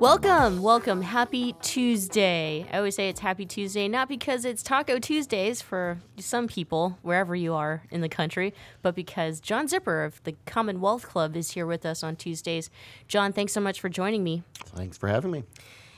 Welcome, 0.00 0.62
welcome. 0.62 1.02
Happy 1.02 1.54
Tuesday. 1.60 2.66
I 2.72 2.78
always 2.78 2.94
say 2.94 3.10
it's 3.10 3.20
Happy 3.20 3.44
Tuesday, 3.44 3.86
not 3.86 4.08
because 4.08 4.46
it's 4.46 4.62
Taco 4.62 4.98
Tuesdays 4.98 5.60
for 5.60 5.98
some 6.16 6.48
people, 6.48 6.96
wherever 7.02 7.36
you 7.36 7.52
are 7.52 7.82
in 7.90 8.00
the 8.00 8.08
country, 8.08 8.54
but 8.80 8.94
because 8.94 9.40
John 9.40 9.68
Zipperer 9.68 10.06
of 10.06 10.22
the 10.24 10.36
Commonwealth 10.46 11.06
Club 11.06 11.36
is 11.36 11.50
here 11.50 11.66
with 11.66 11.84
us 11.84 12.02
on 12.02 12.16
Tuesdays. 12.16 12.70
John, 13.08 13.34
thanks 13.34 13.52
so 13.52 13.60
much 13.60 13.78
for 13.78 13.90
joining 13.90 14.24
me. 14.24 14.42
Thanks 14.54 14.96
for 14.96 15.06
having 15.06 15.32
me. 15.32 15.44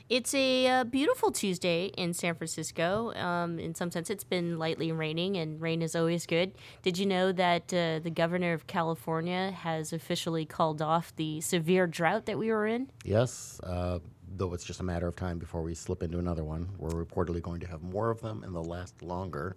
It's 0.09 0.35
a 0.35 0.67
uh, 0.67 0.85
beautiful 0.85 1.31
Tuesday 1.31 1.87
in 1.97 2.13
San 2.13 2.35
Francisco. 2.35 3.13
Um, 3.15 3.59
in 3.59 3.75
some 3.75 3.91
sense, 3.91 4.11
it's 4.11 4.25
been 4.25 4.59
lightly 4.59 4.93
raining, 4.93 5.37
and 5.37 5.61
rain 5.61 5.83
is 5.83 5.95
always 5.95 6.27
good. 6.27 6.53
Did 6.83 6.99
you 6.99 7.07
know 7.07 7.33
that 7.33 7.73
uh, 7.73 8.01
the 8.01 8.13
governor 8.15 8.53
of 8.53 8.67
California 8.67 9.51
has 9.51 9.93
officially 9.93 10.45
called 10.45 10.83
off 10.83 11.15
the 11.17 11.41
severe 11.41 11.87
drought 11.87 12.27
that 12.27 12.39
we 12.39 12.51
were 12.51 12.67
in? 12.67 12.91
Yes, 13.05 13.61
uh, 13.63 14.01
though 14.37 14.53
it's 14.55 14.65
just 14.65 14.81
a 14.81 14.85
matter 14.85 15.07
of 15.07 15.17
time 15.17 15.39
before 15.39 15.63
we 15.63 15.75
slip 15.75 16.03
into 16.03 16.19
another 16.19 16.45
one. 16.45 16.69
We're 16.79 16.91
reportedly 17.05 17.43
going 17.43 17.61
to 17.61 17.67
have 17.69 17.83
more 17.83 18.11
of 18.11 18.21
them 18.21 18.43
and 18.43 18.55
they'll 18.55 18.65
last 18.65 19.03
longer. 19.03 19.57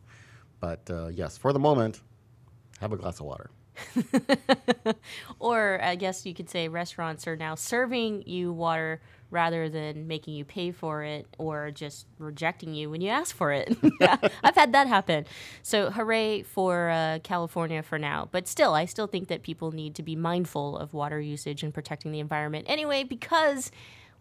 But 0.60 0.90
uh, 0.90 1.08
yes, 1.08 1.38
for 1.38 1.54
the 1.54 1.60
moment, 1.60 2.02
have 2.80 2.92
a 2.92 2.98
glass 2.98 3.20
of 3.20 3.26
water. 3.26 3.50
or 5.40 5.80
I 5.84 5.96
guess 5.96 6.26
you 6.26 6.34
could 6.34 6.50
say 6.50 6.68
restaurants 6.68 7.28
are 7.28 7.36
now 7.36 7.56
serving 7.56 8.24
you 8.26 8.54
water 8.54 9.02
rather 9.32 9.70
than 9.70 10.08
making 10.08 10.34
you 10.34 10.46
pay 10.46 10.72
for 10.72 11.04
it 11.04 11.28
or 11.38 11.72
just 11.72 12.06
rejecting 12.20 12.74
you 12.74 12.90
when 12.90 13.02
you 13.02 13.10
ask 13.10 13.36
for 13.36 13.52
it. 13.52 13.78
I've 14.44 14.56
had 14.56 14.72
that 14.74 14.88
happen. 14.88 15.26
So, 15.62 15.92
hooray 15.92 16.44
for 16.44 16.90
uh, 16.90 17.20
California 17.24 17.84
for 17.84 17.98
now. 18.00 18.30
But 18.32 18.48
still, 18.48 18.74
I 18.74 18.86
still 18.86 19.08
think 19.08 19.28
that 19.28 19.44
people 19.44 19.72
need 19.72 19.96
to 19.96 20.04
be 20.04 20.16
mindful 20.16 20.78
of 20.78 20.94
water 20.94 21.20
usage 21.20 21.64
and 21.64 21.74
protecting 21.74 22.12
the 22.12 22.20
environment 22.20 22.66
anyway, 22.68 23.04
because, 23.04 23.72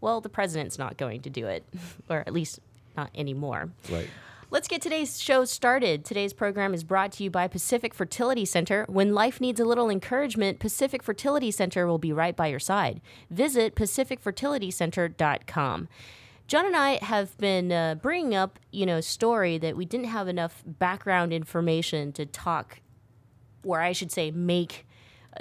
well, 0.01 0.21
the 0.21 0.29
president's 0.29 0.79
not 0.79 0.97
going 0.97 1.21
to 1.23 1.31
do 1.31 1.47
it, 1.47 1.65
or 2.09 2.19
at 2.27 2.33
least 2.33 2.61
not 2.97 3.11
anymore. 3.15 3.71
Right. 3.91 4.09
Let's 4.51 4.69
get 4.69 4.83
today's 4.83 5.19
show 5.21 5.45
started. 5.47 6.05
Today's 6.05 6.35
program 6.35 6.75
is 6.75 6.85
brought 6.85 7.13
to 7.13 7.25
you 7.25 7.31
by 7.31 7.49
Pacific 7.49 7.95
Fertility 7.95 8.45
Center. 8.45 8.85
When 8.89 9.15
life 9.15 9.41
needs 9.41 9.59
a 9.59 9.65
little 9.65 9.89
encouragement, 9.89 10.59
Pacific 10.59 11.03
Fertility 11.03 11.51
Center 11.51 11.87
will 11.87 11.97
be 11.99 12.13
right 12.13 12.37
by 12.37 12.49
your 12.49 12.59
side. 12.59 13.01
Visit 13.31 13.75
pacificfertilitycenter.com. 13.75 15.89
John 16.47 16.67
and 16.67 16.77
I 16.77 17.03
have 17.03 17.39
been 17.39 17.73
uh, 17.73 17.95
bringing 17.95 18.35
up, 18.35 18.59
you 18.71 18.85
know, 18.85 18.99
a 18.99 19.03
story 19.03 19.57
that 19.59 19.79
we 19.79 19.87
didn't 19.87 20.09
have 20.09 20.29
enough 20.29 20.63
background 20.67 21.33
information 21.33 22.13
to 22.13 22.27
talk, 22.27 22.81
or 23.65 23.81
I 23.81 23.93
should 23.93 24.13
say, 24.13 24.31
make 24.31 24.87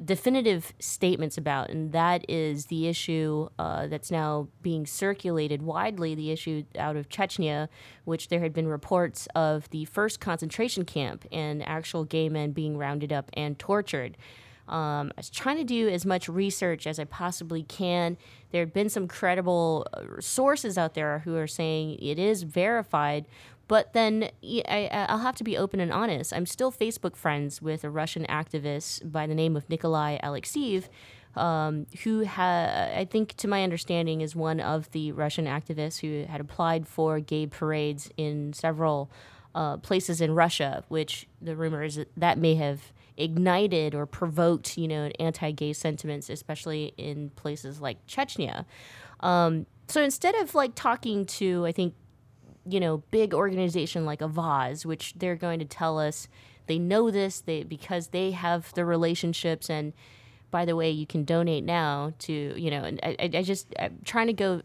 definitive 0.03 0.73
statements 0.79 1.37
about, 1.37 1.69
and 1.69 1.91
that 1.91 2.25
is 2.29 2.67
the 2.67 2.87
issue 2.87 3.49
uh, 3.59 3.87
that's 3.87 4.11
now 4.11 4.47
being 4.61 4.85
circulated 4.85 5.61
widely 5.61 6.15
the 6.15 6.31
issue 6.31 6.63
out 6.77 6.95
of 6.95 7.09
Chechnya, 7.09 7.67
which 8.05 8.29
there 8.29 8.39
had 8.39 8.53
been 8.53 8.67
reports 8.67 9.27
of 9.35 9.69
the 9.69 9.85
first 9.85 10.19
concentration 10.19 10.85
camp 10.85 11.25
and 11.31 11.61
actual 11.67 12.03
gay 12.03 12.29
men 12.29 12.51
being 12.51 12.77
rounded 12.77 13.11
up 13.11 13.29
and 13.33 13.59
tortured. 13.59 14.17
Um, 14.67 15.11
I 15.11 15.17
was 15.17 15.29
trying 15.29 15.57
to 15.57 15.65
do 15.65 15.89
as 15.89 16.05
much 16.05 16.29
research 16.29 16.87
as 16.87 16.97
I 16.97 17.03
possibly 17.03 17.63
can. 17.63 18.17
There 18.51 18.61
have 18.61 18.73
been 18.73 18.89
some 18.89 19.09
credible 19.09 19.85
uh, 19.93 20.21
sources 20.21 20.77
out 20.77 20.93
there 20.93 21.19
who 21.19 21.35
are 21.35 21.47
saying 21.47 21.99
it 21.99 22.17
is 22.17 22.43
verified, 22.43 23.25
but 23.68 23.94
then 23.94 24.29
I, 24.46 25.07
will 25.09 25.19
have 25.19 25.35
to 25.38 25.44
be 25.44 25.57
open 25.57 25.79
and 25.79 25.91
honest. 25.91 26.34
I'm 26.34 26.46
still 26.46 26.72
Facebook 26.72 27.16
friends 27.16 27.62
with 27.62 27.84
a 27.84 27.90
Russian 27.90 28.25
activist 28.25 29.12
by 29.12 29.28
the 29.28 29.35
name 29.35 29.56
of 29.56 29.69
Nikolai 29.69 30.19
Alexeyev, 30.24 30.85
um, 31.35 31.88
who 32.03 32.25
ha- 32.25 32.90
I 32.96 33.07
think, 33.09 33.35
to 33.38 33.47
my 33.47 33.63
understanding, 33.63 34.22
is 34.22 34.35
one 34.35 34.59
of 34.59 34.91
the 34.91 35.12
Russian 35.12 35.46
activists 35.46 36.00
who 36.00 36.29
had 36.29 36.41
applied 36.41 36.88
for 36.88 37.19
gay 37.19 37.47
parades 37.47 38.09
in 38.18 38.53
several 38.53 39.09
uh, 39.56 39.78
places 39.78 40.22
in 40.22 40.35
Russia, 40.35 40.84
which 40.90 41.28
the 41.41 41.56
rumor 41.56 41.84
is 41.84 41.95
that, 41.95 42.09
that 42.18 42.38
may 42.38 42.56
have 42.56 42.91
ignited 43.18 43.94
or 43.95 44.06
provoked, 44.06 44.78
you 44.78 44.88
know, 44.88 45.09
anti-gay 45.19 45.74
sentiments, 45.74 46.30
especially 46.30 46.94
in 46.97 47.30
places 47.31 47.80
like 47.80 48.06
Chechnya. 48.07 48.66
Um, 49.19 49.66
so 49.88 50.01
instead 50.01 50.35
of 50.35 50.56
like 50.56 50.75
talking 50.75 51.25
to, 51.25 51.66
I 51.66 51.72
think 51.72 51.94
you 52.68 52.79
know, 52.79 52.97
big 53.12 53.34
organization 53.34 54.06
like 54.06 54.19
Avaaz, 54.19 54.85
which 54.85 55.13
they're 55.16 55.35
going 55.35 55.59
to 55.59 55.66
tell 55.66 56.00
us 56.00 56.28
they 56.68 56.79
know 56.79 57.12
this 57.12 57.41
they 57.41 57.63
because 57.63 58.07
they 58.07 58.31
have 58.31 58.74
the 58.74 58.85
relationships 58.85 59.69
and 59.69 59.94
by 60.53 60.66
the 60.66 60.75
way, 60.75 60.91
you 60.91 61.07
can 61.07 61.24
donate 61.24 61.63
now 61.63 62.13
to, 62.19 62.31
you 62.31 62.69
know, 62.69 62.84
and 62.84 63.00
I, 63.01 63.18
I 63.34 63.41
just 63.41 63.74
I'm 63.79 63.97
trying 64.06 64.28
to 64.28 64.34
go 64.34 64.62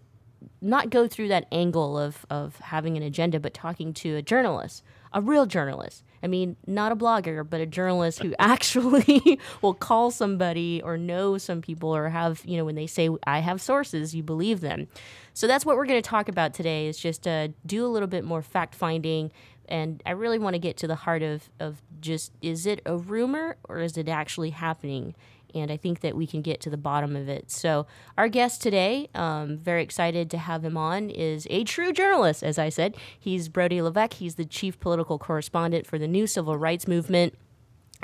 not 0.61 0.91
go 0.91 1.09
through 1.09 1.29
that 1.29 1.47
angle 1.51 1.99
of, 1.99 2.27
of 2.29 2.57
having 2.57 2.97
an 2.97 3.03
agenda, 3.03 3.41
but 3.41 3.55
talking 3.55 3.93
to 3.95 4.17
a 4.17 4.23
journalist, 4.23 4.85
a 5.15 5.21
real 5.23 5.47
journalist. 5.47 6.05
I 6.23 6.27
mean, 6.27 6.57
not 6.67 6.93
a 6.93 6.97
blogger, 6.97 7.49
but 7.49 7.61
a 7.63 7.67
journalist 7.67 8.23
who 8.23 8.35
actually 8.39 9.41
will 9.63 9.75
call 9.75 10.11
somebody 10.11 10.83
or 10.85 10.99
know 10.99 11.39
some 11.39 11.63
people 11.63 11.95
or 11.97 12.11
have, 12.11 12.43
you 12.45 12.59
know, 12.59 12.67
when 12.67 12.75
they 12.75 12.87
say, 12.87 13.09
I 13.27 13.39
have 13.39 13.61
sources, 13.63 14.15
you 14.15 14.23
believe 14.23 14.61
them. 14.61 14.89
So 15.39 15.47
that's 15.47 15.65
what 15.65 15.77
we're 15.77 15.87
going 15.87 16.03
to 16.03 16.11
talk 16.11 16.29
about 16.29 16.53
today 16.53 16.89
is 16.89 16.99
just 16.99 17.25
uh, 17.25 17.47
do 17.65 17.87
a 17.87 17.87
little 17.87 18.09
bit 18.09 18.25
more 18.25 18.43
fact 18.43 18.75
finding. 18.75 19.31
And 19.69 20.03
I 20.05 20.11
really 20.11 20.41
want 20.41 20.55
to 20.55 20.59
get 20.59 20.77
to 20.79 20.89
the 20.89 20.97
heart 20.97 21.23
of, 21.23 21.49
of 21.61 21.81
just 22.01 22.33
is 22.43 22.67
it 22.67 22.83
a 22.85 22.97
rumor 22.97 23.57
or 23.69 23.79
is 23.79 23.97
it 23.97 24.09
actually 24.09 24.51
happening? 24.51 25.15
and 25.55 25.71
I 25.71 25.79
think 25.79 26.01
that 26.01 26.15
we 26.15 26.27
can 26.27 26.43
get 26.43 26.61
to 26.63 26.71
the 26.71 26.77
bottom 26.77 27.17
of 27.17 27.27
it. 27.27 27.51
So, 27.51 27.87
our 28.19 28.29
guest 28.29 28.61
today, 28.61 29.09
um, 29.15 29.57
very 29.57 29.83
excited 29.83 30.31
to 30.33 30.37
have 30.37 30.63
him 30.63 30.77
on, 30.77 31.09
is 31.09 31.47
a 31.49 31.65
true 31.65 31.91
journalist, 31.91 32.43
as 32.43 32.59
I 32.59 32.69
said. 32.69 32.99
He's 33.19 33.49
Brody 33.49 33.81
Levesque. 33.81 34.15
He's 34.15 34.35
the 34.35 34.45
chief 34.45 34.79
political 34.79 35.19
correspondent 35.19 35.87
for 35.87 35.99
the 35.99 36.07
New 36.07 36.27
Civil 36.27 36.59
Rights 36.59 36.87
Movement. 36.87 37.33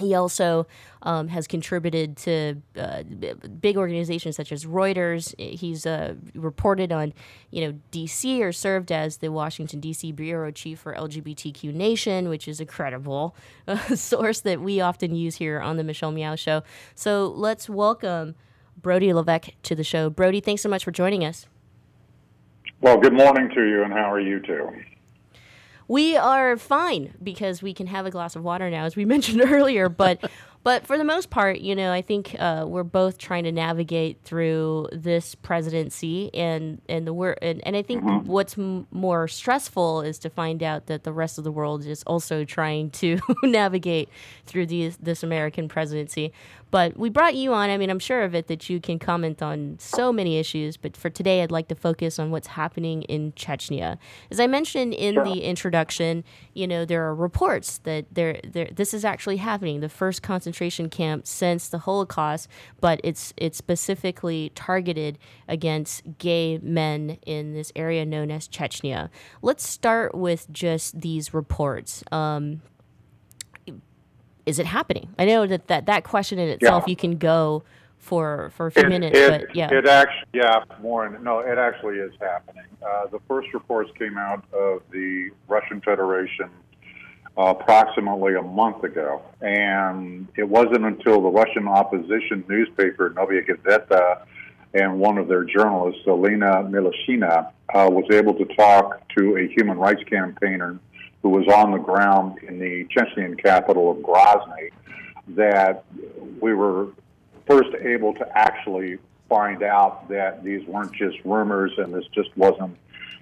He 0.00 0.14
also 0.14 0.66
um, 1.02 1.28
has 1.28 1.46
contributed 1.46 2.16
to 2.18 2.56
uh, 2.76 3.04
big 3.60 3.76
organizations 3.76 4.34
such 4.34 4.50
as 4.50 4.64
Reuters. 4.64 5.38
He's 5.38 5.86
uh, 5.86 6.14
reported 6.34 6.90
on, 6.90 7.12
you 7.50 7.64
know, 7.64 7.78
DC 7.92 8.40
or 8.40 8.50
served 8.50 8.90
as 8.90 9.18
the 9.18 9.30
Washington 9.30 9.78
D.C. 9.78 10.10
bureau 10.10 10.50
chief 10.50 10.80
for 10.80 10.94
LGBTQ 10.94 11.72
Nation, 11.72 12.28
which 12.28 12.48
is 12.48 12.60
a 12.60 12.66
credible 12.66 13.36
uh, 13.68 13.76
source 13.94 14.40
that 14.40 14.60
we 14.60 14.80
often 14.80 15.14
use 15.14 15.36
here 15.36 15.60
on 15.60 15.76
the 15.76 15.84
Michelle 15.84 16.10
Meow 16.10 16.34
Show. 16.34 16.64
So 16.96 17.28
let's 17.28 17.68
welcome 17.68 18.34
Brody 18.76 19.12
Levesque 19.12 19.50
to 19.62 19.76
the 19.76 19.84
show. 19.84 20.10
Brody, 20.10 20.40
thanks 20.40 20.62
so 20.62 20.68
much 20.68 20.82
for 20.82 20.90
joining 20.90 21.24
us. 21.24 21.46
Well, 22.80 22.98
good 22.98 23.14
morning 23.14 23.48
to 23.54 23.62
you, 23.62 23.84
and 23.84 23.92
how 23.92 24.10
are 24.10 24.20
you 24.20 24.40
too? 24.40 24.70
We 25.88 26.16
are 26.16 26.56
fine 26.56 27.14
because 27.22 27.62
we 27.62 27.74
can 27.74 27.86
have 27.88 28.06
a 28.06 28.10
glass 28.10 28.36
of 28.36 28.42
water 28.42 28.70
now, 28.70 28.84
as 28.84 28.96
we 28.96 29.04
mentioned 29.14 29.40
earlier. 29.42 29.88
But 29.88 30.30
But 30.62 30.86
for 30.86 30.96
the 30.96 31.04
most 31.04 31.28
part, 31.28 31.58
you 31.60 31.76
know, 31.76 31.92
I 31.92 32.00
think 32.00 32.34
uh, 32.38 32.64
we're 32.66 32.84
both 32.84 33.18
trying 33.18 33.44
to 33.44 33.52
navigate 33.52 34.22
through 34.24 34.88
this 34.92 35.34
presidency, 35.34 36.30
and 36.32 36.80
and 36.88 37.06
the 37.06 37.12
wor- 37.12 37.36
and, 37.42 37.60
and 37.66 37.76
I 37.76 37.82
think 37.82 38.02
Mhm. 38.02 38.24
what's 38.24 38.56
m- 38.56 38.86
more 38.90 39.28
stressful 39.28 40.00
is 40.00 40.18
to 40.20 40.30
find 40.30 40.62
out 40.62 40.86
that 40.86 41.04
the 41.04 41.12
rest 41.12 41.36
of 41.36 41.44
the 41.44 41.52
world 41.52 41.84
is 41.84 42.02
also 42.04 42.44
trying 42.44 42.88
to 42.92 43.18
navigate 43.42 44.08
through 44.46 44.64
these 44.66 44.96
this 44.96 45.22
American 45.22 45.68
presidency. 45.68 46.32
But 46.70 46.96
we 46.96 47.08
brought 47.08 47.34
you 47.34 47.52
on. 47.52 47.70
I 47.70 47.76
mean, 47.76 47.90
I'm 47.90 47.98
sure 47.98 48.22
of 48.22 48.34
it 48.34 48.48
that 48.48 48.68
you 48.68 48.80
can 48.80 48.98
comment 48.98 49.42
on 49.42 49.76
so 49.78 50.12
many 50.12 50.38
issues. 50.38 50.76
But 50.76 50.96
for 50.96 51.10
today, 51.10 51.42
I'd 51.42 51.50
like 51.50 51.68
to 51.68 51.74
focus 51.74 52.18
on 52.18 52.30
what's 52.30 52.48
happening 52.48 53.02
in 53.02 53.32
Chechnya. 53.32 53.98
As 54.30 54.40
I 54.40 54.46
mentioned 54.46 54.94
in 54.94 55.14
Sure. 55.14 55.24
the 55.24 55.42
introduction, 55.44 56.24
you 56.52 56.66
know, 56.66 56.84
there 56.84 57.04
are 57.06 57.14
reports 57.14 57.78
that 57.78 58.06
there, 58.12 58.40
there 58.44 58.68
this 58.72 58.92
is 58.92 59.04
actually 59.04 59.36
happening, 59.36 59.80
the 59.80 59.88
first 59.88 60.22
concentration 60.22 60.88
camp 60.88 61.26
since 61.26 61.68
the 61.68 61.78
Holocaust, 61.78 62.48
but 62.80 63.00
it's 63.04 63.32
it's 63.36 63.58
specifically 63.58 64.50
targeted 64.54 65.18
against 65.48 66.02
gay 66.18 66.58
men 66.62 67.18
in 67.26 67.54
this 67.54 67.72
area 67.76 68.04
known 68.04 68.30
as 68.30 68.48
Chechnya. 68.48 69.10
Let's 69.42 69.66
start 69.68 70.14
with 70.14 70.50
just 70.52 71.00
these 71.00 71.32
reports. 71.34 72.02
Um, 72.10 72.62
is 74.46 74.58
it 74.58 74.66
happening? 74.66 75.08
I 75.18 75.24
know 75.24 75.46
that 75.46 75.68
that, 75.68 75.86
that 75.86 76.04
question 76.04 76.38
in 76.38 76.48
itself, 76.48 76.84
Yeah. 76.86 76.90
you 76.90 76.96
can 76.96 77.16
go 77.18 77.62
for 77.98 78.50
for 78.56 78.66
a 78.66 78.70
few 78.70 78.82
It- 78.84 78.88
minutes, 78.88 79.18
it, 79.18 79.30
but 79.46 79.56
yeah. 79.56 79.70
It 79.72 79.86
actually, 79.86 80.28
yeah, 80.34 80.64
Warren, 80.80 81.22
no, 81.22 81.38
it 81.40 81.56
actually 81.58 81.96
is 81.98 82.12
happening. 82.20 82.64
Uh, 82.84 83.06
the 83.06 83.18
first 83.26 83.52
reports 83.54 83.90
came 83.98 84.18
out 84.18 84.44
of 84.52 84.82
the 84.90 85.30
Russian 85.48 85.80
Federation 85.80 86.50
uh, 87.38 87.54
approximately 87.58 88.34
a 88.34 88.42
month 88.42 88.84
ago, 88.84 89.22
and 89.40 90.28
it 90.36 90.48
wasn't 90.48 90.84
until 90.84 91.22
the 91.22 91.30
Russian 91.30 91.66
opposition 91.66 92.44
newspaper 92.48 93.10
Novaya 93.16 93.42
Gazeta 93.42 94.22
and 94.74 94.98
one 95.00 95.16
of 95.18 95.26
their 95.28 95.44
journalists, 95.44 96.02
Elena 96.06 96.62
Milashina, 96.64 97.48
uh, 97.74 97.88
was 97.90 98.04
able 98.12 98.34
to 98.34 98.44
talk 98.56 99.00
to 99.16 99.36
a 99.38 99.48
human 99.48 99.78
rights 99.78 100.02
campaigner 100.10 100.78
who 101.24 101.30
was 101.30 101.48
on 101.48 101.72
the 101.72 101.78
ground 101.78 102.38
in 102.46 102.58
the 102.58 102.86
Chechnyan 102.94 103.42
capital 103.42 103.90
of 103.90 103.96
Grozny 103.96 104.68
that 105.28 105.82
we 106.38 106.52
were 106.52 106.88
first 107.46 107.70
able 107.80 108.12
to 108.12 108.38
actually 108.38 108.98
find 109.26 109.62
out 109.62 110.06
that 110.10 110.44
these 110.44 110.62
weren't 110.66 110.92
just 110.92 111.16
rumors 111.24 111.72
and 111.78 111.94
this 111.94 112.04
just 112.14 112.28
wasn't, 112.36 112.76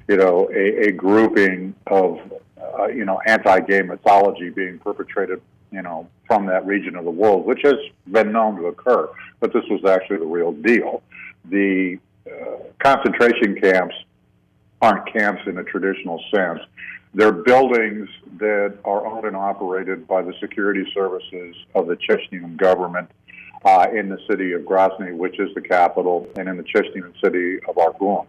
you 0.09 0.17
know, 0.17 0.51
a, 0.53 0.89
a 0.89 0.91
grouping 0.91 1.77
of, 1.87 2.19
uh, 2.61 2.89
you 2.89 3.05
know, 3.05 3.21
anti-gay 3.25 3.83
mythology 3.83 4.51
being 4.51 4.81
perpetrated, 4.81 5.41
you 5.71 5.83
know, 5.83 6.09
from 6.27 6.45
that 6.47 6.67
region 6.67 6.97
of 6.97 7.05
the 7.05 7.11
world, 7.11 7.47
which 7.47 7.61
has 7.63 7.77
been 8.11 8.33
known 8.33 8.57
to 8.57 8.67
occur. 8.67 9.09
But 9.39 9.53
this 9.53 9.63
was 9.71 9.85
actually 9.85 10.17
the 10.17 10.27
real 10.27 10.51
deal. 10.51 11.05
The 11.45 12.01
uh, 12.27 12.57
concentration 12.81 13.61
camps 13.61 13.95
aren't 14.81 15.07
camps 15.13 15.43
in 15.47 15.57
a 15.59 15.63
traditional 15.63 16.21
sense. 16.35 16.59
They're 17.14 17.32
buildings 17.32 18.09
that 18.38 18.79
are 18.85 19.06
owned 19.06 19.26
and 19.26 19.37
operated 19.37 20.09
by 20.09 20.23
the 20.23 20.32
security 20.41 20.85
services 20.94 21.55
of 21.75 21.87
the 21.87 21.97
Chechnyan 21.97 22.56
government 22.56 23.11
uh, 23.64 23.87
in 23.94 24.09
the 24.09 24.19
city 24.29 24.53
of 24.53 24.62
Grozny, 24.62 25.14
which 25.14 25.38
is 25.38 25.55
the 25.55 25.61
capital, 25.61 26.29
and 26.37 26.49
in 26.49 26.56
the 26.56 26.62
Chechnyan 26.64 27.12
city 27.23 27.59
of 27.69 27.76
Argun. 27.76 28.26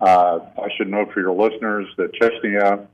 Uh, 0.00 0.40
I 0.62 0.68
should 0.76 0.88
note 0.88 1.12
for 1.12 1.20
your 1.20 1.32
listeners 1.32 1.86
that 1.96 2.12
Chechnya 2.12 2.86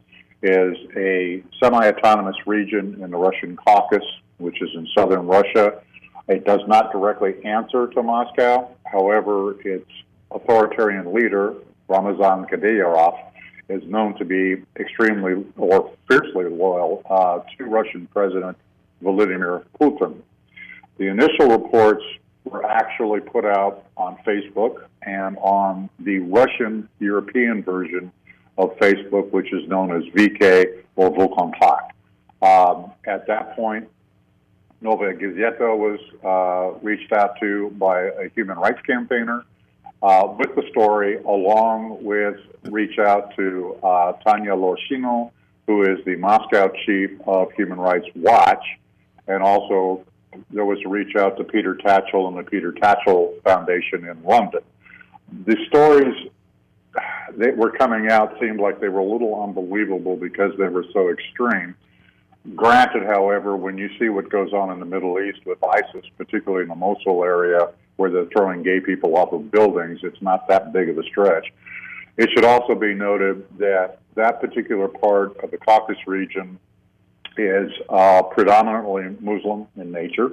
is 0.43 0.77
a 0.97 1.43
semi-autonomous 1.63 2.37
region 2.47 3.03
in 3.03 3.11
the 3.11 3.17
Russian 3.17 3.57
Caucasus, 3.57 4.09
which 4.39 4.63
is 4.63 4.71
in 4.75 4.87
southern 4.97 5.27
Russia. 5.27 5.83
It 6.29 6.47
does 6.47 6.61
not 6.67 6.93
directly 6.93 7.45
answer 7.45 7.89
to 7.89 8.03
Moscow. 8.03 8.71
However, 8.87 9.61
its 9.61 9.91
authoritarian 10.31 11.13
leader, 11.13 11.55
Ramazan 11.89 12.47
Kadyrov, 12.47 13.19
is 13.71 13.83
known 13.89 14.19
to 14.19 14.25
be 14.25 14.63
extremely 14.79 15.45
or 15.57 15.93
fiercely 16.09 16.45
loyal 16.47 17.03
uh, 17.09 17.41
to 17.57 17.65
Russian 17.65 18.07
President 18.09 18.57
Vladimir 19.01 19.65
Putin. 19.81 20.17
The 20.99 21.07
initial 21.07 21.49
reports 21.49 22.05
were 22.45 22.65
actually 22.65 23.21
put 23.21 23.45
out 23.45 23.87
on 23.97 24.19
Facebook 24.27 24.85
and 25.03 25.37
on 25.39 25.89
the 26.01 26.19
Russian 26.19 26.89
European 26.99 27.63
version 27.63 28.13
of 28.59 28.77
Facebook, 28.79 29.31
which 29.31 29.53
is 29.53 29.67
known 29.69 29.97
as 29.97 30.03
VK 30.15 30.83
or 30.97 31.11
VKontakte. 31.13 31.91
Um, 32.43 32.91
at 33.07 33.27
that 33.27 33.55
point, 33.55 33.89
Novaya 34.81 35.15
Gazeta 35.15 35.77
was 35.77 36.01
uh, 36.25 36.79
reached 36.83 37.13
out 37.13 37.39
to 37.41 37.71
by 37.79 38.05
a 38.05 38.31
human 38.35 38.59
rights 38.59 38.81
campaigner 38.87 39.45
uh, 40.03 40.35
with 40.39 40.55
the 40.55 40.63
story, 40.71 41.17
along 41.19 42.03
with 42.03 42.37
reach 42.65 42.99
out 42.99 43.35
to 43.37 43.79
uh, 43.83 44.13
Tanya 44.25 44.53
Lokshina, 44.53 45.31
who 45.67 45.83
is 45.83 46.05
the 46.05 46.17
Moscow 46.17 46.71
chief 46.87 47.11
of 47.27 47.53
Human 47.53 47.79
Rights 47.79 48.07
Watch, 48.15 48.65
and 49.29 49.43
also 49.43 50.05
there 50.51 50.65
was 50.65 50.79
a 50.85 50.89
reach 50.89 51.17
out 51.17 51.37
to 51.37 51.45
Peter 51.45 51.75
Tatchell 51.75 52.29
and 52.29 52.39
the 52.39 52.49
Peter 52.49 52.73
Tatchell 52.73 53.43
Foundation 53.43 54.07
in 54.07 54.23
London. 54.23 54.61
The 55.45 55.57
stories 55.69 56.31
that 57.37 57.57
were 57.57 57.71
coming 57.71 58.11
out 58.11 58.37
seemed 58.41 58.61
like 58.61 58.81
they 58.81 58.89
were 58.89 59.01
a 59.01 59.05
little 59.05 59.43
unbelievable 59.43 60.17
because 60.17 60.53
they 60.59 60.69
were 60.69 60.85
so 60.93 61.11
extreme. 61.11 61.75
Granted, 62.57 63.05
however, 63.05 63.57
when 63.57 63.77
you 63.77 63.91
see 63.99 64.09
what 64.09 64.31
goes 64.31 64.53
on 64.53 64.71
in 64.71 64.81
the 64.81 64.87
Middle 64.87 65.21
East 65.21 65.45
with 65.45 65.63
ISIS, 65.63 66.09
particularly 66.17 66.63
in 66.63 66.69
the 66.69 66.75
Mosul 66.75 67.23
area 67.23 67.69
where 68.01 68.11
they're 68.11 68.33
throwing 68.35 68.63
gay 68.63 68.81
people 68.81 69.15
off 69.19 69.31
of 69.33 69.51
buildings, 69.51 70.01
it's 70.03 70.23
not 70.23 70.49
that 70.49 70.73
big 70.73 70.89
of 70.89 70.97
a 70.97 71.03
stretch. 71.03 71.53
It 72.17 72.31
should 72.31 72.47
also 72.47 72.75
be 72.75 72.95
noted 72.95 73.45
that 73.59 73.99
that 74.15 74.41
particular 74.41 74.89
part 74.89 75.37
of 75.45 75.51
the 75.51 75.59
Caucasus 75.59 76.07
region 76.07 76.59
is 77.37 77.71
uh, 77.91 78.23
predominantly 78.23 79.17
Muslim 79.21 79.67
in 79.77 79.93
nature. 79.93 80.31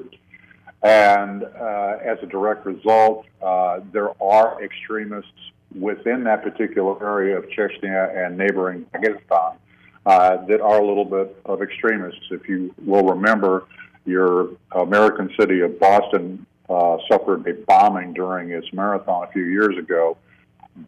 And 0.81 1.43
uh, 1.43 1.97
as 2.01 2.17
a 2.23 2.25
direct 2.25 2.65
result, 2.65 3.25
uh, 3.41 3.81
there 3.91 4.11
are 4.23 4.63
extremists 4.63 5.51
within 5.77 6.23
that 6.23 6.43
particular 6.43 6.95
area 7.05 7.37
of 7.37 7.45
Chechnya 7.49 8.25
and 8.25 8.37
neighboring 8.37 8.85
Dagestan 8.93 9.57
uh, 10.05 10.45
that 10.45 10.61
are 10.61 10.79
a 10.79 10.87
little 10.87 11.03
bit 11.03 11.35
of 11.45 11.61
extremists. 11.61 12.27
If 12.31 12.47
you 12.47 12.73
will 12.85 13.03
remember, 13.03 13.65
your 14.05 14.51
American 14.71 15.29
city 15.37 15.59
of 15.59 15.77
Boston 15.81 16.45
uh, 16.69 16.97
suffered 17.09 17.47
a 17.47 17.53
bombing 17.65 18.13
during 18.13 18.51
its 18.51 18.71
marathon 18.73 19.27
a 19.27 19.31
few 19.31 19.45
years 19.45 19.77
ago 19.77 20.17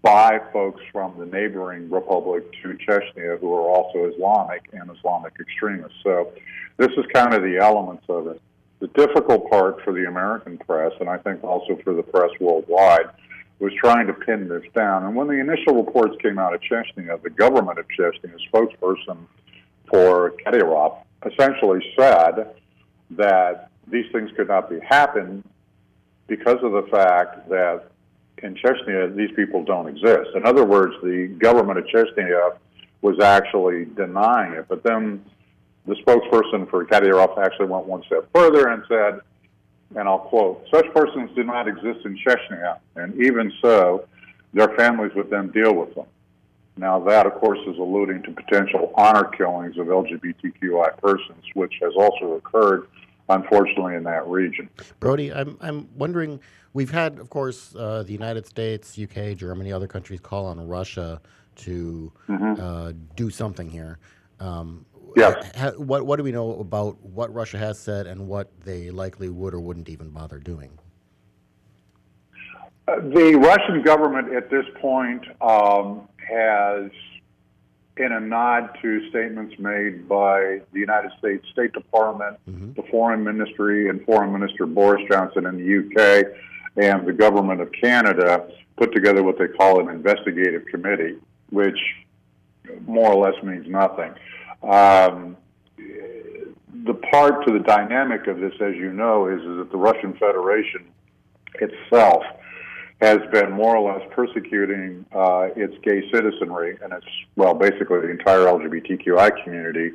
by 0.02 0.40
folks 0.54 0.82
from 0.92 1.18
the 1.18 1.26
neighboring 1.26 1.90
republic 1.90 2.44
to 2.62 2.78
Chechnya 2.88 3.40
who 3.40 3.54
are 3.54 3.62
also 3.62 4.12
Islamic 4.14 4.70
and 4.74 4.90
Islamic 4.92 5.34
extremists. 5.40 5.98
So 6.04 6.32
this 6.78 6.92
is 6.98 7.06
kind 7.14 7.34
of 7.34 7.42
the 7.42 7.58
elements 7.58 8.04
of 8.08 8.28
it. 8.28 8.42
The 8.80 8.88
difficult 8.88 9.50
part 9.50 9.84
for 9.84 9.92
the 9.92 10.06
American 10.06 10.58
press, 10.58 10.94
and 11.00 11.10
I 11.10 11.18
think 11.18 11.44
also 11.44 11.78
for 11.84 11.94
the 11.94 12.04
press 12.04 12.30
worldwide, 12.40 13.10
was 13.60 13.74
trying 13.74 14.08
to 14.08 14.14
pin 14.14 14.48
this 14.48 14.64
down. 14.74 15.04
And 15.04 15.16
when 15.16 15.28
the 15.28 15.34
initial 15.34 15.84
reports 15.84 16.16
came 16.22 16.40
out 16.40 16.54
of 16.54 16.62
Chechnya, 16.62 17.22
the 17.22 17.30
government 17.30 17.78
of 17.78 17.86
Chechnya, 17.98 18.34
a 18.34 18.56
spokesperson 18.56 19.18
for 19.90 20.34
Kadyrov, 20.46 20.98
essentially 21.26 21.84
said 21.98 22.56
that 23.12 23.70
these 23.88 24.06
things 24.14 24.30
could 24.38 24.48
not 24.48 24.70
be 24.70 24.80
happen 24.80 25.44
because 26.30 26.64
of 26.64 26.72
the 26.72 26.88
fact 26.92 27.50
that 27.50 27.90
in 28.44 28.56
Chechnya 28.56 29.14
these 29.16 29.32
people 29.36 29.64
don't 29.64 29.88
exist. 29.88 30.30
In 30.36 30.46
other 30.46 30.64
words, 30.64 30.94
the 31.04 31.28
government 31.40 31.80
of 31.80 31.86
Chechnya 31.86 32.58
was 33.02 33.20
actually 33.20 33.86
denying 33.86 34.54
it. 34.54 34.66
But 34.68 34.84
then 34.84 35.26
the 35.86 35.96
spokesperson 35.96 36.70
for 36.70 36.86
Kadyrov 36.86 37.38
actually 37.38 37.68
went 37.68 37.86
one 37.86 38.04
step 38.04 38.30
further 38.34 38.70
and 38.70 38.84
said, 38.88 39.20
and 39.96 40.08
I'll 40.08 40.20
quote, 40.20 40.66
such 40.72 40.86
persons 40.94 41.32
do 41.36 41.44
not 41.44 41.68
exist 41.68 42.06
in 42.06 42.18
Chechnya, 42.18 42.78
and 42.96 43.20
even 43.22 43.52
so, 43.62 44.06
their 44.54 44.70
families 44.78 45.12
would 45.16 45.30
then 45.30 45.50
deal 45.50 45.74
with 45.74 45.96
them. 45.96 46.06
Now, 46.78 47.00
that, 47.00 47.26
of 47.26 47.34
course, 47.36 47.60
is 47.68 47.78
alluding 47.78 48.24
to 48.24 48.32
potential 48.32 48.94
honor 48.96 49.26
killings 49.26 49.78
of 49.78 49.88
LGBTQI 49.88 50.98
persons, 51.00 51.44
which 51.54 51.74
has 51.82 51.94
also 51.98 52.34
occurred, 52.34 52.88
unfortunately, 53.30 53.96
in 53.96 54.04
that 54.04 54.28
region. 54.28 54.70
Brody, 55.00 55.32
I'm, 55.32 55.58
I'm 55.62 55.88
wondering, 55.96 56.40
we've 56.74 56.90
had, 56.92 57.20
of 57.20 57.30
course, 57.30 57.76
uh, 57.76 58.04
the 58.04 58.12
United 58.12 58.46
States, 58.46 58.98
UK, 58.98 59.36
Germany, 59.38 59.72
other 59.72 59.88
countries 59.88 60.20
call 60.20 60.46
on 60.48 60.68
Russia 60.68 61.22
to 61.58 62.12
Mhm. 62.28 62.60
uh, 62.60 62.94
do 63.16 63.30
something 63.30 63.70
here. 63.70 64.00
Um, 64.40 64.86
Yes. 65.16 65.52
ha- 65.58 65.72
what, 65.72 66.06
what 66.06 66.18
do 66.18 66.24
we 66.24 66.32
know 66.32 66.60
about 66.60 67.02
what 67.04 67.34
Russia 67.34 67.58
has 67.58 67.80
said 67.80 68.06
and 68.06 68.28
what 68.28 68.48
they 68.64 68.92
likely 68.92 69.28
would 69.30 69.56
or 69.56 69.60
wouldn't 69.60 69.90
even 69.90 70.10
bother 70.12 70.38
doing? 70.38 70.70
Uh, 72.88 72.96
The 73.02 73.36
Russian 73.36 73.82
government 73.82 74.34
at 74.34 74.50
this 74.52 74.66
point 74.80 75.26
um, 75.42 76.08
has 76.30 76.92
in 78.00 78.12
a 78.14 78.20
nod 78.20 78.70
to 78.82 79.10
statements 79.10 79.56
made 79.60 80.08
by 80.08 80.62
the 80.72 80.80
United 80.80 81.12
States 81.20 81.46
State 81.52 81.74
Department, 81.74 82.38
the 82.76 82.84
Foreign 82.90 83.24
Ministry, 83.24 83.90
and 83.90 84.04
Foreign 84.06 84.32
Minister 84.32 84.66
Boris 84.66 85.04
Johnson 85.12 85.46
in 85.46 85.58
the 85.58 85.78
UK, 85.80 86.26
and 86.78 87.06
the 87.06 87.14
government 87.14 87.62
of 87.62 87.72
Canada 87.72 88.50
put 88.78 88.94
together 88.94 89.22
what 89.22 89.38
they 89.38 89.48
call 89.48 89.82
an 89.82 89.90
investigative 89.90 90.66
committee, 90.68 91.18
which 91.50 91.78
more 92.88 93.12
or 93.12 93.28
less 93.28 93.44
means 93.44 93.68
nothing. 93.68 94.14
Um, 94.64 95.36
the 96.86 96.94
part 97.12 97.46
to 97.46 97.54
the 97.54 97.60
dynamic 97.60 98.28
of 98.28 98.40
this, 98.40 98.54
as 98.62 98.76
you 98.76 98.94
know, 98.94 99.28
is, 99.28 99.42
is 99.42 99.58
that 99.58 99.72
the 99.72 99.78
Russian 99.78 100.14
Federation 100.14 100.86
itself 101.56 102.24
has 103.02 103.20
been 103.32 103.52
more 103.52 103.78
or 103.78 103.94
less 103.94 104.06
persecuting 104.12 105.06
uh, 105.14 105.48
its 105.56 105.74
gay 105.84 106.10
citizenry 106.12 106.78
and 106.84 106.92
its, 106.92 107.06
well, 107.38 107.54
basically 107.54 108.02
the 108.02 108.10
entire 108.10 108.40
LGBTQI 108.40 109.44
community, 109.44 109.92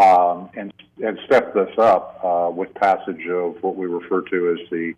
um, 0.00 0.50
and, 0.56 0.72
and 1.04 1.18
stepped 1.24 1.54
this 1.54 1.70
up 1.78 2.20
uh, 2.24 2.50
with 2.50 2.74
passage 2.74 3.26
of 3.28 3.62
what 3.62 3.76
we 3.76 3.86
refer 3.86 4.22
to 4.22 4.58
as 4.58 4.70
the 4.70 4.92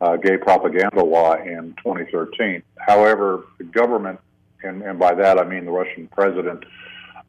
uh, 0.00 0.16
gay 0.16 0.38
propaganda 0.38 1.04
law 1.04 1.34
in 1.34 1.74
2013. 1.84 2.62
However, 2.78 3.44
the 3.58 3.64
government, 3.64 4.18
and, 4.62 4.82
and 4.82 4.98
by 4.98 5.14
that 5.14 5.38
I 5.38 5.44
mean 5.44 5.66
the 5.66 5.70
Russian 5.70 6.08
president, 6.08 6.64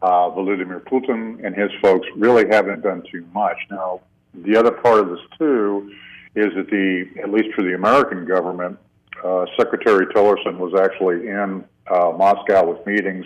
uh, 0.02 0.30
Vladimir 0.30 0.80
Putin 0.80 1.46
and 1.46 1.56
his 1.56 1.72
folks 1.82 2.08
really 2.16 2.48
haven't 2.50 2.82
done 2.82 3.04
too 3.12 3.26
much. 3.34 3.58
Now, 3.70 4.02
the 4.34 4.56
other 4.56 4.72
part 4.72 5.00
of 5.00 5.10
this 5.10 5.20
too 5.38 5.94
is 6.36 6.48
that 6.56 6.70
the, 6.70 7.22
at 7.22 7.30
least 7.30 7.54
for 7.54 7.64
the 7.64 7.76
American 7.76 8.26
government, 8.26 8.78
uh, 9.24 9.46
Secretary 9.58 10.06
Tillerson 10.08 10.58
was 10.58 10.74
actually 10.80 11.28
in 11.28 11.64
uh, 11.88 12.12
Moscow 12.18 12.72
with 12.72 12.86
meetings 12.86 13.26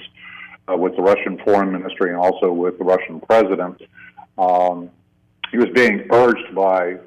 uh, 0.70 0.75
with 0.75 0.96
the 0.96 1.01
Russian 1.01 1.39
Foreign 1.44 1.72
Ministry 1.72 2.10
and 2.10 2.18
also 2.18 2.51
with 2.51 2.77
the 2.77 2.84
Russian 2.84 3.20
President. 3.20 3.82
Um, 4.38 4.89
he 5.51 5.58
was 5.58 5.70
being 5.74 6.08
urged 6.12 6.54
by 6.54 6.98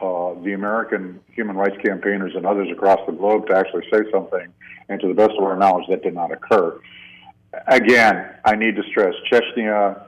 uh, 0.00 0.34
the 0.42 0.52
American 0.54 1.20
human 1.28 1.56
rights 1.56 1.76
campaigners 1.84 2.32
and 2.34 2.46
others 2.46 2.68
across 2.72 2.98
the 3.06 3.12
globe 3.12 3.46
to 3.46 3.56
actually 3.56 3.84
say 3.92 4.00
something, 4.10 4.48
and 4.88 5.00
to 5.00 5.08
the 5.08 5.14
best 5.14 5.32
of 5.38 5.44
our 5.44 5.56
knowledge, 5.56 5.86
that 5.88 6.02
did 6.02 6.14
not 6.14 6.32
occur. 6.32 6.80
Again, 7.68 8.30
I 8.44 8.56
need 8.56 8.76
to 8.76 8.82
stress 8.90 9.14
Chechnya 9.30 10.06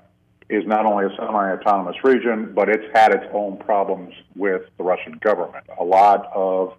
is 0.49 0.67
not 0.67 0.85
only 0.85 1.07
a 1.07 1.11
semi 1.17 1.53
autonomous 1.53 1.97
region, 2.03 2.53
but 2.55 2.69
it's 2.69 2.85
had 2.95 3.12
its 3.12 3.25
own 3.33 3.57
problems 3.59 4.14
with 4.35 4.62
the 4.76 4.85
Russian 4.85 5.19
government. 5.23 5.64
A 5.79 5.85
lot 5.85 6.31
of 6.35 6.75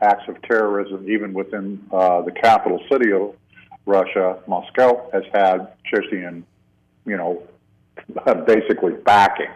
acts 0.00 0.28
of 0.28 0.40
terrorism, 0.42 1.08
even 1.10 1.32
within 1.32 1.84
uh, 1.92 2.22
the 2.22 2.30
capital 2.30 2.80
city 2.90 3.12
of 3.12 3.34
Russia, 3.86 4.38
Moscow, 4.46 5.08
has 5.12 5.24
had 5.32 5.72
Chechen, 5.84 6.44
you 7.04 7.16
know, 7.16 7.42
basically 8.46 8.92
backing. 9.04 9.48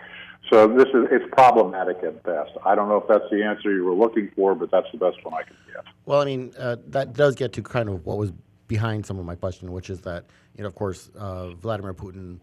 So 0.51 0.69
this 0.69 0.89
is 0.89 1.07
it's 1.11 1.25
problematic 1.33 1.99
at 2.03 2.23
best. 2.25 2.51
I 2.65 2.75
don't 2.75 2.89
know 2.89 2.97
if 2.97 3.09
that's 3.09 3.25
the 3.31 3.43
answer 3.43 3.73
you 3.73 3.85
were 3.85 3.95
looking 3.95 4.31
for, 4.35 4.55
but 4.55 4.71
that's 4.71 4.87
the 4.93 4.99
best 4.99 5.25
one 5.25 5.35
I 5.35 5.45
can 5.45 5.57
get. 5.73 5.85
Well, 6.05 6.21
I 6.21 6.25
mean, 6.25 6.53
uh, 6.59 6.77
that 6.89 7.15
does 7.15 7.35
get 7.37 7.53
to 7.55 7.63
kind 7.63 7.89
of 7.89 8.05
what 8.05 8.19
was 8.19 8.33
behind 8.69 9.07
some 9.07 9.19
of 9.19 9.25
my 9.25 9.35
question, 9.35 9.73
which 9.73 9.89
is 9.89 10.01
that, 10.03 10.25
you 10.57 10.63
know, 10.63 10.69
of 10.69 10.75
course, 10.75 11.11
uh, 11.17 11.51
Vladimir 11.51 11.95
Putin 11.95 12.39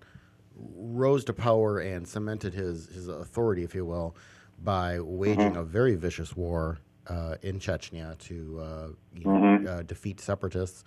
rose 0.75 1.23
to 1.25 1.33
power 1.33 1.79
and 1.79 2.07
cemented 2.07 2.53
his, 2.53 2.87
his 2.87 3.07
authority, 3.07 3.63
if 3.63 3.75
you 3.75 3.85
will, 3.85 4.15
by 4.63 4.99
waging 4.99 5.55
a 5.55 5.63
very 5.63 5.95
vicious 5.95 6.35
war 6.35 6.79
uh, 7.09 7.35
in 7.41 7.59
Chechnya 7.59 8.17
to 8.19 8.59
uh, 8.61 8.87
you 9.15 9.25
know, 9.25 9.69
uh, 9.71 9.81
defeat 9.83 10.19
separatists. 10.21 10.83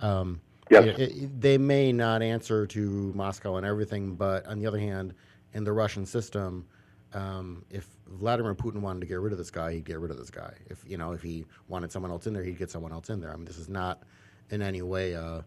Um, 0.00 0.40
Yes. 0.68 0.98
it- 0.98 1.12
it- 1.22 1.40
they 1.40 1.58
may 1.58 1.92
not 1.92 2.22
answer 2.22 2.66
to 2.66 3.12
Moscow 3.14 3.54
and 3.56 3.64
everything, 3.64 4.16
but 4.16 4.44
on 4.46 4.58
the 4.58 4.66
other 4.66 4.80
hand, 4.80 5.14
in 5.52 5.62
the 5.62 5.72
Russian 5.72 6.04
system, 6.04 6.66
um, 7.14 7.64
if 7.70 7.88
Vladimir 8.08 8.52
Putin 8.52 8.80
wanted 8.80 8.98
to 9.00 9.06
get 9.06 9.20
rid 9.20 9.30
of 9.32 9.38
this 9.38 9.50
guy, 9.52 9.74
he'd 9.74 9.84
get 9.84 10.00
rid 10.00 10.10
of 10.10 10.16
this 10.18 10.28
guy. 10.30 10.52
If 10.68 10.82
you 10.84 10.96
know, 10.98 11.12
if 11.12 11.22
he 11.22 11.46
wanted 11.68 11.92
someone 11.92 12.10
else 12.10 12.26
in 12.26 12.32
there, 12.34 12.42
he'd 12.42 12.58
get 12.58 12.68
someone 12.68 12.90
else 12.90 13.10
in 13.10 13.20
there. 13.20 13.32
I 13.32 13.36
mean, 13.36 13.44
this 13.44 13.58
is 13.58 13.68
not 13.68 14.02
in 14.50 14.60
any 14.60 14.82
way 14.82 15.12
a, 15.12 15.44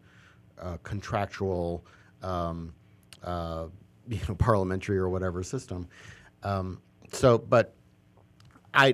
a 0.58 0.78
contractual, 0.84 1.86
um, 2.24 2.74
uh, 3.22 3.68
you 4.08 4.20
know, 4.30 4.36
parliamentary 4.36 4.98
or 4.98 5.10
whatever 5.10 5.44
system. 5.44 5.86
Um, 6.44 6.82
so, 7.12 7.38
but 7.38 7.76
I, 8.74 8.94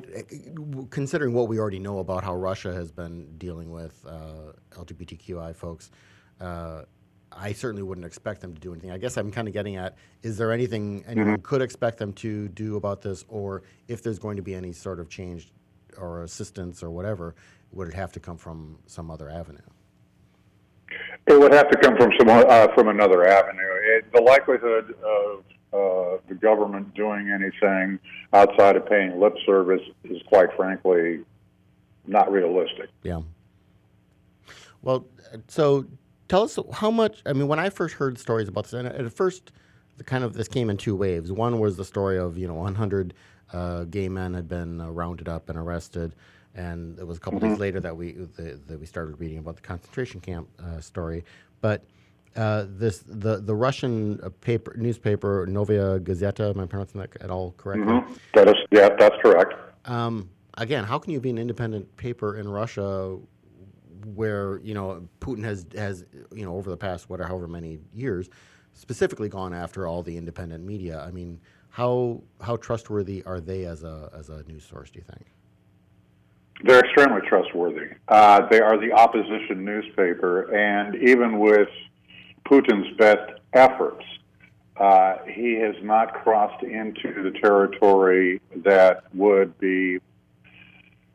considering 0.90 1.34
what 1.34 1.48
we 1.48 1.60
already 1.60 1.80
know 1.80 2.00
about 2.00 2.24
how 2.24 2.36
Russia 2.36 2.74
has 2.74 2.92
been 2.92 3.38
dealing 3.38 3.72
with 3.72 4.06
uh, 4.08 4.54
LGBTQI 4.72 5.56
folks, 5.56 5.92
uh, 6.40 6.84
I 7.32 7.52
certainly 7.52 7.84
wouldn't 7.84 8.06
expect 8.06 8.42
them 8.42 8.54
to 8.54 8.62
do 8.62 8.72
anything. 8.72 8.92
I 8.92 8.98
guess 8.98 9.18
I'm 9.18 9.32
kind 9.32 9.48
of 9.48 9.54
getting 9.54 9.76
at: 9.76 9.98
is 10.24 10.38
there 10.38 10.52
anything 10.52 11.04
anyone 11.08 11.42
could 11.42 11.62
expect 11.62 11.98
them 11.98 12.14
to 12.14 12.48
do 12.50 12.78
about 12.78 13.02
this, 13.02 13.26
or 13.28 13.64
if 13.88 14.02
there's 14.02 14.20
going 14.20 14.38
to 14.38 14.44
be 14.44 14.56
any 14.56 14.72
sort 14.72 15.00
of 15.00 15.10
change 15.10 15.52
or 15.98 16.24
assistance 16.24 16.82
or 16.82 16.92
whatever, 16.92 17.36
would 17.72 17.88
it 17.88 17.94
have 17.94 18.12
to 18.14 18.20
come 18.20 18.38
from 18.38 18.80
some 18.86 19.12
other 19.12 19.30
avenue? 19.30 19.60
It 21.28 21.40
would 21.40 21.54
have 21.54 21.70
to 21.72 21.78
come 21.78 21.98
from 21.98 22.12
some 22.18 22.30
uh, 22.30 22.68
from 22.74 22.88
another 22.88 23.28
avenue. 23.28 23.62
It, 23.98 24.12
the 24.14 24.22
likelihood 24.22 24.96
of 25.04 25.44
uh, 25.76 26.18
the 26.28 26.36
government 26.36 26.94
doing 26.94 27.30
anything 27.30 28.00
outside 28.34 28.76
of 28.76 28.88
paying 28.88 29.20
lip 29.20 29.36
service 29.46 29.82
is, 30.06 30.22
quite 30.28 30.50
frankly, 30.56 31.20
not 32.08 32.32
realistic. 32.32 32.90
Yeah. 33.04 33.22
Well, 34.82 35.06
so 35.48 35.86
tell 36.28 36.44
us 36.44 36.58
how 36.74 36.92
much. 36.92 37.22
I 37.26 37.34
mean, 37.34 37.48
when 37.48 37.60
I 37.60 37.70
first 37.70 37.96
heard 37.96 38.18
stories 38.18 38.48
about 38.48 38.66
this, 38.66 38.74
and 38.74 38.88
at 38.88 39.12
first, 39.12 39.52
the 39.98 40.04
kind 40.04 40.24
of 40.24 40.34
this 40.34 40.48
came 40.48 40.70
in 40.70 40.78
two 40.78 40.96
waves. 40.96 41.32
One 41.32 41.60
was 41.60 41.78
the 41.78 41.86
story 41.86 42.18
of 42.18 42.38
you 42.38 42.48
know 42.48 42.54
100 42.54 43.14
uh, 43.52 43.84
gay 43.86 44.10
men 44.10 44.34
had 44.34 44.48
been 44.48 44.82
uh, 44.82 44.90
rounded 44.90 45.28
up 45.28 45.50
and 45.50 45.58
arrested, 45.58 46.16
and 46.54 46.98
it 47.00 47.08
was 47.08 47.18
a 47.18 47.20
couple 47.20 47.40
days 47.40 47.60
later 47.60 47.80
that 47.80 47.96
we 47.96 48.14
the, 48.14 48.60
that 48.68 48.80
we 48.80 48.86
started 48.86 49.20
reading 49.20 49.40
about 49.40 49.56
the 49.56 49.62
concentration 49.62 50.22
camp 50.22 50.48
uh, 50.64 50.80
story. 50.80 51.26
But 51.62 51.84
uh, 52.36 52.66
this 52.68 53.04
the 53.08 53.38
the 53.38 53.56
Russian 53.56 54.20
uh, 54.22 54.30
paper 54.42 54.76
newspaper 54.78 55.46
Novaya 55.48 56.00
Gazeta. 56.00 56.50
Am 56.50 56.60
I 56.60 56.66
pronouncing 56.66 57.02
that 57.02 57.10
at 57.22 57.30
all 57.30 57.54
correctly? 57.58 57.94
Mhm. 57.94 58.20
That 58.34 58.50
is, 58.50 58.56
yeah, 58.72 58.90
that's 58.98 59.16
correct. 59.22 59.54
Um, 59.86 60.30
again, 60.58 60.84
how 60.84 61.00
can 61.00 61.14
you 61.14 61.20
be 61.20 61.30
an 61.30 61.38
independent 61.38 61.96
paper 61.98 62.38
in 62.38 62.48
Russia 62.48 63.18
where 64.14 64.60
you 64.60 64.74
know 64.74 65.08
Putin 65.22 65.44
has 65.44 65.66
has 65.76 66.06
you 66.34 66.46
know 66.46 66.56
over 66.56 66.70
the 66.70 66.78
past 66.78 67.10
whatever 67.10 67.30
however 67.30 67.48
many 67.48 67.80
years 67.94 68.30
specifically 68.74 69.30
gone 69.30 69.54
after 69.54 69.88
all 69.88 70.04
the 70.04 70.18
independent 70.18 70.66
media? 70.66 71.00
I 71.08 71.12
mean, 71.12 71.40
how 71.70 72.22
how 72.42 72.58
trustworthy 72.58 73.24
are 73.24 73.40
they 73.40 73.66
as 73.66 73.84
a 73.84 74.10
as 74.18 74.30
a 74.30 74.44
news 74.44 74.66
source? 74.66 74.92
Do 74.92 75.00
you 75.00 75.06
think? 75.06 75.26
They're 76.64 76.80
extremely 76.80 77.22
trustworthy. 77.28 77.96
Uh, 78.08 78.48
they 78.50 78.62
are 78.62 78.80
the 78.80 78.94
opposition 78.94 79.66
newspaper, 79.66 80.54
and 80.56 80.96
even 80.96 81.40
with 81.40 81.68
Putin's 82.48 82.96
best 82.98 83.40
efforts, 83.54 84.04
uh, 84.78 85.18
he 85.28 85.54
has 85.56 85.76
not 85.82 86.14
crossed 86.14 86.64
into 86.64 87.24
the 87.24 87.32
territory 87.42 88.42
that 88.58 89.04
would 89.14 89.58
be 89.60 90.00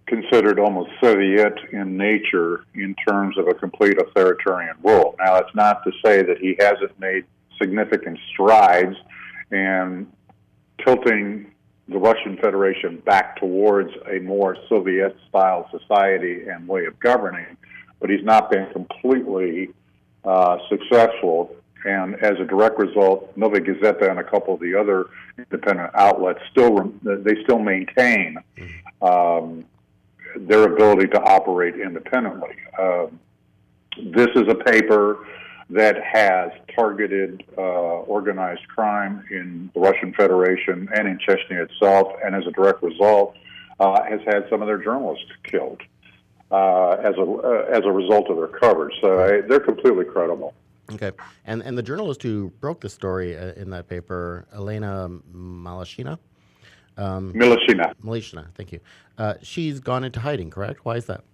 considered 0.07 0.59
almost 0.59 0.91
Soviet 1.01 1.55
in 1.73 1.97
nature 1.97 2.65
in 2.75 2.97
terms 3.09 3.39
of 3.39 3.47
a 3.47 3.55
complete 3.55 3.97
authoritarian 4.01 4.75
rule. 4.83 5.15
Now, 5.19 5.37
it's 5.37 5.55
not 5.55 5.85
to 5.85 5.93
say 6.05 6.23
that 6.23 6.39
he 6.39 6.57
hasn't 6.59 6.99
made 6.99 7.25
significant 7.61 8.19
strides 8.33 8.97
in 9.53 10.09
tilting 10.85 11.47
the 11.89 11.99
Russian 11.99 12.37
Federation 12.39 12.99
back 13.07 13.39
towards 13.39 13.91
a 14.11 14.19
more 14.21 14.57
Soviet 14.69 15.17
style 15.29 15.69
society 15.71 16.49
and 16.49 16.67
way 16.67 16.87
of 16.87 16.99
governing, 16.99 17.57
but 18.01 18.11
he's 18.11 18.25
not 18.25 18.51
been 18.51 18.67
completely 18.73 19.71
uh, 20.25 20.59
successful. 20.69 21.55
And 21.85 22.17
as 22.17 22.39
a 22.39 22.45
direct 22.45 22.79
result, 22.79 23.35
Novaya 23.37 23.63
Gazeta 23.63 24.11
and 24.11 24.19
a 24.19 24.25
couple 24.25 24.55
of 24.55 24.61
the 24.61 24.75
other 24.75 25.07
independent 25.39 25.91
outlets 25.95 26.41
still 26.51 26.93
they 27.03 27.43
still 27.43 27.59
maintain 27.59 28.37
um, 29.01 29.65
their 30.37 30.65
ability 30.65 31.09
to 31.09 31.23
operate 31.23 31.77
independently. 31.77 32.55
Um, 32.79 33.19
this 33.97 34.29
is 34.37 34.45
a 34.49 34.55
paper 34.55 35.27
that 35.71 35.97
has 36.03 36.51
targeted 36.75 37.45
uh, 37.57 37.61
organized 37.61 38.67
crime 38.69 39.25
in 39.31 39.71
the 39.73 39.81
Russian 39.81 40.13
Federation 40.13 40.89
and 40.95 41.09
in 41.09 41.19
Chechnya 41.19 41.65
itself, 41.65 42.13
and 42.25 42.35
as 42.35 42.47
a 42.47 42.51
direct 42.51 42.83
result, 42.83 43.37
uh, 43.79 44.03
has 44.03 44.21
had 44.27 44.47
some 44.51 44.63
of 44.63 44.67
their 44.67 44.83
journalists 44.83 45.31
killed 45.45 45.81
uh, 46.51 46.97
as 47.03 47.15
a 47.17 47.23
uh, 47.23 47.67
as 47.71 47.85
a 47.85 47.93
result 47.93 48.29
of 48.31 48.37
their 48.37 48.49
coverage. 48.49 48.95
So 49.01 49.19
uh, 49.19 49.43
they're 49.49 49.61
completely 49.61 50.05
credible. 50.05 50.55
Okay, 50.93 51.13
and 51.45 51.63
and 51.63 51.79
the 51.79 51.83
journalist 51.83 52.23
who 52.23 52.53
broke 52.61 52.81
the 52.81 52.89
story 52.89 53.37
uh, 53.37 53.53
in 53.53 53.71
that 53.71 53.89
paper, 53.89 54.47
Elena 54.53 55.11
Malashina. 55.33 56.19
Um, 56.97 57.33
Milashina. 57.33 57.95
Milashina, 58.05 58.47
thank 58.57 58.73
you. 58.73 58.81
Uh, 59.17 59.35
she's 59.43 59.81
gone 59.81 60.05
into 60.05 60.21
hiding, 60.21 60.51
correct? 60.51 60.85
Why 60.85 60.97
is 60.97 61.07
that? 61.07 61.25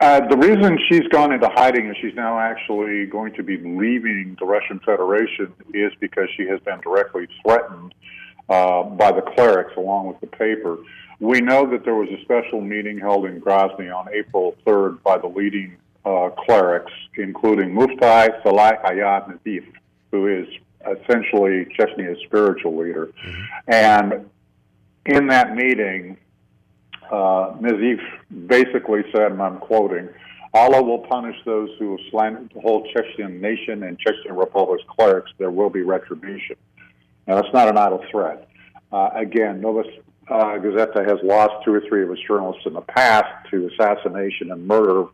Uh, 0.00 0.20
the 0.28 0.36
reason 0.36 0.78
she's 0.90 1.06
gone 1.08 1.32
into 1.32 1.48
hiding 1.54 1.86
and 1.86 1.96
she's 2.02 2.14
now 2.14 2.38
actually 2.38 3.06
going 3.06 3.32
to 3.32 3.42
be 3.42 3.56
leaving 3.58 4.36
the 4.40 4.44
Russian 4.44 4.80
Federation 4.80 5.52
is 5.72 5.92
because 6.00 6.28
she 6.36 6.46
has 6.46 6.60
been 6.60 6.80
directly 6.80 7.26
threatened 7.42 7.94
uh, 8.48 8.82
by 8.82 9.12
the 9.12 9.22
clerics 9.22 9.72
along 9.76 10.08
with 10.08 10.20
the 10.20 10.26
paper. 10.26 10.78
We 11.24 11.40
know 11.40 11.64
that 11.70 11.86
there 11.86 11.94
was 11.94 12.10
a 12.10 12.20
special 12.20 12.60
meeting 12.60 12.98
held 12.98 13.24
in 13.24 13.40
Grozny 13.40 13.90
on 13.90 14.12
April 14.12 14.54
3rd 14.66 15.02
by 15.02 15.16
the 15.16 15.26
leading 15.26 15.78
uh, 16.04 16.28
clerics, 16.36 16.92
including 17.16 17.72
Mufti 17.72 17.96
Salah 18.42 18.76
Hayat 18.84 19.32
Nazif, 19.32 19.64
who 20.12 20.26
is 20.26 20.46
essentially 20.82 21.66
Chechnya's 21.78 22.18
spiritual 22.26 22.76
leader. 22.76 23.10
And 23.66 24.28
in 25.06 25.28
that 25.28 25.56
meeting, 25.56 26.18
uh, 27.10 27.56
Nazif 27.58 28.00
basically 28.46 29.04
said, 29.10 29.32
and 29.32 29.40
I'm 29.40 29.56
quoting, 29.60 30.10
Allah 30.52 30.82
will 30.82 31.06
punish 31.06 31.36
those 31.46 31.70
who 31.78 31.92
have 31.92 32.06
slandered 32.10 32.52
the 32.54 32.60
whole 32.60 32.86
Chechen 32.92 33.40
nation 33.40 33.84
and 33.84 33.98
Chechen 33.98 34.36
Republic's 34.36 34.84
clerics. 34.88 35.32
There 35.38 35.50
will 35.50 35.70
be 35.70 35.80
retribution. 35.80 36.56
Now, 37.26 37.40
that's 37.40 37.54
not 37.54 37.68
an 37.68 37.78
idle 37.78 38.04
threat. 38.10 38.46
Uh, 38.92 39.08
again, 39.14 39.62
Novus 39.62 39.86
uh, 40.28 40.58
Gazeta 40.58 41.06
has 41.06 41.18
lost 41.22 41.64
two 41.64 41.74
or 41.74 41.82
three 41.88 42.02
of 42.02 42.10
its 42.10 42.20
journalists 42.26 42.62
in 42.66 42.72
the 42.72 42.80
past 42.80 43.48
to 43.50 43.68
assassination 43.68 44.50
and 44.52 44.66
murder, 44.66 45.06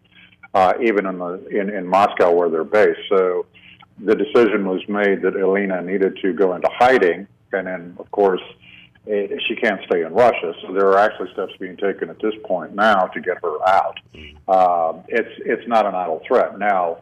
uh, 0.54 0.74
even 0.82 1.06
in, 1.06 1.18
the, 1.18 1.46
in, 1.48 1.70
in 1.70 1.86
Moscow 1.86 2.32
where 2.32 2.48
they're 2.48 2.64
based. 2.64 3.00
So 3.08 3.46
the 3.98 4.14
decision 4.14 4.66
was 4.66 4.80
made 4.88 5.22
that 5.22 5.36
Elena 5.36 5.82
needed 5.82 6.18
to 6.22 6.32
go 6.32 6.54
into 6.54 6.68
hiding, 6.72 7.26
and 7.52 7.66
then, 7.66 7.96
of 7.98 8.10
course, 8.10 8.42
it, 9.06 9.42
she 9.48 9.56
can't 9.56 9.80
stay 9.86 10.02
in 10.02 10.12
Russia. 10.12 10.54
So 10.62 10.72
there 10.72 10.88
are 10.88 10.98
actually 10.98 11.32
steps 11.32 11.52
being 11.58 11.76
taken 11.76 12.10
at 12.10 12.18
this 12.20 12.34
point 12.44 12.74
now 12.74 13.06
to 13.06 13.20
get 13.20 13.38
her 13.42 13.68
out. 13.68 13.98
Uh, 14.46 15.02
it's 15.08 15.40
it's 15.44 15.66
not 15.66 15.86
an 15.86 15.94
idle 15.94 16.22
threat. 16.26 16.58
Now, 16.58 16.98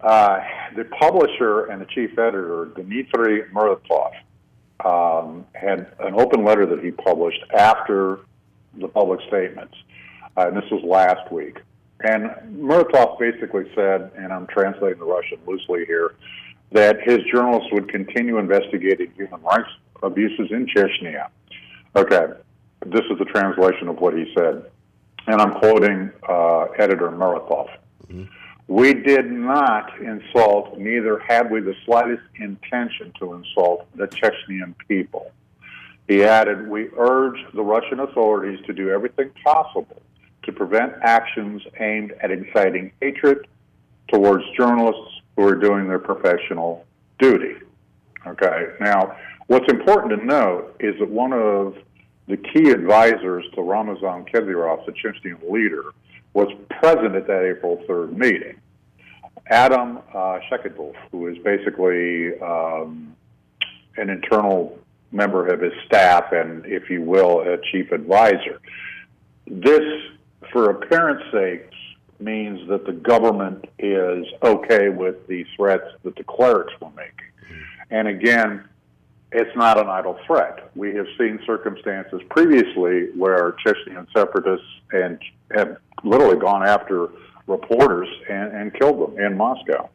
uh, 0.00 0.40
the 0.76 0.84
publisher 0.84 1.66
and 1.66 1.80
the 1.80 1.86
chief 1.86 2.12
editor, 2.12 2.70
Dmitry 2.76 3.42
Muratov, 3.52 4.12
um, 4.84 5.46
had 5.54 5.92
an 6.00 6.14
open 6.14 6.44
letter 6.44 6.66
that 6.66 6.82
he 6.82 6.90
published 6.90 7.42
after 7.56 8.20
the 8.78 8.88
public 8.88 9.20
statements, 9.28 9.74
uh, 10.36 10.48
and 10.48 10.56
this 10.56 10.68
was 10.70 10.82
last 10.84 11.30
week. 11.32 11.60
And 12.00 12.30
Muratov 12.58 13.18
basically 13.18 13.70
said, 13.74 14.10
and 14.16 14.32
I'm 14.32 14.46
translating 14.48 14.98
the 14.98 15.04
Russian 15.04 15.38
loosely 15.46 15.84
here, 15.86 16.14
that 16.72 17.00
his 17.02 17.18
journalists 17.32 17.68
would 17.72 17.88
continue 17.88 18.38
investigating 18.38 19.12
human 19.12 19.40
rights 19.42 19.68
abuses 20.02 20.50
in 20.50 20.66
Chechnya. 20.66 21.28
Okay, 21.96 22.34
this 22.86 23.04
is 23.10 23.18
the 23.18 23.24
translation 23.26 23.88
of 23.88 24.00
what 24.00 24.14
he 24.14 24.32
said, 24.36 24.70
and 25.26 25.40
I'm 25.40 25.54
quoting 25.54 26.10
uh, 26.28 26.64
editor 26.78 27.10
Muratov. 27.10 27.68
We 28.66 28.94
did 28.94 29.30
not 29.30 30.00
insult, 30.00 30.78
neither 30.78 31.18
had 31.18 31.50
we 31.50 31.60
the 31.60 31.74
slightest 31.84 32.22
intention 32.36 33.12
to 33.18 33.34
insult 33.34 33.86
the 33.94 34.06
Chechnyan 34.06 34.74
people. 34.88 35.30
He 36.08 36.24
added, 36.24 36.68
We 36.68 36.88
urge 36.96 37.38
the 37.52 37.62
Russian 37.62 38.00
authorities 38.00 38.64
to 38.66 38.72
do 38.72 38.90
everything 38.90 39.30
possible 39.44 40.00
to 40.44 40.52
prevent 40.52 40.92
actions 41.02 41.62
aimed 41.78 42.12
at 42.22 42.30
inciting 42.30 42.92
hatred 43.00 43.46
towards 44.08 44.44
journalists 44.56 45.20
who 45.36 45.46
are 45.46 45.56
doing 45.56 45.88
their 45.88 45.98
professional 45.98 46.84
duty. 47.18 47.56
Okay, 48.26 48.68
now, 48.80 49.16
what's 49.46 49.70
important 49.70 50.18
to 50.18 50.26
note 50.26 50.76
is 50.80 50.98
that 50.98 51.10
one 51.10 51.32
of 51.32 51.76
the 52.28 52.36
key 52.38 52.70
advisors 52.70 53.44
to 53.54 53.62
Ramazan 53.62 54.24
Kadyrov, 54.24 54.86
the 54.86 54.92
Chechen 54.92 55.38
leader, 55.50 55.92
was 56.34 56.48
present 56.80 57.14
at 57.14 57.26
that 57.26 57.44
April 57.44 57.82
3rd 57.88 58.16
meeting. 58.16 58.60
Adam 59.50 59.98
uh, 60.14 60.38
who 61.10 61.28
is 61.28 61.38
basically 61.38 62.38
um, 62.40 63.14
an 63.96 64.10
internal 64.10 64.78
member 65.12 65.46
of 65.46 65.60
his 65.60 65.72
staff 65.86 66.32
and, 66.32 66.66
if 66.66 66.90
you 66.90 67.02
will, 67.02 67.40
a 67.40 67.58
chief 67.70 67.92
advisor. 67.92 68.60
This, 69.46 69.82
for 70.50 70.70
appearance 70.70 71.22
sakes, 71.32 71.76
means 72.18 72.66
that 72.68 72.86
the 72.86 72.92
government 72.92 73.66
is 73.78 74.26
okay 74.42 74.88
with 74.88 75.26
the 75.28 75.44
threats 75.56 75.90
that 76.02 76.16
the 76.16 76.24
clerics 76.24 76.72
were 76.80 76.90
making. 76.90 77.12
And 77.90 78.08
again, 78.08 78.64
it's 79.30 79.54
not 79.56 79.78
an 79.78 79.88
idle 79.88 80.18
threat. 80.26 80.70
We 80.74 80.94
have 80.94 81.06
seen 81.18 81.40
circumstances 81.44 82.20
previously 82.30 83.10
where 83.16 83.56
Chechen 83.64 84.06
separatists 84.14 84.66
and 84.92 85.18
have 85.54 85.78
literally 86.04 86.36
gone 86.38 86.66
after 86.66 87.08
reporters 87.46 88.08
and, 88.30 88.52
and 88.52 88.74
killed 88.74 89.00
them 89.00 89.18
in 89.18 89.36
Moscow. 89.36 89.88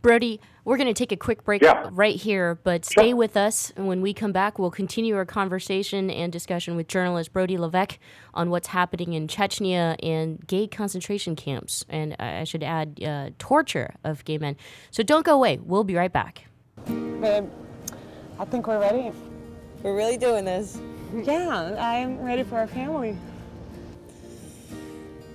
Brody, 0.00 0.40
we're 0.64 0.76
going 0.76 0.88
to 0.88 0.94
take 0.94 1.12
a 1.12 1.16
quick 1.16 1.44
break 1.44 1.62
Yeah. 1.62 1.88
right 1.92 2.16
here, 2.16 2.58
but 2.64 2.84
stay 2.84 3.14
with 3.14 3.36
us. 3.36 3.72
And 3.76 3.86
when 3.86 4.00
we 4.00 4.12
come 4.12 4.32
back, 4.32 4.58
we'll 4.58 4.70
continue 4.72 5.14
our 5.16 5.24
conversation 5.24 6.10
and 6.10 6.32
discussion 6.32 6.74
with 6.74 6.88
journalist 6.88 7.32
Brody 7.32 7.56
Levesque 7.56 7.98
on 8.34 8.50
what's 8.50 8.68
happening 8.68 9.12
in 9.12 9.28
Chechnya 9.28 9.94
and 10.02 10.44
gay 10.46 10.66
concentration 10.66 11.36
camps. 11.36 11.84
And 11.88 12.16
I 12.18 12.40
I 12.40 12.44
should 12.44 12.64
add, 12.64 13.00
uh, 13.04 13.30
torture 13.38 13.94
of 14.02 14.24
gay 14.24 14.38
men. 14.38 14.56
So 14.90 15.04
don't 15.04 15.24
go 15.24 15.34
away. 15.34 15.58
We'll 15.62 15.84
be 15.84 15.94
right 15.94 16.12
back. 16.12 16.46
Babe, 16.86 17.48
I 18.40 18.44
think 18.44 18.66
we're 18.66 18.80
ready. 18.80 19.12
We're 19.84 19.94
really 19.96 20.16
doing 20.16 20.44
this. 20.44 20.80
Yeah, 21.14 21.76
I'm 21.78 22.20
ready 22.24 22.42
for 22.42 22.56
our 22.56 22.66
family. 22.66 23.16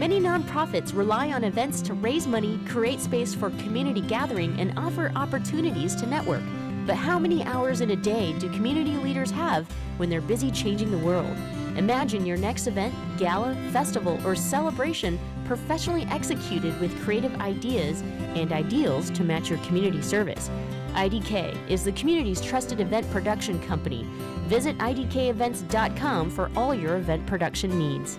Many 0.00 0.18
nonprofits 0.18 0.96
rely 0.96 1.30
on 1.32 1.44
events 1.44 1.82
to 1.82 1.92
raise 1.92 2.26
money, 2.26 2.58
create 2.66 3.00
space 3.00 3.34
for 3.34 3.50
community 3.50 4.00
gathering, 4.00 4.58
and 4.58 4.72
offer 4.78 5.12
opportunities 5.14 5.94
to 5.96 6.06
network. 6.06 6.42
But 6.86 6.96
how 6.96 7.18
many 7.18 7.44
hours 7.44 7.82
in 7.82 7.90
a 7.90 7.96
day 7.96 8.32
do 8.38 8.48
community 8.48 8.92
leaders 8.92 9.30
have 9.30 9.70
when 9.98 10.08
they're 10.08 10.22
busy 10.22 10.50
changing 10.50 10.90
the 10.90 10.96
world? 10.96 11.36
Imagine 11.76 12.24
your 12.24 12.38
next 12.38 12.66
event, 12.66 12.94
gala, 13.18 13.54
festival, 13.72 14.18
or 14.26 14.34
celebration 14.34 15.20
professionally 15.44 16.06
executed 16.10 16.80
with 16.80 16.98
creative 17.04 17.38
ideas 17.38 18.00
and 18.34 18.52
ideals 18.52 19.10
to 19.10 19.22
match 19.22 19.50
your 19.50 19.58
community 19.58 20.00
service. 20.00 20.48
IDK 20.94 21.54
is 21.68 21.84
the 21.84 21.92
community's 21.92 22.40
trusted 22.40 22.80
event 22.80 23.08
production 23.10 23.60
company. 23.66 24.06
Visit 24.46 24.78
idkevents.com 24.78 26.30
for 26.30 26.50
all 26.56 26.74
your 26.74 26.96
event 26.96 27.26
production 27.26 27.78
needs. 27.78 28.18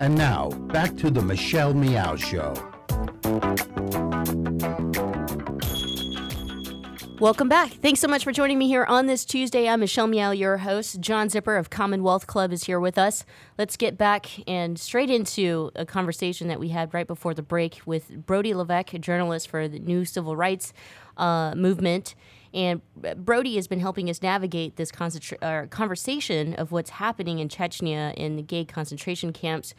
And 0.00 0.16
now, 0.16 0.50
back 0.68 0.96
to 0.96 1.10
the 1.10 1.22
Michelle 1.22 1.72
Meow 1.72 2.14
Show. 2.14 2.52
Welcome 7.20 7.48
back. 7.48 7.70
Thanks 7.72 8.00
so 8.00 8.08
much 8.08 8.22
for 8.22 8.32
joining 8.32 8.58
me 8.58 8.68
here 8.68 8.84
on 8.84 9.06
this 9.06 9.24
Tuesday. 9.24 9.66
I'm 9.66 9.80
Michelle 9.80 10.06
Meow, 10.06 10.32
your 10.32 10.58
host. 10.58 11.00
John 11.00 11.28
Zipperer 11.28 11.58
of 11.58 11.70
Commonwealth 11.70 12.26
Club 12.26 12.52
is 12.52 12.64
here 12.64 12.78
with 12.78 12.98
us. 12.98 13.24
Let's 13.56 13.78
get 13.78 13.96
back 13.96 14.46
and 14.46 14.78
straight 14.78 15.08
into 15.08 15.70
a 15.74 15.86
conversation 15.86 16.48
that 16.48 16.60
we 16.60 16.68
had 16.68 16.92
right 16.92 17.06
before 17.06 17.32
the 17.32 17.42
break 17.42 17.80
with 17.86 18.26
Brody 18.26 18.52
Levesque, 18.52 18.92
a 18.92 18.98
journalist 18.98 19.48
for 19.48 19.68
the 19.68 19.78
New 19.78 20.04
Civil 20.04 20.36
Rights 20.36 20.74
uh, 21.16 21.54
Movement. 21.56 22.14
And 22.54 22.80
Brody 23.16 23.56
has 23.56 23.66
been 23.66 23.80
helping 23.80 24.08
us 24.08 24.22
navigate 24.22 24.76
this 24.76 24.90
concentra- 24.92 25.42
uh, 25.42 25.66
conversation 25.66 26.54
of 26.54 26.70
what's 26.72 26.90
happening 26.90 27.40
in 27.40 27.48
Chechnya 27.48 28.14
in 28.14 28.36
the 28.36 28.42
gay 28.42 28.64
concentration 28.64 29.32
camps. 29.32 29.74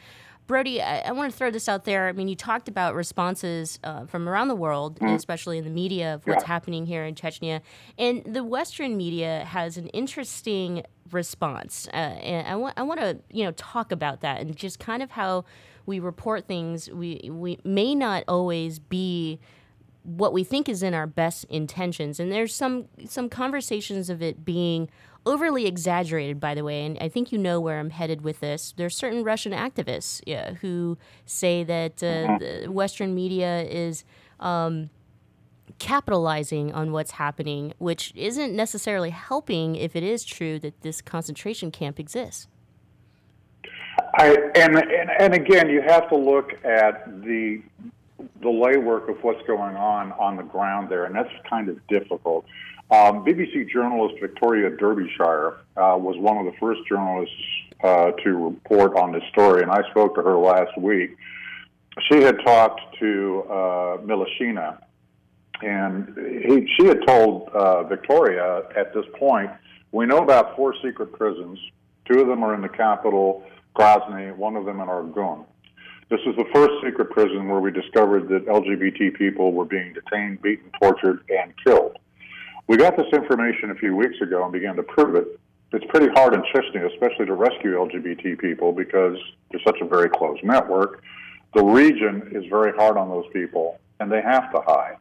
Brody, 0.45 0.79
I, 0.79 0.99
I 0.99 1.11
want 1.13 1.31
to 1.31 1.35
throw 1.35 1.49
this 1.49 1.67
out 1.67 1.85
there. 1.85 2.07
I 2.07 2.11
mean, 2.11 2.27
you 2.27 2.35
talked 2.35 2.67
about 2.67 2.93
responses 2.93 3.79
uh, 3.83 4.05
from 4.05 4.29
around 4.29 4.49
the 4.49 4.55
world, 4.55 4.99
Mm. 4.99 5.15
especially 5.15 5.57
in 5.57 5.63
the 5.63 5.71
media, 5.71 6.13
of 6.15 6.27
what's 6.27 6.43
Yeah. 6.43 6.47
happening 6.47 6.85
here 6.85 7.03
in 7.03 7.15
Chechnya. 7.15 7.61
And 7.97 8.21
the 8.25 8.43
Western 8.43 8.95
media 8.95 9.43
has 9.47 9.77
an 9.77 9.87
interesting 9.87 10.83
response. 11.11 11.87
Uh, 11.93 11.95
and 11.97 12.47
I 12.47 12.55
want, 12.57 12.77
I 12.77 12.83
want 12.83 12.99
to, 12.99 13.17
you 13.31 13.43
know, 13.45 13.51
talk 13.53 13.91
about 13.91 14.21
that 14.21 14.41
and 14.41 14.55
just 14.55 14.77
kind 14.79 15.01
of 15.01 15.11
how 15.11 15.45
we 15.87 15.99
report 15.99 16.47
things. 16.47 16.89
We, 16.91 17.27
we 17.31 17.57
may 17.63 17.95
not 17.95 18.23
always 18.27 18.77
be 18.79 19.39
what 20.05 20.33
we 20.33 20.43
think 20.43 20.69
is 20.69 20.83
in 20.83 20.93
our 20.93 21.07
best 21.07 21.45
intentions. 21.45 22.19
And 22.19 22.31
there's 22.31 22.55
some 22.55 22.87
some 23.05 23.27
conversations 23.27 24.09
of 24.09 24.21
it 24.21 24.45
being 24.45 24.89
overly 25.25 25.65
exaggerated 25.65 26.39
by 26.39 26.53
the 26.53 26.63
way. 26.63 26.85
And 26.85 26.97
i 27.01 27.09
think 27.09 27.31
you 27.31 27.39
know 27.39 27.59
where 27.59 27.79
i'm 27.79 27.89
headed 27.89 28.21
with 28.21 28.39
this. 28.39 28.73
There's 28.77 28.95
certain 28.95 29.23
russian 29.23 29.51
activists 29.51 30.21
yeah, 30.25 30.53
who 30.53 30.97
say 31.25 31.63
that 31.63 32.03
uh, 32.03 32.37
the 32.39 32.67
western 32.69 33.15
media 33.15 33.63
is 33.63 34.03
um, 34.39 34.89
capitalizing 35.79 36.71
on 36.71 36.91
what's 36.91 37.11
happening 37.11 37.73
which 37.79 38.13
isn't 38.15 38.55
necessarily 38.55 39.09
helping 39.09 39.75
if 39.75 39.95
it 39.95 40.03
is 40.03 40.23
true 40.23 40.59
that 40.59 40.81
this 40.81 41.01
concentration 41.01 41.71
camp 41.71 41.99
exists. 41.99 42.47
I, 44.17 44.37
and, 44.55 44.75
and 44.77 45.09
and 45.19 45.33
again, 45.33 45.69
you 45.69 45.81
have 45.81 46.07
to 46.09 46.15
look 46.15 46.53
at 46.63 47.05
the 47.23 47.61
the 48.45 48.51
laywork 48.51 49.09
of 49.09 49.17
what's 49.23 49.45
going 49.47 49.75
on 49.75 50.11
on 50.13 50.37
the 50.37 50.43
ground 50.43 50.87
there, 50.87 51.05
and 51.05 51.15
that's 51.15 51.31
kind 51.49 51.67
of 51.67 51.85
difficult. 51.87 52.45
Um, 52.91 53.25
BBC 53.25 53.67
journalist 53.69 54.15
Victoria 54.21 54.69
Derbyshire 54.69 55.57
uh, 55.75 55.97
was 55.97 56.15
one 56.19 56.37
of 56.37 56.45
the 56.45 56.53
first 56.59 56.81
journalists 56.87 57.35
uh, 57.83 58.11
to 58.11 58.29
report 58.35 58.95
on 58.95 59.11
this 59.11 59.23
story, 59.31 59.63
and 59.63 59.71
I 59.71 59.81
spoke 59.89 60.13
to 60.15 60.21
her 60.21 60.37
last 60.37 60.77
week. 60.77 61.17
She 62.11 62.21
had 62.21 62.37
talked 62.45 62.81
to 62.99 63.43
uh, 63.49 63.97
Milashina, 64.05 64.77
and 65.63 66.15
he, 66.15 66.71
she 66.77 66.85
had 66.85 66.99
told 67.07 67.49
uh, 67.49 67.83
Victoria 67.83 68.63
at 68.77 68.93
this 68.93 69.05
point, 69.17 69.49
we 69.91 70.05
know 70.05 70.19
about 70.19 70.55
four 70.55 70.75
secret 70.83 71.13
prisons. 71.13 71.57
Two 72.05 72.19
of 72.19 72.27
them 72.27 72.43
are 72.43 72.53
in 72.53 72.61
the 72.61 72.69
capital, 72.69 73.43
Grozny, 73.75 74.35
one 74.35 74.55
of 74.55 74.65
them 74.65 74.79
in 74.79 74.87
Argun. 74.87 75.45
This 76.09 76.19
is 76.27 76.35
the 76.35 76.45
first 76.53 76.73
secret 76.83 77.09
prison 77.09 77.47
where 77.47 77.59
we 77.59 77.71
discovered 77.71 78.27
that 78.29 78.45
LGBT 78.45 79.17
people 79.17 79.53
were 79.53 79.65
being 79.65 79.93
detained, 79.93 80.41
beaten, 80.41 80.69
tortured, 80.79 81.23
and 81.29 81.51
killed. 81.65 81.97
We 82.67 82.77
got 82.77 82.95
this 82.95 83.07
information 83.11 83.71
a 83.71 83.75
few 83.75 83.95
weeks 83.95 84.21
ago 84.21 84.43
and 84.43 84.53
began 84.53 84.75
to 84.75 84.83
prove 84.83 85.15
it. 85.15 85.39
It's 85.71 85.85
pretty 85.89 86.07
hard 86.13 86.35
in 86.35 86.41
Chechnya, 86.53 86.91
especially 86.93 87.25
to 87.25 87.33
rescue 87.33 87.73
LGBT 87.73 88.39
people 88.39 88.71
because 88.71 89.17
there's 89.49 89.63
such 89.63 89.81
a 89.81 89.85
very 89.85 90.09
close 90.09 90.37
network. 90.43 91.03
The 91.55 91.63
region 91.63 92.29
is 92.31 92.45
very 92.49 92.71
hard 92.73 92.97
on 92.97 93.09
those 93.09 93.25
people, 93.33 93.79
and 93.99 94.11
they 94.11 94.21
have 94.21 94.51
to 94.51 94.61
hide. 94.61 94.97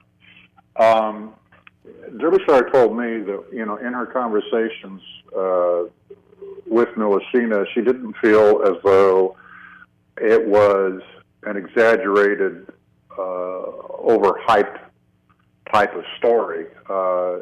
Um, 0.77 1.35
Derbyshire 2.19 2.71
told 2.71 2.97
me 2.97 3.21
that, 3.21 3.45
you 3.53 3.67
know, 3.67 3.77
in 3.77 3.93
her 3.93 4.07
conversations 4.07 5.03
uh, 5.37 5.85
with 6.67 6.89
Milashina, 6.97 7.67
she 7.75 7.83
didn't 7.83 8.17
feel 8.23 8.63
as 8.65 8.83
though 8.83 9.37
it 10.19 10.47
was 10.47 11.01
an 11.45 11.57
exaggerated, 11.57 12.69
uh, 13.11 13.63
overhyped 14.03 14.79
type 15.73 15.95
of 15.95 16.05
story. 16.19 16.67
Uh, 16.89 17.39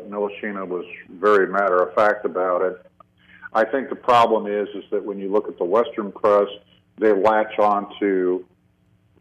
was 0.65 0.85
very 1.11 1.47
matter 1.49 1.83
of 1.83 1.95
fact 1.95 2.25
about 2.25 2.63
it. 2.63 2.87
I 3.53 3.65
think 3.65 3.89
the 3.89 3.97
problem 3.97 4.47
is 4.47 4.69
is 4.75 4.85
that 4.91 5.05
when 5.05 5.19
you 5.19 5.31
look 5.31 5.49
at 5.49 5.59
the 5.59 5.65
Western 5.65 6.13
press, 6.13 6.49
they 6.99 7.13
latch 7.13 7.59
on 7.59 7.93
to 8.01 8.45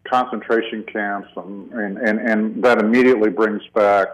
concentration 0.10 0.84
camps, 0.84 1.30
and, 1.36 1.72
and, 1.72 1.98
and, 1.98 2.20
and 2.20 2.64
that 2.64 2.80
immediately 2.80 3.30
brings 3.30 3.62
back 3.74 4.08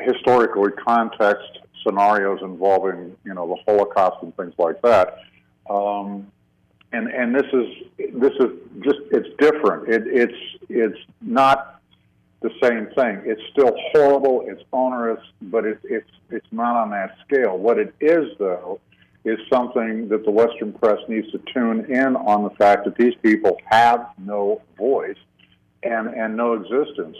historically 0.00 0.72
context 0.72 1.58
scenarios 1.84 2.40
involving 2.42 3.16
you 3.24 3.34
know 3.34 3.46
the 3.46 3.56
Holocaust 3.66 4.22
and 4.22 4.36
things 4.36 4.54
like 4.58 4.80
that. 4.82 5.18
Um, 5.68 6.30
and 6.94 7.08
and 7.08 7.34
this 7.34 7.46
is 7.52 8.12
this 8.14 8.32
is 8.40 8.50
just 8.80 8.98
it's 9.10 9.28
different. 9.38 9.88
It, 9.88 10.02
it's 10.06 10.38
it's 10.68 10.98
not 11.20 11.80
the 12.40 12.50
same 12.62 12.86
thing. 12.94 13.22
It's 13.24 13.42
still 13.50 13.74
horrible. 13.92 14.44
It's 14.46 14.62
onerous, 14.72 15.20
but 15.42 15.64
it, 15.64 15.78
it's 15.84 16.10
it's 16.30 16.46
not 16.52 16.76
on 16.76 16.90
that 16.90 17.16
scale. 17.26 17.58
What 17.58 17.78
it 17.78 17.94
is 18.00 18.36
though 18.38 18.80
is 19.24 19.38
something 19.50 20.08
that 20.08 20.24
the 20.24 20.30
Western 20.30 20.72
press 20.72 20.98
needs 21.08 21.30
to 21.32 21.40
tune 21.52 21.86
in 21.90 22.14
on 22.16 22.44
the 22.44 22.50
fact 22.50 22.84
that 22.84 22.96
these 22.96 23.14
people 23.22 23.56
have 23.64 24.06
no 24.18 24.62
voice 24.76 25.18
and 25.82 26.08
and 26.08 26.36
no 26.36 26.54
existence. 26.54 27.16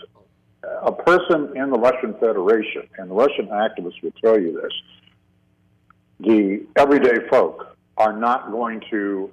A 0.82 0.92
person 0.92 1.54
in 1.56 1.70
the 1.70 1.78
Russian 1.78 2.14
Federation 2.14 2.88
and 2.96 3.10
the 3.10 3.14
Russian 3.14 3.48
activists 3.48 4.02
will 4.02 4.14
tell 4.22 4.40
you 4.40 4.60
this. 4.62 4.72
The 6.20 6.64
everyday 6.76 7.28
folk 7.28 7.76
are 7.96 8.12
not 8.12 8.50
going 8.50 8.82
to 8.90 9.30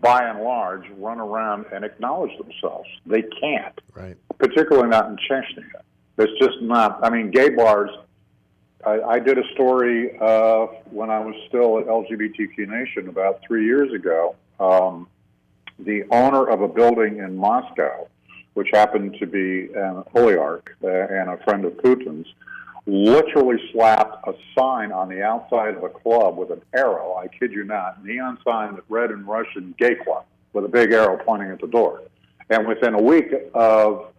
by 0.00 0.28
and 0.28 0.40
large, 0.40 0.84
run 0.98 1.20
around 1.20 1.66
and 1.72 1.84
acknowledge 1.84 2.36
themselves. 2.38 2.88
They 3.06 3.22
can't, 3.22 3.80
right? 3.94 4.16
Particularly 4.38 4.88
not 4.88 5.08
in 5.08 5.16
Chechnya. 5.16 5.64
It's 6.18 6.38
just 6.40 6.60
not. 6.62 7.04
I 7.04 7.10
mean, 7.10 7.30
gay 7.30 7.50
bars. 7.50 7.90
I, 8.84 9.00
I 9.00 9.18
did 9.18 9.38
a 9.38 9.44
story 9.54 10.16
uh, 10.20 10.66
when 10.90 11.10
I 11.10 11.18
was 11.20 11.34
still 11.48 11.78
at 11.78 11.86
LGBTQ 11.86 12.68
Nation 12.68 13.08
about 13.08 13.40
three 13.46 13.64
years 13.64 13.92
ago. 13.92 14.36
Um, 14.58 15.08
the 15.78 16.04
owner 16.10 16.48
of 16.48 16.62
a 16.62 16.68
building 16.68 17.18
in 17.18 17.36
Moscow, 17.36 18.08
which 18.54 18.68
happened 18.72 19.16
to 19.20 19.26
be 19.26 19.68
an 19.74 20.04
oligarch 20.14 20.74
uh, 20.82 20.88
and 20.88 21.30
a 21.30 21.36
friend 21.44 21.64
of 21.64 21.72
Putin's, 21.74 22.26
literally 22.86 23.58
slapped 23.72 24.26
a 24.28 24.34
sign 24.56 24.92
on 24.92 25.08
the 25.08 25.22
outside 25.22 25.74
of 25.74 25.82
a 25.82 25.88
club 25.88 26.36
with 26.36 26.50
an 26.50 26.62
arrow. 26.72 27.16
I 27.16 27.26
kid 27.26 27.52
you 27.52 27.64
not, 27.64 28.04
neon 28.04 28.38
sign 28.44 28.76
that 28.76 28.84
read 28.88 29.10
in 29.10 29.26
Russian 29.26 29.74
"Gay 29.78 29.96
Club" 29.96 30.24
with 30.52 30.64
a 30.64 30.68
big 30.68 30.92
arrow 30.92 31.18
pointing 31.24 31.50
at 31.50 31.60
the 31.60 31.66
door. 31.66 32.02
And 32.48 32.66
within 32.66 32.94
a 32.94 33.02
week 33.02 33.34
of 33.54 34.12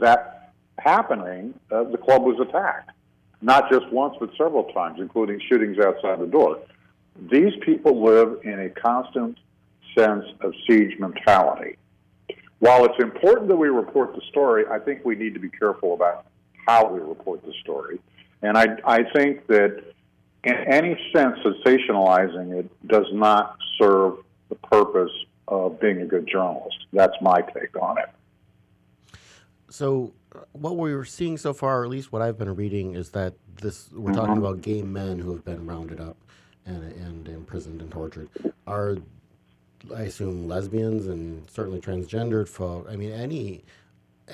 that 0.00 0.52
happening, 0.78 1.54
uh, 1.70 1.84
the 1.84 1.98
club 1.98 2.22
was 2.22 2.40
attacked, 2.40 2.90
not 3.42 3.70
just 3.70 3.86
once 3.92 4.16
but 4.18 4.30
several 4.36 4.64
times, 4.64 4.98
including 4.98 5.40
shootings 5.48 5.78
outside 5.78 6.18
the 6.18 6.26
door. 6.26 6.58
These 7.30 7.52
people 7.62 8.02
live 8.02 8.40
in 8.44 8.60
a 8.60 8.70
constant 8.70 9.38
sense 9.96 10.24
of 10.40 10.54
siege 10.66 10.98
mentality. 10.98 11.76
While 12.60 12.86
it's 12.86 12.98
important 12.98 13.48
that 13.48 13.56
we 13.56 13.68
report 13.68 14.14
the 14.14 14.22
story, 14.30 14.64
I 14.70 14.78
think 14.78 15.04
we 15.04 15.14
need 15.14 15.34
to 15.34 15.40
be 15.40 15.50
careful 15.50 15.92
about 15.92 16.26
how 16.66 16.86
we 16.86 17.00
report 17.00 17.44
the 17.44 17.52
story. 17.62 17.98
And 18.42 18.56
I, 18.56 18.76
I 18.84 19.02
think 19.14 19.46
that 19.46 19.82
in 20.44 20.54
any 20.54 20.98
sense, 21.14 21.38
sensationalizing 21.44 22.58
it 22.58 22.88
does 22.88 23.06
not 23.12 23.56
serve 23.80 24.18
the 24.48 24.54
purpose 24.56 25.10
of 25.48 25.80
being 25.80 26.02
a 26.02 26.06
good 26.06 26.26
journalist. 26.26 26.76
That's 26.92 27.14
my 27.20 27.40
take 27.40 27.80
on 27.80 27.98
it. 27.98 28.08
So, 29.68 30.12
uh, 30.34 30.40
what 30.52 30.76
we're 30.76 31.04
seeing 31.04 31.36
so 31.36 31.52
far, 31.52 31.80
or 31.80 31.84
at 31.84 31.90
least 31.90 32.12
what 32.12 32.22
I've 32.22 32.38
been 32.38 32.54
reading, 32.54 32.94
is 32.94 33.10
that 33.10 33.34
this 33.60 33.90
we're 33.92 34.12
talking 34.12 34.36
Mhm. 34.36 34.38
about 34.38 34.62
gay 34.62 34.82
men 34.82 35.18
who 35.18 35.32
have 35.32 35.44
been 35.44 35.66
rounded 35.66 36.00
up 36.00 36.16
and, 36.64 36.82
and 36.84 37.28
imprisoned 37.28 37.80
and 37.80 37.90
tortured. 37.90 38.28
Are 38.66 38.96
I 39.94 40.02
assume 40.02 40.48
lesbians 40.48 41.06
and 41.06 41.48
certainly 41.48 41.80
transgendered 41.80 42.48
folk. 42.48 42.88
I 42.90 42.96
mean, 42.96 43.12
any 43.12 43.62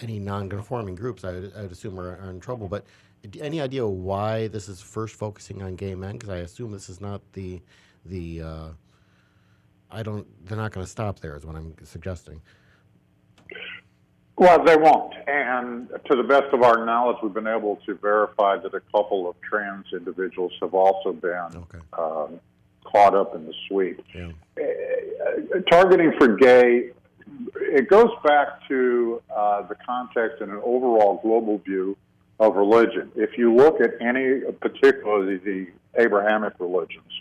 any 0.01 0.19
non-conforming 0.19 0.95
groups, 0.95 1.25
I 1.25 1.33
would, 1.33 1.53
I 1.57 1.63
would 1.63 1.73
assume 1.73 1.99
are, 1.99 2.19
are 2.19 2.31
in 2.31 2.41
trouble. 2.41 2.69
But 2.69 2.85
any 3.41 3.61
idea 3.61 3.87
why 3.87 4.49
this 4.49 4.69
is 4.69 4.81
first 4.81 5.15
focusing 5.15 5.63
on 5.63 5.77
gay 5.77 5.95
men? 5.95 6.13
Because 6.13 6.31
I 6.31 6.39
assume 6.39 6.73
this 6.73 6.89
is 6.89 7.01
not 7.01 7.21
the 7.33 7.61
the. 8.05 8.43
Uh, 8.43 8.69
I 9.91 10.03
don't. 10.03 10.27
They're 10.47 10.57
not 10.57 10.73
going 10.73 10.85
to 10.85 10.91
stop 10.91 11.21
there. 11.21 11.37
Is 11.37 11.45
what 11.45 11.57
I'm 11.57 11.75
suggesting. 11.85 12.41
Well, 14.37 14.65
they 14.65 14.77
won't. 14.77 15.15
And 15.29 15.89
to 16.11 16.17
the 16.17 16.23
best 16.23 16.53
of 16.53 16.63
our 16.63 16.85
knowledge, 16.85 17.19
we've 17.23 17.35
been 17.35 17.47
able 17.47 17.77
to 17.87 17.95
verify 17.95 18.57
that 18.57 18.75
a 18.75 18.81
couple 18.81 19.29
of 19.29 19.37
trans 19.41 19.87
individuals 19.93 20.53
have 20.61 20.75
also 20.75 21.13
been 21.13 21.65
um, 21.99 22.41
caught 22.85 23.15
up 23.15 23.35
in 23.35 23.47
the 23.47 23.55
sweep. 23.69 24.03
Uh, 24.59 25.61
targeting 25.71 26.13
for 26.19 26.29
gay, 26.35 26.91
it 27.57 27.89
goes 27.89 28.11
back 28.25 28.67
to 28.69 29.23
uh, 29.35 29.63
the 29.63 29.77
context 29.87 30.41
and 30.41 30.51
an 30.53 30.61
overall 30.65 31.21
global 31.23 31.59
view 31.59 31.97
of 32.39 32.57
religion. 32.57 33.11
If 33.15 33.39
you 33.39 33.55
look 33.55 33.81
at 33.81 34.01
any, 34.01 34.41
particularly 34.61 35.39
the 35.39 35.67
Abrahamic 35.97 36.55
religions, 36.59 37.13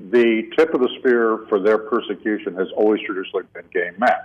the 0.00 0.50
tip 0.56 0.74
of 0.74 0.80
the 0.80 0.88
spear 0.98 1.44
for 1.48 1.60
their 1.60 1.78
persecution 1.78 2.54
has 2.54 2.68
always 2.76 3.00
traditionally 3.02 3.44
been 3.52 3.64
gay 3.72 3.90
men. 3.98 4.16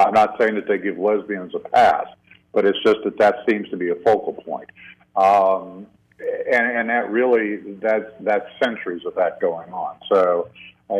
I'm 0.00 0.14
not 0.14 0.36
saying 0.38 0.54
that 0.54 0.66
they 0.66 0.78
give 0.78 0.98
lesbians 0.98 1.54
a 1.54 1.58
pass, 1.58 2.06
but 2.52 2.64
it's 2.64 2.78
just 2.84 2.98
that 3.04 3.18
that 3.18 3.36
seems 3.48 3.68
to 3.70 3.76
be 3.76 3.90
a 3.90 3.94
focal 3.96 4.32
point. 4.32 4.70
Um, 5.16 5.86
and, 6.20 6.78
and 6.78 6.88
that 6.88 7.10
really, 7.10 7.56
that's, 7.74 8.10
that's 8.20 8.46
centuries 8.62 9.02
of 9.04 9.14
that 9.16 9.40
going 9.40 9.70
on. 9.72 9.96
So 10.10 10.48
uh, 10.90 10.96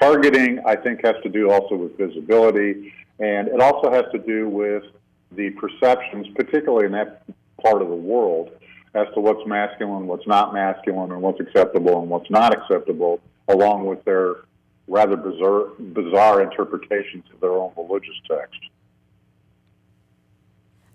targeting, 0.00 0.60
I 0.64 0.76
think, 0.76 1.04
has 1.04 1.16
to 1.22 1.28
do 1.28 1.50
also 1.50 1.76
with 1.76 1.96
visibility, 1.98 2.92
and 3.18 3.48
it 3.48 3.60
also 3.60 3.90
has 3.90 4.04
to 4.12 4.18
do 4.18 4.48
with 4.48 4.84
the 5.32 5.50
perceptions, 5.50 6.26
particularly 6.34 6.86
in 6.86 6.92
that 6.92 7.22
part 7.62 7.82
of 7.82 7.88
the 7.88 7.94
world, 7.94 8.50
as 8.94 9.06
to 9.14 9.20
what's 9.20 9.46
masculine, 9.46 10.06
what's 10.06 10.26
not 10.26 10.54
masculine, 10.54 11.12
and 11.12 11.20
what's 11.22 11.40
acceptable 11.40 12.00
and 12.00 12.10
what's 12.10 12.30
not 12.30 12.54
acceptable, 12.56 13.20
along 13.48 13.86
with 13.86 14.04
their 14.04 14.36
rather 14.88 15.16
bizarre, 15.16 15.66
bizarre 15.78 16.42
interpretations 16.42 17.24
of 17.34 17.40
their 17.40 17.52
own 17.52 17.72
religious 17.76 18.14
text. 18.28 18.60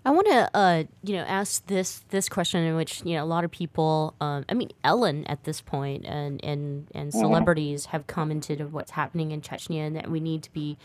I 0.04 0.10
want 0.10 0.26
to, 0.28 0.50
uh, 0.52 0.84
you 1.04 1.14
know, 1.14 1.22
ask 1.22 1.64
this 1.66 2.00
this 2.08 2.28
question 2.28 2.64
in 2.64 2.74
which 2.74 3.04
you 3.04 3.14
know 3.14 3.22
a 3.22 3.26
lot 3.26 3.44
of 3.44 3.52
people, 3.52 4.14
um, 4.20 4.44
I 4.48 4.54
mean, 4.54 4.70
Ellen 4.82 5.24
at 5.26 5.44
this 5.44 5.60
point, 5.60 6.04
and 6.04 6.44
and 6.44 6.88
and 6.92 7.12
Mhm. 7.12 7.20
celebrities 7.20 7.86
have 7.86 8.08
commented 8.08 8.60
of 8.60 8.74
what's 8.74 8.92
happening 8.92 9.30
in 9.30 9.42
Chechnya, 9.42 9.86
and 9.86 9.94
that 9.94 10.10
we 10.10 10.18
need 10.18 10.42
to 10.42 10.52
be 10.52 10.76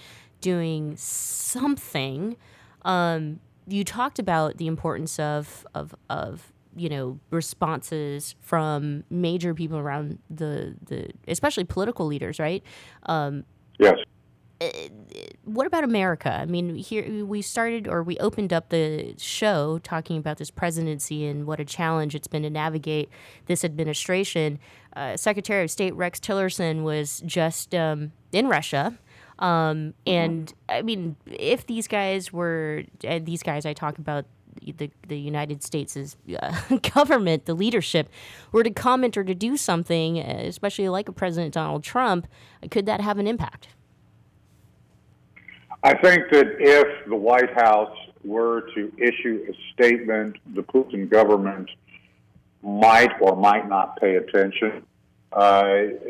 doing 0.42 0.96
something. 0.98 2.38
Um, 2.84 3.40
you 3.68 3.84
talked 3.84 4.20
about 4.20 4.58
the 4.58 4.68
importance 4.68 5.20
of 5.20 5.66
of 5.76 5.96
of 6.10 6.54
you 6.76 6.90
know 6.90 7.20
responses 7.32 8.36
from 8.40 9.04
major 9.10 9.54
people 9.54 9.78
around 9.78 10.20
the 10.30 10.76
the 10.86 11.10
especially 11.28 11.64
political 11.64 12.06
leaders, 12.06 12.40
right? 12.40 12.64
Um, 13.08 13.44
yes. 13.80 13.98
What 15.44 15.68
about 15.68 15.84
America? 15.84 16.32
I 16.32 16.46
mean, 16.46 16.76
here 16.76 17.24
we 17.26 17.44
started 17.44 17.88
or 17.88 18.02
we 18.02 18.18
opened 18.18 18.52
up 18.52 18.70
the 18.70 19.14
show 19.20 19.78
talking 19.84 20.18
about 20.18 20.38
this 20.38 20.50
presidency 20.50 21.28
and 21.28 21.46
what 21.46 21.60
a 21.60 21.66
challenge 21.66 22.16
it's 22.16 22.28
been 22.28 22.42
to 22.42 22.50
navigate 22.50 23.10
this 23.46 23.64
administration. 23.64 24.58
Uh, 24.96 25.16
Secretary 25.16 25.64
of 25.64 25.70
State 25.70 25.94
Rex 25.94 26.20
Tillerson 26.20 26.82
was 26.82 27.22
just 27.24 27.76
um, 27.76 28.14
in 28.32 28.48
Russia. 28.48 28.98
Um, 29.40 29.94
and 30.06 30.54
I 30.68 30.82
mean, 30.82 31.16
if 31.26 31.66
these 31.66 31.88
guys 31.88 32.34
were, 32.34 32.84
and 33.04 33.26
these 33.26 33.44
guys 33.44 33.66
I 33.66 33.74
talk 33.74 33.98
about 33.98 34.26
the, 34.62 34.90
the 35.08 35.18
United 35.18 35.64
States' 35.64 36.18
uh, 36.40 36.78
government, 36.94 37.46
the 37.46 37.54
leadership, 37.54 38.10
were 38.52 38.64
to 38.64 38.72
comment 38.72 39.18
or 39.18 39.24
to 39.24 39.36
do 39.36 39.58
something, 39.58 40.20
especially 40.20 40.90
like 40.90 41.08
a 41.08 41.12
President 41.12 41.54
Donald 41.54 41.84
Trump, 41.84 42.28
could 42.72 42.86
that 42.86 43.02
have 43.02 43.20
an 43.20 43.28
impact? 43.28 43.70
I 45.84 45.94
think 45.96 46.24
that 46.32 46.56
if 46.60 47.08
the 47.08 47.16
White 47.16 47.54
House 47.54 47.96
were 48.24 48.70
to 48.74 48.92
issue 48.98 49.46
a 49.50 49.74
statement, 49.74 50.38
the 50.54 50.64
Putin 50.64 51.10
government 51.10 51.70
might 52.64 53.12
or 53.22 53.36
might 53.36 53.70
not 53.70 54.00
pay 54.00 54.16
attention. 54.16 54.84
Uh, 55.32 55.62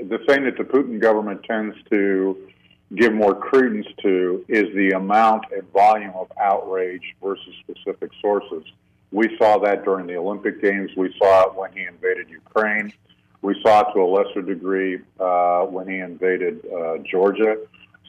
the 0.09 0.19
thing 0.27 0.45
that 0.45 0.57
the 0.57 0.63
Putin 0.63 0.99
government 0.99 1.43
tends 1.43 1.75
to 1.91 2.49
give 2.95 3.13
more 3.13 3.35
credence 3.35 3.87
to 4.01 4.45
is 4.47 4.73
the 4.75 4.91
amount 4.91 5.45
and 5.51 5.69
volume 5.71 6.13
of 6.15 6.31
outrage 6.39 7.15
versus 7.21 7.53
specific 7.61 8.11
sources. 8.21 8.63
We 9.11 9.37
saw 9.37 9.57
that 9.59 9.83
during 9.83 10.07
the 10.07 10.15
Olympic 10.15 10.61
Games. 10.61 10.91
We 10.95 11.13
saw 11.17 11.47
it 11.47 11.55
when 11.55 11.71
he 11.73 11.83
invaded 11.83 12.29
Ukraine. 12.29 12.93
We 13.41 13.59
saw 13.61 13.81
it 13.81 13.93
to 13.93 14.01
a 14.01 14.05
lesser 14.05 14.41
degree 14.41 14.99
uh, 15.19 15.61
when 15.63 15.87
he 15.87 15.99
invaded 15.99 16.65
uh, 16.65 16.97
Georgia. 17.09 17.57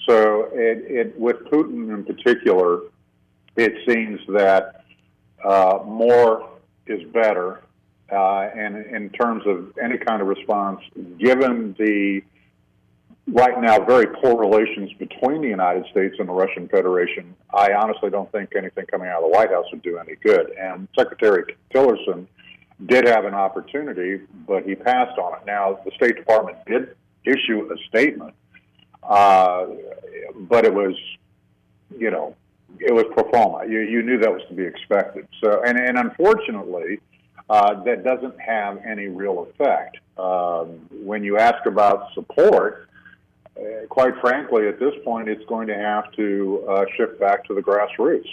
So, 0.09 0.49
it, 0.53 0.85
it, 0.91 1.19
with 1.19 1.37
Putin 1.51 1.93
in 1.95 2.05
particular, 2.05 2.83
it 3.57 3.75
seems 3.87 4.21
that 4.29 4.85
uh, 5.45 5.81
more 5.85 6.49
is 6.87 7.03
better. 7.13 7.63
Uh, 8.11 8.49
and 8.57 8.87
in 8.87 9.11
terms 9.11 9.43
of 9.47 9.77
any 9.83 9.99
kind 9.99 10.23
of 10.23 10.29
response, 10.29 10.81
given 11.19 11.75
the 11.79 12.23
right 13.33 13.61
now 13.61 13.85
very 13.85 14.07
poor 14.07 14.39
relations 14.39 14.93
between 14.99 15.43
the 15.43 15.49
United 15.49 15.85
States 15.91 16.17
and 16.19 16.29
the 16.29 16.33
Russian 16.33 16.69
Federation, 16.69 17.35
I 17.53 17.73
honestly 17.73 18.11
don't 18.11 18.31
think 18.33 18.55
anything 18.57 18.87
coming 18.87 19.09
out 19.09 19.23
of 19.23 19.31
the 19.31 19.37
White 19.37 19.51
House 19.51 19.67
would 19.73 19.83
do 19.83 19.99
any 19.99 20.17
good. 20.17 20.51
And 20.59 20.89
Secretary 20.99 21.57
Tillerson 21.75 22.27
did 22.87 23.07
have 23.07 23.25
an 23.25 23.35
opportunity, 23.35 24.21
but 24.47 24.65
he 24.65 24.75
passed 24.75 25.19
on 25.19 25.35
it. 25.35 25.47
Now, 25.47 25.81
the 25.85 25.91
State 25.93 26.17
Department 26.17 26.59
did 26.67 26.97
issue 27.25 27.69
a 27.71 27.77
statement, 27.89 28.35
uh, 29.03 29.67
but 30.35 30.65
it 30.65 30.73
was, 30.73 30.95
you 31.97 32.11
know, 32.11 32.35
it 32.79 32.95
was 32.95 33.05
pro 33.13 33.29
forma. 33.31 33.67
You, 33.71 33.81
you 33.81 34.03
knew 34.03 34.19
that 34.19 34.33
was 34.33 34.43
to 34.49 34.55
be 34.55 34.65
expected. 34.65 35.27
So, 35.43 35.63
and, 35.65 35.79
and 35.79 35.99
unfortunately, 35.99 37.01
uh, 37.51 37.83
that 37.83 38.05
doesn't 38.05 38.39
have 38.41 38.79
any 38.87 39.07
real 39.07 39.49
effect. 39.51 39.99
Um, 40.17 40.87
when 40.91 41.25
you 41.25 41.39
ask 41.39 41.67
about 41.67 42.13
support, 42.15 42.88
quite 43.89 44.15
frankly, 44.21 44.69
at 44.69 44.79
this 44.79 44.95
point, 45.05 45.29
it's 45.29 45.45
going 45.47 45.67
to 45.69 45.75
have 45.75 46.11
to 46.13 46.65
uh, 46.69 46.85
shift 46.97 47.19
back 47.21 47.45
to 47.47 47.55
the 47.55 47.61
grassroots. 47.63 48.29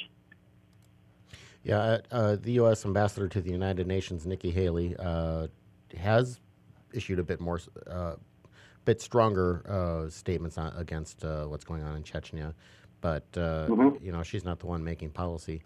Yeah, 1.63 1.97
uh, 2.11 2.35
the 2.39 2.51
U.S. 2.53 2.85
ambassador 2.85 3.27
to 3.29 3.41
the 3.41 3.49
United 3.51 3.87
Nations, 3.87 4.27
Nikki 4.27 4.51
Haley, 4.51 4.95
uh, 4.99 5.47
has 5.97 6.39
issued 6.93 7.17
a 7.17 7.23
bit 7.23 7.39
more, 7.41 7.59
uh, 7.89 8.15
bit 8.85 9.01
stronger 9.01 9.63
uh, 9.67 10.09
statements 10.09 10.57
on, 10.59 10.73
against 10.77 11.25
uh, 11.25 11.45
what's 11.45 11.63
going 11.65 11.81
on 11.81 11.95
in 11.95 12.03
Chechnya, 12.03 12.53
but 13.01 13.23
uh, 13.35 13.67
Mhm. 13.67 13.99
you 14.01 14.11
know 14.11 14.21
she's 14.21 14.45
not 14.45 14.59
the 14.59 14.67
one 14.67 14.83
making 14.83 15.09
policy 15.09 15.63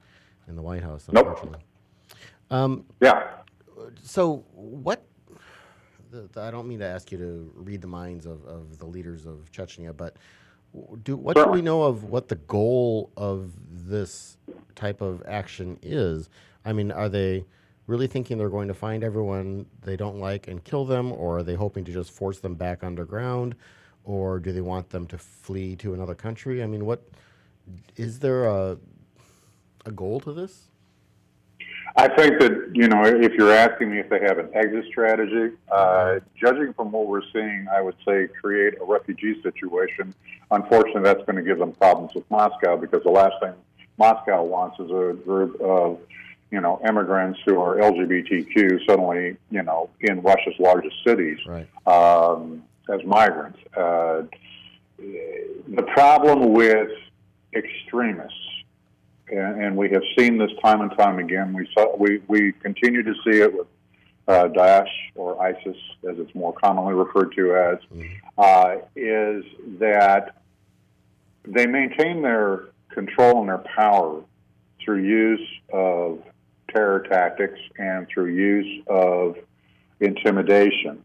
in 0.47 0.55
the 0.55 0.61
White 0.61 0.83
House, 0.83 1.07
Nope. 1.11 1.25
unfortunately. 1.27 1.59
Um, 2.49 2.85
yeah. 3.01 3.31
So 4.01 4.45
what? 4.53 5.03
The, 6.11 6.27
the, 6.31 6.41
I 6.41 6.51
don't 6.51 6.67
mean 6.67 6.79
to 6.79 6.85
ask 6.85 7.11
you 7.11 7.17
to 7.19 7.51
read 7.55 7.81
the 7.81 7.87
minds 7.87 8.25
of, 8.25 8.43
of 8.45 8.79
the 8.79 8.85
leaders 8.85 9.25
of 9.25 9.51
Chechnya, 9.51 9.95
but 9.95 10.17
do 11.03 11.15
what 11.15 11.35
do 11.35 11.45
we 11.45 11.61
know 11.61 11.83
of 11.83 12.03
what 12.03 12.27
the 12.27 12.35
goal 12.35 13.11
of 13.17 13.51
this 13.87 14.37
type 14.75 15.01
of 15.01 15.23
action 15.27 15.77
is? 15.81 16.29
I 16.65 16.73
mean, 16.73 16.91
are 16.91 17.09
they 17.09 17.45
really 17.87 18.07
thinking 18.07 18.37
they're 18.37 18.49
going 18.49 18.67
to 18.67 18.73
find 18.73 19.03
everyone 19.03 19.65
they 19.81 19.95
don't 19.95 20.19
like 20.19 20.47
and 20.47 20.63
kill 20.63 20.85
them, 20.85 21.11
or 21.11 21.39
are 21.39 21.43
they 21.43 21.55
hoping 21.55 21.83
to 21.85 21.91
just 21.91 22.11
force 22.11 22.39
them 22.39 22.55
back 22.55 22.83
underground, 22.83 23.55
or 24.03 24.39
do 24.39 24.51
they 24.51 24.61
want 24.61 24.89
them 24.89 25.07
to 25.07 25.17
flee 25.17 25.75
to 25.77 25.93
another 25.93 26.15
country? 26.15 26.61
I 26.63 26.67
mean, 26.67 26.85
what 26.85 27.03
is 27.95 28.19
there 28.19 28.45
a 28.45 28.77
a 29.85 29.91
goal 29.91 30.19
to 30.21 30.33
this? 30.33 30.69
I 31.95 32.07
think 32.07 32.39
that, 32.39 32.71
you 32.73 32.87
know, 32.87 33.03
if 33.05 33.33
you're 33.33 33.51
asking 33.51 33.91
me 33.91 33.99
if 33.99 34.09
they 34.09 34.19
have 34.19 34.37
an 34.37 34.49
exit 34.53 34.85
strategy, 34.89 35.55
uh, 35.71 36.19
judging 36.39 36.73
from 36.73 36.91
what 36.91 37.07
we're 37.07 37.23
seeing, 37.33 37.67
I 37.71 37.81
would 37.81 37.95
say 38.05 38.27
create 38.41 38.75
a 38.79 38.85
refugee 38.85 39.41
situation. 39.41 40.13
Unfortunately, 40.51 41.01
that's 41.03 41.23
going 41.25 41.35
to 41.35 41.41
give 41.41 41.59
them 41.59 41.73
problems 41.73 42.13
with 42.13 42.29
Moscow 42.29 42.77
because 42.77 43.03
the 43.03 43.09
last 43.09 43.35
thing 43.41 43.53
Moscow 43.97 44.43
wants 44.43 44.79
is 44.79 44.89
a 44.89 45.13
group 45.25 45.59
of, 45.61 45.99
you 46.51 46.61
know, 46.61 46.79
immigrants 46.87 47.39
who 47.45 47.59
are 47.59 47.77
LGBTQ 47.77 48.85
suddenly, 48.87 49.37
you 49.51 49.63
know, 49.63 49.89
in 50.01 50.21
Russia's 50.21 50.55
largest 50.59 50.95
cities 51.05 51.39
um, 51.85 52.63
as 52.89 53.03
migrants. 53.03 53.59
Uh, 53.75 54.23
the 54.97 55.83
problem 55.93 56.53
with 56.53 56.89
extremists 57.53 58.48
and, 59.31 59.63
and 59.63 59.75
we 59.75 59.89
have 59.91 60.03
seen 60.17 60.37
this 60.37 60.51
time 60.63 60.81
and 60.81 60.91
time 60.97 61.19
again. 61.19 61.53
We 61.53 61.67
saw 61.73 61.95
we 61.97 62.21
we 62.27 62.51
continue 62.53 63.03
to 63.03 63.13
see 63.23 63.39
it 63.41 63.53
with 63.53 63.67
uh, 64.27 64.47
Daesh 64.49 64.89
or 65.15 65.41
ISIS, 65.41 65.75
as 66.07 66.19
it's 66.19 66.33
more 66.35 66.53
commonly 66.53 66.93
referred 66.93 67.33
to 67.35 67.55
as, 67.55 67.79
uh, 68.37 68.75
is 68.95 69.43
that 69.79 70.35
they 71.47 71.65
maintain 71.65 72.21
their 72.21 72.65
control 72.89 73.39
and 73.39 73.49
their 73.49 73.63
power 73.75 74.21
through 74.83 75.03
use 75.03 75.47
of 75.73 76.21
terror 76.71 76.99
tactics 77.09 77.59
and 77.79 78.07
through 78.07 78.27
use 78.27 78.83
of 78.87 79.35
intimidation. 79.99 81.03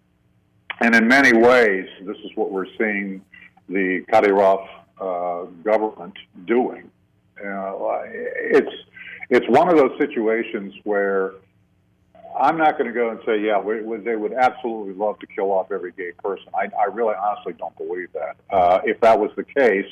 And 0.80 0.94
in 0.94 1.08
many 1.08 1.32
ways, 1.32 1.86
this 2.02 2.18
is 2.18 2.30
what 2.34 2.50
we're 2.50 2.66
seeing 2.78 3.24
the 3.68 4.04
Kadyrov 4.12 4.66
uh, 5.00 5.44
government 5.62 6.14
doing. 6.46 6.90
Uh, 7.44 8.02
it's 8.04 8.72
it's 9.30 9.48
one 9.48 9.68
of 9.68 9.76
those 9.76 9.98
situations 9.98 10.74
where 10.84 11.32
I'm 12.38 12.56
not 12.56 12.76
going 12.78 12.86
to 12.86 12.92
go 12.92 13.10
and 13.10 13.20
say, 13.24 13.40
yeah, 13.40 13.60
we, 13.60 13.82
we, 13.82 13.98
they 13.98 14.16
would 14.16 14.32
absolutely 14.32 14.94
love 14.94 15.18
to 15.20 15.26
kill 15.26 15.52
off 15.52 15.70
every 15.70 15.92
gay 15.92 16.12
person. 16.22 16.46
I, 16.54 16.68
I 16.76 16.86
really 16.86 17.14
honestly 17.14 17.52
don't 17.52 17.76
believe 17.76 18.08
that. 18.12 18.36
Uh, 18.50 18.80
if 18.84 19.00
that 19.00 19.18
was 19.18 19.30
the 19.36 19.44
case, 19.44 19.86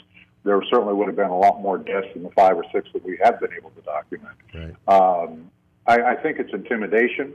there 0.44 0.60
certainly 0.68 0.94
would 0.94 1.06
have 1.06 1.16
been 1.16 1.30
a 1.30 1.38
lot 1.38 1.60
more 1.60 1.78
deaths 1.78 2.08
than 2.14 2.24
the 2.24 2.30
five 2.30 2.56
or 2.56 2.64
six 2.72 2.88
that 2.94 3.04
we 3.04 3.18
have 3.22 3.38
been 3.38 3.52
able 3.56 3.70
to 3.70 3.80
document. 3.82 4.36
Right. 4.52 4.74
Um, 4.88 5.50
I, 5.86 6.02
I 6.02 6.16
think 6.16 6.38
it's 6.40 6.52
intimidation. 6.52 7.34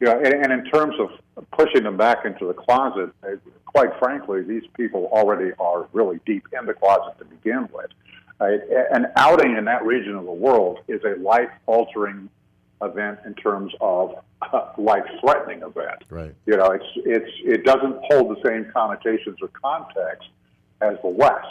You 0.00 0.08
know, 0.08 0.18
and, 0.18 0.34
and 0.34 0.52
in 0.52 0.64
terms 0.70 0.96
of 0.98 1.50
pushing 1.52 1.84
them 1.84 1.96
back 1.96 2.26
into 2.26 2.46
the 2.46 2.52
closet, 2.52 3.10
uh, 3.22 3.36
quite 3.64 3.98
frankly, 3.98 4.42
these 4.42 4.64
people 4.76 5.08
already 5.10 5.52
are 5.58 5.88
really 5.92 6.20
deep 6.26 6.46
in 6.58 6.66
the 6.66 6.74
closet 6.74 7.18
to 7.18 7.24
begin 7.24 7.68
with. 7.72 7.90
Uh, 8.40 8.46
an 8.92 9.06
outing 9.16 9.56
in 9.56 9.64
that 9.64 9.84
region 9.84 10.14
of 10.16 10.24
the 10.24 10.32
world 10.32 10.80
is 10.88 11.00
a 11.04 11.20
life-altering 11.20 12.28
event 12.82 13.18
in 13.24 13.34
terms 13.34 13.72
of 13.80 14.16
uh, 14.42 14.72
life-threatening 14.76 15.62
event. 15.62 16.02
Right. 16.10 16.34
You 16.46 16.56
know, 16.56 16.70
it's 16.72 16.84
it's 16.96 17.30
it 17.44 17.64
doesn't 17.64 17.96
hold 18.10 18.36
the 18.36 18.42
same 18.44 18.70
connotations 18.72 19.38
or 19.40 19.48
context 19.48 20.28
as 20.80 20.96
the 21.02 21.08
West. 21.08 21.46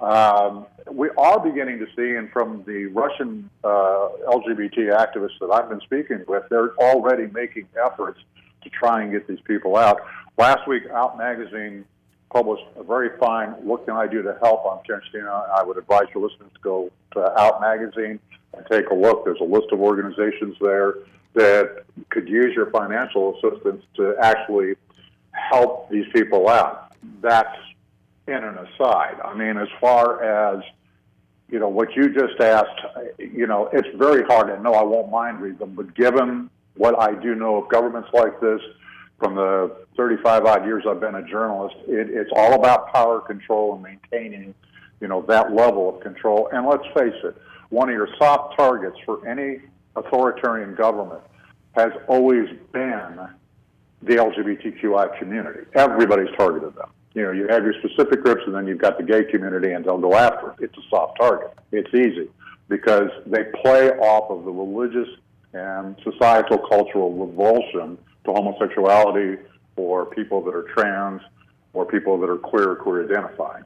Um, 0.00 0.66
we 0.90 1.10
are 1.18 1.40
beginning 1.40 1.80
to 1.80 1.86
see, 1.96 2.16
and 2.16 2.30
from 2.30 2.62
the 2.66 2.86
Russian 2.86 3.50
uh, 3.64 4.08
LGBT 4.28 4.94
activists 4.96 5.38
that 5.40 5.50
I've 5.52 5.68
been 5.68 5.80
speaking 5.80 6.22
with, 6.28 6.44
they're 6.50 6.74
already 6.76 7.26
making 7.32 7.66
efforts 7.84 8.20
to 8.62 8.70
try 8.70 9.02
and 9.02 9.10
get 9.10 9.26
these 9.26 9.40
people 9.40 9.76
out. 9.76 10.00
Last 10.36 10.68
week, 10.68 10.84
Out 10.92 11.18
Magazine 11.18 11.84
published 12.30 12.64
a 12.76 12.82
very 12.82 13.10
fine 13.18 13.50
"What 13.64 13.86
Can 13.86 13.94
I 13.96 14.06
Do 14.06 14.22
to 14.22 14.36
Help" 14.42 14.64
on 14.64 14.80
Chechnya. 14.88 15.50
I 15.50 15.62
would 15.62 15.78
advise 15.78 16.06
your 16.14 16.28
listeners 16.28 16.50
to 16.54 16.60
go 16.60 16.90
to 17.12 17.40
Out 17.40 17.60
Magazine 17.60 18.20
and 18.54 18.66
take 18.70 18.88
a 18.90 18.94
look. 18.94 19.24
There's 19.24 19.40
a 19.40 19.44
list 19.44 19.68
of 19.72 19.80
organizations 19.80 20.56
there 20.60 20.94
that 21.34 21.84
could 22.10 22.28
use 22.28 22.54
your 22.54 22.70
financial 22.70 23.36
assistance 23.36 23.82
to 23.96 24.14
actually 24.20 24.74
help 25.32 25.88
these 25.90 26.06
people 26.12 26.48
out. 26.48 26.92
That's 27.20 27.56
in 28.26 28.44
an 28.44 28.58
aside. 28.58 29.16
I 29.24 29.34
mean, 29.34 29.56
as 29.56 29.68
far 29.80 30.22
as 30.22 30.62
you 31.50 31.58
know, 31.58 31.68
what 31.68 31.96
you 31.96 32.10
just 32.10 32.38
asked, 32.40 32.80
you 33.18 33.46
know, 33.46 33.70
it's 33.72 33.88
very 33.96 34.22
hard. 34.24 34.50
And 34.50 34.62
no, 34.62 34.74
I 34.74 34.82
won't 34.82 35.10
mind 35.10 35.40
read 35.40 35.58
them, 35.58 35.74
but 35.74 35.94
given 35.94 36.50
what 36.76 36.98
I 37.00 37.14
do 37.14 37.34
know 37.34 37.62
of 37.62 37.70
governments 37.70 38.10
like 38.12 38.38
this, 38.40 38.60
from 39.18 39.34
the 39.34 39.76
35 39.96 40.44
odd 40.44 40.64
years 40.64 40.84
I've 40.88 41.00
been 41.00 41.16
a 41.16 41.28
journalist, 41.28 41.76
it, 41.86 42.08
it's 42.10 42.30
all 42.36 42.54
about 42.54 42.92
power 42.92 43.20
control 43.20 43.74
and 43.74 43.82
maintaining, 43.82 44.54
you 45.00 45.08
know, 45.08 45.22
that 45.22 45.52
level 45.52 45.94
of 45.94 46.00
control. 46.02 46.48
And 46.52 46.66
let's 46.66 46.86
face 46.94 47.14
it, 47.24 47.36
one 47.70 47.88
of 47.88 47.94
your 47.94 48.08
soft 48.18 48.56
targets 48.56 48.96
for 49.04 49.26
any 49.26 49.60
authoritarian 49.96 50.74
government 50.74 51.20
has 51.72 51.92
always 52.06 52.48
been 52.72 53.18
the 54.02 54.14
LGBTQI 54.14 55.18
community. 55.18 55.60
Everybody's 55.74 56.34
targeted 56.36 56.74
them. 56.76 56.90
You 57.14 57.22
know, 57.24 57.32
you 57.32 57.48
have 57.48 57.64
your 57.64 57.74
specific 57.74 58.22
groups, 58.22 58.42
and 58.46 58.54
then 58.54 58.66
you've 58.66 58.78
got 58.78 58.96
the 58.96 59.02
gay 59.02 59.24
community, 59.24 59.72
and 59.72 59.84
they'll 59.84 59.98
go 59.98 60.14
after 60.14 60.50
it. 60.50 60.56
It's 60.60 60.78
a 60.78 60.88
soft 60.88 61.18
target. 61.18 61.52
It's 61.72 61.92
easy 61.92 62.28
because 62.68 63.10
they 63.26 63.44
play 63.62 63.90
off 63.90 64.30
of 64.30 64.44
the 64.44 64.50
religious 64.52 65.08
and 65.52 65.96
societal 66.04 66.58
cultural 66.58 67.12
revulsion 67.12 67.98
to 68.28 68.34
homosexuality 68.40 69.38
or 69.76 70.06
people 70.06 70.42
that 70.44 70.54
are 70.54 70.66
trans 70.74 71.20
or 71.72 71.84
people 71.84 72.18
that 72.20 72.28
are 72.28 72.36
queer 72.38 72.70
or 72.70 72.76
queer 72.76 73.04
identifying. 73.04 73.64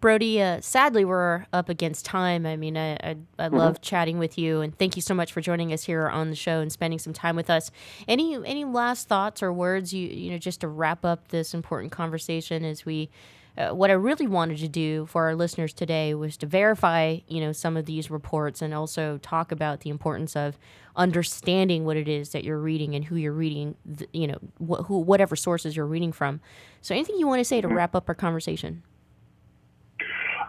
Brody, 0.00 0.42
uh, 0.42 0.60
sadly, 0.60 1.04
we're 1.04 1.46
up 1.52 1.68
against 1.68 2.04
time. 2.04 2.44
I 2.44 2.56
mean, 2.56 2.76
I, 2.76 2.94
I, 2.94 3.16
I 3.38 3.48
Mhm. 3.48 3.52
love 3.52 3.80
chatting 3.80 4.18
with 4.18 4.36
you, 4.36 4.60
and 4.60 4.76
thank 4.76 4.96
you 4.96 5.02
so 5.02 5.14
much 5.14 5.32
for 5.32 5.40
joining 5.40 5.72
us 5.72 5.84
here 5.84 6.08
on 6.08 6.28
the 6.28 6.34
show 6.34 6.58
and 6.58 6.72
spending 6.72 6.98
some 6.98 7.12
time 7.12 7.36
with 7.36 7.48
us. 7.48 7.70
Any 8.08 8.34
any 8.44 8.64
last 8.64 9.06
thoughts 9.06 9.44
or 9.44 9.52
words 9.52 9.94
you 9.94 10.08
you 10.08 10.32
know 10.32 10.38
just 10.38 10.60
to 10.62 10.68
wrap 10.68 11.04
up 11.04 11.28
this 11.28 11.54
important 11.54 11.92
conversation 11.92 12.64
as 12.64 12.84
we. 12.84 13.10
Uh, 13.56 13.70
what 13.70 13.90
I 13.90 13.94
really 13.94 14.26
wanted 14.26 14.58
to 14.58 14.68
do 14.68 15.04
for 15.06 15.24
our 15.24 15.34
listeners 15.34 15.74
today 15.74 16.14
was 16.14 16.38
to 16.38 16.46
verify, 16.46 17.18
you 17.28 17.40
know, 17.40 17.52
some 17.52 17.76
of 17.76 17.84
these 17.84 18.10
reports 18.10 18.62
and 18.62 18.72
also 18.72 19.18
talk 19.18 19.52
about 19.52 19.80
the 19.80 19.90
importance 19.90 20.34
of 20.34 20.58
understanding 20.96 21.84
what 21.84 21.96
it 21.96 22.08
is 22.08 22.30
that 22.30 22.44
you're 22.44 22.58
reading 22.58 22.94
and 22.94 23.04
who 23.04 23.16
you're 23.16 23.32
reading, 23.32 23.74
th- 23.98 24.08
you 24.12 24.26
know, 24.26 24.38
wh- 24.58 24.84
who 24.86 24.98
whatever 24.98 25.36
sources 25.36 25.76
you're 25.76 25.86
reading 25.86 26.12
from. 26.12 26.40
So, 26.80 26.94
anything 26.94 27.16
you 27.18 27.26
want 27.26 27.40
to 27.40 27.44
say 27.44 27.60
to 27.60 27.68
wrap 27.68 27.94
up 27.94 28.08
our 28.08 28.14
conversation? 28.14 28.82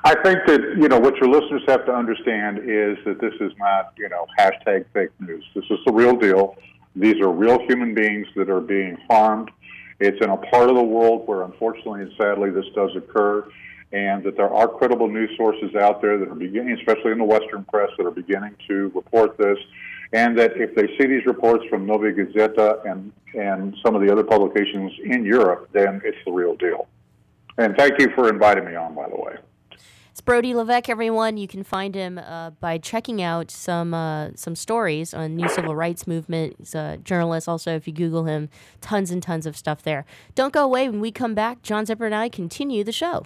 I 0.05 0.15
think 0.21 0.39
that 0.47 0.61
you 0.77 0.87
know 0.89 0.99
what 0.99 1.15
your 1.17 1.29
listeners 1.29 1.61
have 1.67 1.85
to 1.85 1.93
understand 1.93 2.59
is 2.59 2.97
that 3.05 3.19
this 3.21 3.33
is 3.39 3.51
not 3.57 3.93
you 3.97 4.09
know 4.09 4.27
hashtag 4.39 4.85
fake 4.93 5.11
news. 5.19 5.43
This 5.55 5.65
is 5.69 5.79
the 5.85 5.91
real 5.93 6.15
deal. 6.15 6.55
These 6.95 7.19
are 7.21 7.29
real 7.29 7.59
human 7.67 7.93
beings 7.93 8.27
that 8.35 8.49
are 8.49 8.61
being 8.61 8.97
harmed. 9.09 9.49
It's 9.99 10.23
in 10.23 10.29
a 10.29 10.37
part 10.37 10.69
of 10.69 10.75
the 10.75 10.83
world 10.83 11.27
where, 11.27 11.43
unfortunately 11.43 12.01
and 12.01 12.11
sadly, 12.17 12.49
this 12.49 12.65
does 12.75 12.95
occur, 12.95 13.47
and 13.91 14.23
that 14.23 14.35
there 14.35 14.53
are 14.53 14.67
credible 14.67 15.07
news 15.07 15.29
sources 15.37 15.75
out 15.75 16.01
there 16.01 16.17
that 16.17 16.27
are 16.27 16.35
beginning, 16.35 16.77
especially 16.79 17.11
in 17.11 17.19
the 17.19 17.23
Western 17.23 17.63
press, 17.65 17.89
that 17.97 18.05
are 18.05 18.11
beginning 18.11 18.55
to 18.67 18.91
report 18.95 19.37
this. 19.37 19.57
And 20.11 20.37
that 20.37 20.57
if 20.57 20.75
they 20.75 20.87
see 20.97 21.07
these 21.07 21.25
reports 21.25 21.65
from 21.69 21.85
Novaya 21.85 22.13
Gazeta 22.13 22.85
and 22.89 23.11
and 23.35 23.75
some 23.83 23.95
of 23.95 24.01
the 24.01 24.11
other 24.11 24.23
publications 24.23 24.91
in 25.03 25.25
Europe, 25.25 25.69
then 25.73 26.01
it's 26.05 26.17
the 26.25 26.31
real 26.31 26.55
deal. 26.55 26.87
And 27.57 27.75
thank 27.75 27.99
you 27.99 28.09
for 28.15 28.29
inviting 28.29 28.65
me 28.65 28.75
on, 28.75 28.93
by 28.93 29.09
the 29.09 29.15
way. 29.15 29.35
Brody 30.25 30.53
Levesque, 30.53 30.87
everyone. 30.87 31.35
You 31.35 31.49
can 31.49 31.63
find 31.63 31.93
him 31.93 32.17
uh, 32.17 32.51
by 32.51 32.77
checking 32.77 33.21
out 33.21 33.51
some 33.51 33.93
uh, 33.93 34.29
some 34.35 34.55
stories 34.55 35.13
on 35.13 35.35
New 35.35 35.49
Civil 35.49 35.75
Rights 35.75 36.07
Movement. 36.07 36.55
He's 36.59 36.73
a 36.73 36.97
journalist. 37.03 37.49
Also, 37.49 37.75
if 37.75 37.87
you 37.87 37.93
Google 37.93 38.23
him, 38.23 38.47
tons 38.79 39.11
and 39.11 39.21
tons 39.21 39.45
of 39.45 39.57
stuff 39.57 39.81
there. 39.83 40.05
Don't 40.33 40.53
go 40.53 40.63
away. 40.63 40.87
When 40.87 41.01
we 41.01 41.11
come 41.11 41.35
back, 41.35 41.61
John 41.61 41.85
Zipperer 41.85 42.05
and 42.05 42.15
I 42.15 42.29
continue 42.29 42.85
the 42.85 42.93
show. 42.93 43.25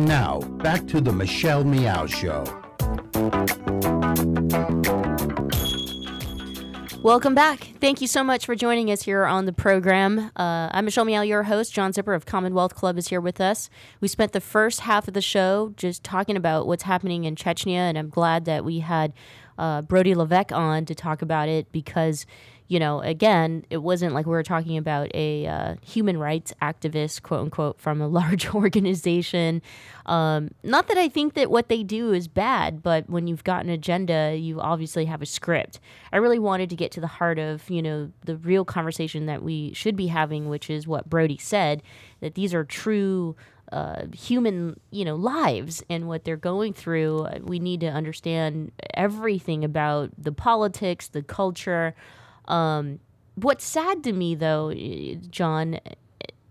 And 0.00 0.08
now, 0.08 0.40
back 0.62 0.86
to 0.86 1.00
the 1.02 1.12
Michelle 1.12 1.62
Meow 1.62 2.06
Show. 2.06 2.42
Welcome 7.02 7.34
back. 7.34 7.74
Thank 7.82 8.00
you 8.00 8.06
so 8.06 8.24
much 8.24 8.46
for 8.46 8.54
joining 8.54 8.90
us 8.90 9.02
here 9.02 9.26
on 9.26 9.44
the 9.44 9.52
program. 9.52 10.30
Uh, 10.36 10.70
I'm 10.72 10.86
Michelle 10.86 11.04
Meow, 11.04 11.20
your 11.20 11.42
host. 11.42 11.74
John 11.74 11.92
Zipperer 11.92 12.16
of 12.16 12.24
Commonwealth 12.24 12.74
Club 12.74 12.96
is 12.96 13.08
here 13.08 13.20
with 13.20 13.42
us. 13.42 13.68
We 14.00 14.08
spent 14.08 14.32
the 14.32 14.40
first 14.40 14.80
half 14.80 15.06
of 15.06 15.12
the 15.12 15.20
show 15.20 15.74
just 15.76 16.02
talking 16.02 16.34
about 16.34 16.66
what's 16.66 16.84
happening 16.84 17.24
in 17.24 17.36
Chechnya, 17.36 17.74
and 17.74 17.98
I'm 17.98 18.08
glad 18.08 18.46
that 18.46 18.64
we 18.64 18.78
had 18.78 19.12
uh, 19.58 19.82
Brody 19.82 20.14
Levesque 20.14 20.50
on 20.50 20.86
to 20.86 20.94
talk 20.94 21.20
about 21.20 21.50
it 21.50 21.70
because 21.72 22.24
you 22.70 22.78
know, 22.78 23.00
again, 23.00 23.64
it 23.68 23.78
wasn't 23.78 24.14
like 24.14 24.26
we 24.26 24.30
were 24.30 24.44
talking 24.44 24.76
about 24.76 25.10
a 25.12 25.44
uh, 25.44 25.74
human 25.82 26.16
rights 26.16 26.54
activist, 26.62 27.22
quote 27.22 27.40
unquote, 27.40 27.80
from 27.80 28.00
a 28.00 28.06
large 28.20 28.54
organization. 28.54 29.60
Um, 30.06 30.52
not 30.62 30.86
that 30.86 30.96
I 30.96 31.08
think 31.08 31.34
that 31.34 31.50
what 31.50 31.68
they 31.68 31.82
do 31.82 32.12
is 32.12 32.28
bad, 32.28 32.80
but 32.80 33.10
when 33.10 33.26
you've 33.26 33.42
got 33.42 33.64
an 33.64 33.70
agenda, 33.70 34.36
you 34.36 34.60
obviously 34.60 35.06
have 35.06 35.20
a 35.20 35.26
script. 35.26 35.80
I 36.12 36.18
really 36.18 36.38
wanted 36.38 36.70
to 36.70 36.76
get 36.76 36.92
to 36.92 37.00
the 37.00 37.08
heart 37.08 37.40
of, 37.40 37.68
you 37.68 37.82
know, 37.82 38.12
the 38.24 38.36
real 38.36 38.64
conversation 38.64 39.26
that 39.26 39.42
we 39.42 39.74
should 39.74 39.96
be 39.96 40.06
having, 40.06 40.48
which 40.48 40.70
is 40.70 40.86
what 40.86 41.10
Brody 41.10 41.38
said 41.38 41.82
that 42.20 42.36
these 42.36 42.54
are 42.54 42.64
true. 42.64 43.34
Uh, 43.72 44.06
human, 44.12 44.80
you 44.90 45.04
know, 45.04 45.14
lives 45.14 45.80
and 45.88 46.08
what 46.08 46.24
they're 46.24 46.36
going 46.36 46.72
through. 46.72 47.24
We 47.42 47.60
need 47.60 47.78
to 47.82 47.86
understand 47.86 48.72
everything 48.94 49.64
about 49.64 50.10
the 50.18 50.32
politics, 50.32 51.06
the 51.06 51.22
culture, 51.22 51.94
um, 52.50 52.98
what's 53.36 53.64
sad 53.64 54.02
to 54.04 54.12
me, 54.12 54.34
though, 54.34 54.72
John, 55.30 55.80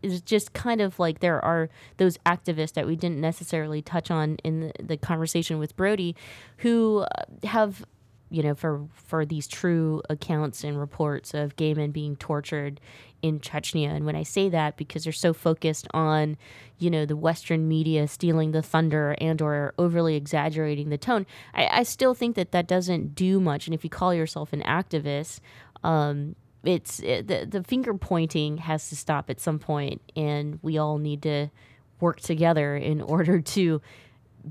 is 0.02 0.22
just 0.22 0.54
kind 0.54 0.82
of 0.82 0.98
like 1.00 1.20
there 1.20 1.44
are 1.44 1.70
those 1.98 2.18
activists 2.20 2.74
that 2.74 2.88
we 2.88 2.96
didn't 2.96 3.20
necessarily 3.20 3.82
touch 3.82 4.10
on 4.10 4.38
in 4.44 4.72
the, 4.80 4.98
conversation 4.98 5.60
with 5.60 5.76
Brody 5.76 6.16
who 6.58 7.06
have 7.44 7.86
you 8.30 8.44
know 8.44 8.54
for 8.54 8.86
for 8.94 9.26
these 9.26 9.48
true 9.48 10.02
accounts 10.10 10.64
and 10.64 10.80
reports 10.80 11.34
of 11.34 11.56
gay 11.56 11.74
men 11.74 11.92
being 11.92 12.16
tortured 12.16 12.80
in 13.22 13.40
Chechnya. 13.40 13.90
And 13.90 14.06
when 14.06 14.16
I 14.16 14.24
say 14.24 14.50
that 14.50 14.78
because 14.78 15.04
they're 15.04 15.14
so 15.14 15.34
focused 15.34 15.88
on 15.94 16.38
you 16.78 16.90
know 16.90 17.06
the 17.06 17.18
western 17.18 17.68
media 17.68 18.08
stealing 18.08 18.52
the 18.52 18.62
thunder 18.62 19.16
and 19.20 19.42
or 19.42 19.74
overly 19.78 20.16
exaggerating 20.16 20.90
the 20.90 20.98
tone 20.98 21.26
I, 21.54 21.68
I 21.80 21.84
still 21.84 22.14
think 22.14 22.36
that 22.36 22.52
that 22.52 22.68
doesn't 22.68 23.16
do 23.16 23.40
much. 23.40 23.68
And 23.68 23.74
if 23.74 23.84
you 23.84 23.90
call 23.90 24.14
yourself 24.14 24.54
an 24.54 24.62
activist 24.62 25.40
um, 25.84 26.36
it's 26.64 27.00
it, 27.00 27.28
the 27.28 27.46
the 27.46 27.64
finger 27.64 27.94
pointing 27.94 28.58
has 28.58 28.90
to 28.90 28.96
stop 28.96 29.30
at 29.30 29.40
some 29.40 29.60
point, 29.60 30.02
and 30.16 30.60
we 30.62 30.78
all 30.78 30.98
need 30.98 31.24
to 31.24 31.50
work 32.00 32.20
together 32.20 32.76
in 32.76 33.02
order 33.16 33.42
to 33.42 33.82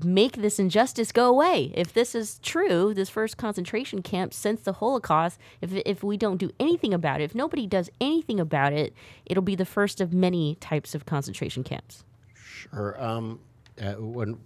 make 0.03 0.37
this 0.37 0.59
injustice 0.59 1.11
go 1.11 1.27
away. 1.27 1.71
If 1.75 1.93
this 1.93 2.13
is 2.13 2.39
true, 2.39 2.93
this 2.93 3.09
first 3.09 3.37
concentration 3.37 4.01
camp 4.01 4.33
since 4.33 4.61
the 4.61 4.73
Holocaust, 4.73 5.39
if 5.61 5.73
if 5.85 6.03
we 6.03 6.17
don't 6.17 6.37
do 6.37 6.51
anything 6.59 6.93
about 6.93 7.21
it, 7.21 7.25
if 7.25 7.35
nobody 7.35 7.67
does 7.67 7.89
anything 8.01 8.39
about 8.39 8.73
it, 8.73 8.93
it'll 9.25 9.43
be 9.43 9.55
the 9.55 9.65
first 9.65 10.01
of 10.01 10.13
many 10.13 10.55
types 10.55 10.95
of 10.95 11.05
concentration 11.05 11.63
camps. 11.63 12.03
Sure. 12.33 13.01
Um, 13.01 13.39
uh, 13.81 13.93
when 13.93 14.37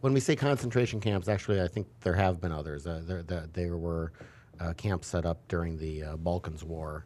when 0.00 0.12
we 0.12 0.20
say 0.20 0.34
concentration 0.34 1.00
camps, 1.00 1.28
actually, 1.28 1.60
I 1.60 1.68
think 1.68 1.86
there 2.00 2.14
have 2.14 2.40
been 2.40 2.52
others. 2.52 2.86
Uh, 2.86 3.02
there, 3.04 3.22
there, 3.22 3.48
there 3.52 3.76
were 3.76 4.12
uh, 4.62 4.72
camp 4.74 5.04
set 5.04 5.26
up 5.26 5.46
during 5.48 5.76
the 5.76 6.02
uh, 6.02 6.16
Balkans 6.16 6.62
War, 6.62 7.04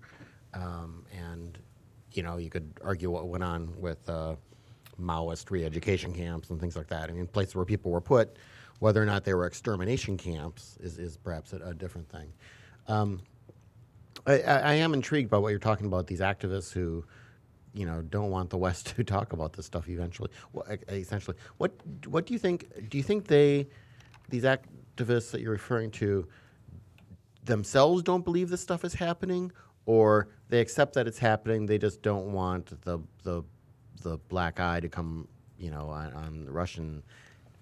um, 0.54 1.04
and 1.16 1.58
you 2.12 2.22
know 2.22 2.36
you 2.36 2.50
could 2.50 2.70
argue 2.84 3.10
what 3.10 3.26
went 3.28 3.44
on 3.44 3.72
with 3.80 4.08
uh, 4.08 4.36
Maoist 5.00 5.50
re-education 5.50 6.12
camps 6.12 6.50
and 6.50 6.60
things 6.60 6.76
like 6.76 6.88
that. 6.88 7.08
I 7.08 7.12
mean, 7.12 7.26
places 7.26 7.54
where 7.54 7.64
people 7.64 7.90
were 7.90 8.00
put, 8.00 8.36
whether 8.78 9.02
or 9.02 9.06
not 9.06 9.24
they 9.24 9.34
were 9.34 9.46
extermination 9.46 10.16
camps 10.16 10.76
is, 10.80 10.98
is 10.98 11.16
perhaps 11.16 11.52
a, 11.52 11.56
a 11.58 11.74
different 11.74 12.08
thing. 12.10 12.32
Um, 12.88 13.20
I, 14.26 14.40
I, 14.42 14.74
am 14.74 14.94
intrigued 14.94 15.30
by 15.30 15.38
what 15.38 15.48
you're 15.48 15.58
talking 15.58 15.86
about. 15.86 16.06
These 16.06 16.20
activists 16.20 16.72
who, 16.72 17.04
you 17.74 17.84
know, 17.84 18.02
don't 18.02 18.30
want 18.30 18.50
the 18.50 18.56
West 18.66 18.94
to 18.96 19.04
talk 19.04 19.32
about 19.32 19.52
this 19.52 19.66
stuff. 19.66 19.88
Eventually, 19.88 20.30
well, 20.52 20.66
essentially, 20.88 21.36
what 21.58 21.72
what 22.06 22.26
do 22.26 22.32
you 22.32 22.38
think? 22.38 22.90
Do 22.90 22.98
you 22.98 23.04
think 23.04 23.26
they, 23.26 23.68
these 24.28 24.44
activists 24.44 25.30
that 25.32 25.40
you're 25.40 25.52
referring 25.52 25.90
to, 25.92 26.26
themselves 27.46 28.02
don't 28.02 28.24
believe 28.24 28.50
this 28.50 28.60
stuff 28.60 28.84
is 28.84 28.94
happening, 28.94 29.52
or 29.86 30.28
they 30.48 30.60
accept 30.60 30.94
that 30.94 31.06
it's 31.06 31.18
happening. 31.18 31.66
They 31.66 31.78
just 31.78 32.02
don't 32.02 32.32
want 32.32 32.80
the 32.82 33.00
the 33.22 33.42
the 34.02 34.18
black 34.28 34.60
eye 34.60 34.80
to 34.80 34.88
come, 34.88 35.26
you 35.58 35.70
know, 35.70 35.88
on, 35.88 36.12
on 36.12 36.44
the 36.44 36.52
Russian 36.52 37.02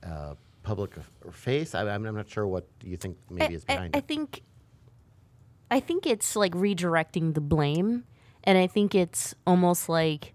uh, 0.02 0.34
public 0.62 0.92
face. 1.30 1.74
I, 1.74 1.94
am 1.94 2.02
not 2.02 2.28
sure 2.28 2.46
what 2.46 2.66
you 2.82 2.96
think 2.96 3.16
maybe 3.30 3.54
I, 3.54 3.56
is 3.56 3.64
behind 3.64 3.94
I, 3.94 3.98
it. 3.98 4.04
I 4.04 4.06
think 4.06 4.42
I 5.70 5.80
think 5.80 6.06
it's 6.06 6.34
like 6.36 6.52
redirecting 6.52 7.34
the 7.34 7.40
blame, 7.40 8.04
and 8.42 8.58
I 8.58 8.66
think 8.66 8.94
it's 8.94 9.34
almost 9.46 9.88
like 9.88 10.34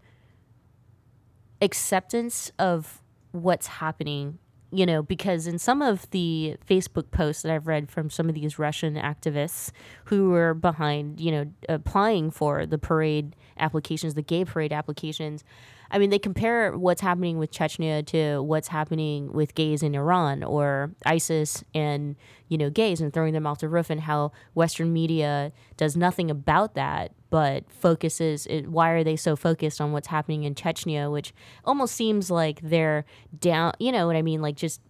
acceptance 1.61 2.51
of 2.57 3.01
what's 3.31 3.67
happening 3.67 4.39
you 4.71 4.85
know, 4.85 5.01
because 5.01 5.47
in 5.47 5.57
some 5.57 5.81
of 5.81 6.09
the 6.11 6.57
Facebook 6.67 7.11
posts 7.11 7.41
that 7.43 7.51
I've 7.51 7.67
read 7.67 7.89
from 7.89 8.09
some 8.09 8.29
of 8.29 8.35
these 8.35 8.59
Russian 8.59 8.95
activists 8.95 9.71
who 10.05 10.29
were 10.29 10.53
behind, 10.53 11.19
you 11.19 11.31
know, 11.31 11.45
applying 11.67 12.29
for 12.29 12.65
the 12.65 12.77
parade 12.77 13.35
applications, 13.57 14.13
the 14.13 14.21
gay 14.21 14.45
parade 14.45 14.71
applications, 14.71 15.43
I 15.91 15.97
mean, 15.97 16.09
they 16.09 16.19
compare 16.19 16.77
what's 16.77 17.01
happening 17.01 17.37
with 17.39 17.51
Chechnya 17.51 18.05
to 18.07 18.41
what's 18.41 18.67
happening 18.67 19.31
with 19.33 19.55
gays 19.55 19.81
in 19.81 19.95
Iran 19.95 20.43
or 20.43 20.91
ISIS 21.05 21.63
and, 21.73 22.15
you 22.47 22.57
know, 22.57 22.69
gays 22.69 23.01
and 23.01 23.11
throwing 23.11 23.33
them 23.33 23.47
off 23.47 23.59
the 23.59 23.69
roof 23.69 23.89
and 23.89 24.01
how 24.01 24.31
Western 24.53 24.93
media 24.93 25.51
does 25.77 25.97
nothing 25.97 26.29
about 26.29 26.75
that 26.75 27.11
but 27.29 27.71
focuses 27.71 28.45
it, 28.47 28.67
why 28.67 28.91
are 28.91 29.03
they 29.03 29.15
so 29.15 29.35
focused 29.35 29.79
on 29.81 29.91
what's 29.91 30.07
happening 30.07 30.43
in 30.43 30.55
Chechnya 30.55 31.11
which 31.11 31.33
almost 31.65 31.95
seems 31.95 32.31
like 32.31 32.59
they're 32.61 33.05
down 33.39 33.73
you 33.79 33.91
know 33.91 34.07
what 34.07 34.15
I 34.15 34.21
mean? 34.21 34.41
Like 34.41 34.55
just 34.55 34.81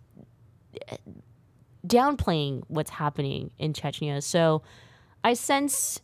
eh, 0.89 0.97
downplaying 1.85 2.63
what's 2.67 2.91
happening 2.91 3.51
in 3.57 3.73
Chechnya. 3.73 4.21
So 4.21 4.63
I 5.23 5.33
sense 5.33 6.01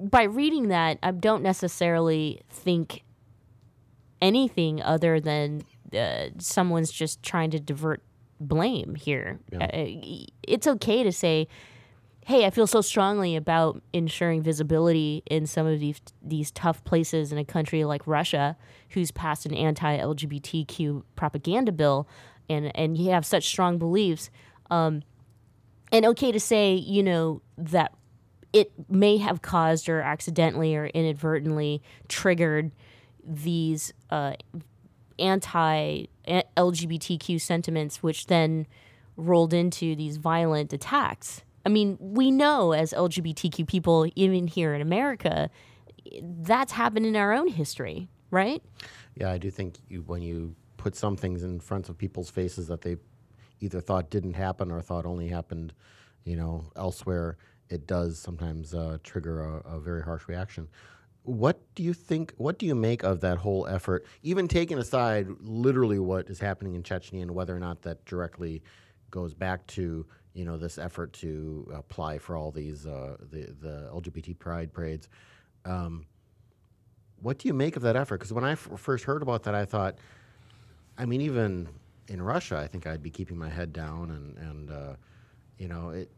by 0.00 0.24
reading 0.24 0.68
that 0.68 0.98
I 1.02 1.10
don't 1.10 1.42
necessarily 1.42 2.42
think 2.50 3.04
anything 4.20 4.82
other 4.82 5.20
than 5.20 5.62
uh, 5.96 6.28
someone's 6.38 6.90
just 6.90 7.22
trying 7.22 7.50
to 7.50 7.60
divert 7.60 8.02
blame 8.40 8.94
here 8.94 9.40
yeah. 9.50 9.64
uh, 9.64 10.24
it's 10.46 10.66
okay 10.66 11.02
to 11.02 11.10
say 11.10 11.48
hey, 12.28 12.44
I 12.44 12.50
feel 12.50 12.66
so 12.66 12.82
strongly 12.82 13.36
about 13.36 13.82
ensuring 13.94 14.42
visibility 14.42 15.22
in 15.30 15.46
some 15.46 15.66
of 15.66 15.80
these 15.80 15.98
these 16.22 16.50
tough 16.50 16.84
places 16.84 17.32
in 17.32 17.38
a 17.38 17.44
country 17.44 17.84
like 17.84 18.06
Russia, 18.06 18.54
who's 18.90 19.10
passed 19.10 19.46
an 19.46 19.54
anti-LGBTQ 19.54 21.04
propaganda 21.16 21.72
bill, 21.72 22.06
and 22.50 22.70
and 22.76 22.98
you 22.98 23.10
have 23.12 23.24
such 23.24 23.46
strong 23.48 23.78
beliefs, 23.78 24.28
um, 24.70 25.02
and 25.90 26.04
okay 26.04 26.30
to 26.30 26.38
say, 26.38 26.74
you 26.74 27.02
know, 27.02 27.40
that 27.56 27.94
it 28.52 28.72
may 28.88 29.18
have 29.18 29.42
caused 29.42 29.88
or 29.88 30.00
accidentally 30.00 30.74
or 30.74 30.86
inadvertently 30.86 31.82
triggered 32.08 32.72
these 33.24 33.92
uh, 34.10 34.34
anti 35.18 36.06
LGBTQ 36.26 37.40
sentiments, 37.40 38.02
which 38.02 38.26
then 38.26 38.66
rolled 39.16 39.52
into 39.52 39.94
these 39.94 40.16
violent 40.16 40.72
attacks. 40.72 41.42
I 41.66 41.68
mean, 41.68 41.98
we 42.00 42.30
know 42.30 42.72
as 42.72 42.92
LGBTQ 42.92 43.66
people, 43.66 44.10
even 44.14 44.46
here 44.46 44.74
in 44.74 44.80
America, 44.80 45.50
that's 46.22 46.72
happened 46.72 47.04
in 47.04 47.16
our 47.16 47.32
own 47.32 47.48
history, 47.48 48.08
right? 48.30 48.62
Yeah, 49.16 49.30
I 49.30 49.38
do 49.38 49.50
think 49.50 49.76
you, 49.88 50.02
when 50.02 50.22
you 50.22 50.54
put 50.76 50.96
some 50.96 51.16
things 51.16 51.42
in 51.42 51.60
front 51.60 51.88
of 51.88 51.98
people's 51.98 52.30
faces 52.30 52.68
that 52.68 52.82
they 52.82 52.96
either 53.60 53.80
thought 53.80 54.08
didn't 54.08 54.34
happen 54.34 54.70
or 54.70 54.80
thought 54.80 55.04
only 55.04 55.28
happened, 55.28 55.74
you 56.24 56.36
know, 56.36 56.70
elsewhere, 56.76 57.36
it 57.70 57.86
does 57.86 58.18
sometimes 58.18 58.74
uh, 58.74 58.98
trigger 59.02 59.42
a, 59.42 59.76
a, 59.76 59.80
very 59.80 60.02
harsh 60.02 60.26
reaction. 60.28 60.68
What 61.22 61.60
do 61.74 61.82
you 61.82 61.92
think? 61.92 62.32
What 62.36 62.58
do 62.58 62.66
you 62.66 62.74
make 62.74 63.02
of 63.02 63.20
that 63.20 63.38
whole 63.38 63.66
effort? 63.66 64.06
Even 64.22 64.48
taking 64.48 64.78
aside 64.78 65.28
literally 65.40 65.98
what 65.98 66.28
is 66.30 66.40
happening 66.40 66.74
in 66.74 66.82
Chechnya 66.82 67.22
and 67.22 67.30
whether 67.32 67.54
or 67.54 67.60
not 67.60 67.82
that 67.82 68.04
directly 68.06 68.62
goes 69.10 69.34
back 69.34 69.66
to 69.68 70.06
you 70.32 70.44
know 70.44 70.56
this 70.56 70.78
effort 70.78 71.12
to 71.14 71.70
apply 71.74 72.18
for 72.18 72.36
all 72.36 72.50
these 72.50 72.86
uh, 72.86 73.16
the 73.30 73.54
the 73.60 73.90
LGBT 73.92 74.38
pride 74.38 74.72
parades. 74.72 75.08
Um, 75.64 76.06
what 77.20 77.38
do 77.38 77.48
you 77.48 77.54
make 77.54 77.76
of 77.76 77.82
that 77.82 77.96
effort? 77.96 78.18
Because 78.18 78.32
when 78.32 78.44
I 78.44 78.52
f- 78.52 78.70
first 78.76 79.04
heard 79.04 79.22
about 79.22 79.42
that, 79.42 79.54
I 79.54 79.64
thought, 79.64 79.98
I 80.96 81.04
mean, 81.04 81.20
even 81.20 81.68
in 82.06 82.22
Russia, 82.22 82.56
I 82.56 82.68
think 82.68 82.86
I'd 82.86 83.02
be 83.02 83.10
keeping 83.10 83.36
my 83.36 83.48
head 83.48 83.72
down, 83.72 84.10
and 84.10 84.38
and 84.38 84.70
uh, 84.70 84.94
you 85.58 85.68
know, 85.68 85.90
it 85.90 86.10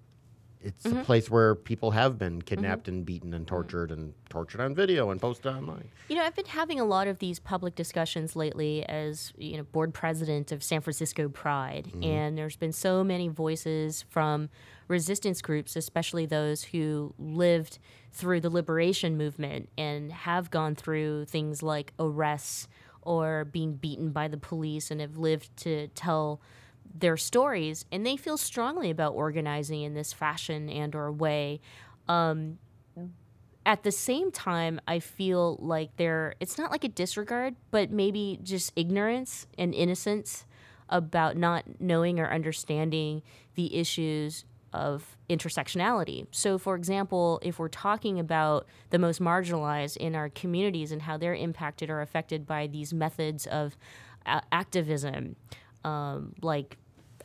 it's 0.63 0.85
mm-hmm. 0.85 0.99
a 0.99 1.05
place 1.05 1.31
where 1.31 1.55
people 1.55 1.91
have 1.93 2.19
been 2.19 2.43
kidnapped 2.43 2.85
mm-hmm. 2.85 2.97
and 2.97 3.07
beaten 3.07 3.35
and 3.35 3.47
tortured 3.47 3.91
and 3.91 4.13
tortured 4.29 4.61
on 4.61 4.75
video 4.75 5.11
and 5.11 5.21
posted 5.21 5.47
online. 5.47 5.89
You 6.09 6.17
know, 6.17 6.25
I've 6.25 6.35
been 6.35 6.47
having 6.47 6.79
a 6.79 6.85
lot 6.85 7.09
of 7.09 7.19
these 7.19 7.39
public 7.39 7.75
discussions 7.75 8.37
lately 8.37 8.85
as, 8.85 9.33
you 9.39 9.57
know, 9.57 9.63
board 9.63 9.95
president 9.95 10.53
of 10.53 10.63
San 10.63 10.83
Francisco 10.83 11.29
Pride. 11.29 11.87
Mm-hmm. 11.89 12.05
And 12.05 12.39
there's 12.39 12.57
been 12.57 12.73
so 12.73 13.03
many 13.03 13.29
voices 13.29 14.05
from 14.11 14.51
resistance 14.89 15.41
groups, 15.41 15.77
especially 15.77 16.27
those 16.27 16.65
who 16.65 17.15
lived 17.19 17.79
through 18.13 18.41
the 18.41 18.51
liberation 18.51 19.17
movement 19.17 19.69
and 19.79 20.13
have 20.13 20.51
gone 20.51 20.75
through 20.75 21.25
things 21.27 21.63
like 21.63 21.93
arrests 21.99 22.69
or 23.03 23.47
being 23.47 23.75
beaten 23.75 24.11
by 24.11 24.29
the 24.29 24.37
police 24.37 24.91
and 24.91 25.01
have 25.01 25.17
lived 25.17 25.57
to 25.57 25.89
tell 25.89 26.41
their 26.95 27.16
stories 27.16 27.84
and 27.93 28.05
they 28.07 28.16
feel 28.16 28.36
strongly 28.36 28.91
about 28.91 29.14
organizing 29.14 29.82
in 29.82 29.95
this 29.95 30.12
fashion 30.12 30.68
and 30.68 30.95
or 30.95 31.12
way 31.12 31.61
Um, 32.09 32.59
at 33.66 33.82
the 33.82 33.93
same 33.93 34.32
time, 34.32 34.80
I 34.88 34.99
feel 34.99 35.57
like 35.61 35.97
there 35.97 36.34
it's 36.41 36.59
not 36.59 36.70
like 36.70 36.82
a 36.84 36.88
disregard, 36.88 37.55
but 37.70 37.91
maybe 37.91 38.41
just 38.43 38.72
ignorance 38.74 39.47
and 39.59 39.74
innocence 39.74 40.47
about 40.88 41.36
not 41.36 41.64
knowing 41.78 42.18
or 42.18 42.28
understanding 42.30 43.22
the 43.55 43.76
issues 43.76 44.45
of 44.72 45.16
intersectionality. 45.28 46.26
So, 46.30 46.59
for 46.59 46.74
example, 46.74 47.38
if 47.43 47.59
we're 47.59 47.68
talking 47.68 48.18
about 48.18 48.66
the 48.91 48.99
most 48.99 49.20
marginalized 49.20 49.97
in 49.99 50.14
our 50.16 50.28
communities 50.30 50.91
and 50.91 51.03
how 51.03 51.16
they're 51.16 51.34
impacted 51.34 51.91
or 51.91 52.01
affected 52.01 52.47
by 52.47 52.66
these 52.66 52.93
methods 52.93 53.47
of 53.47 53.76
uh, 54.26 54.41
activism, 54.51 55.36
um, 55.84 56.34
like 56.43 56.76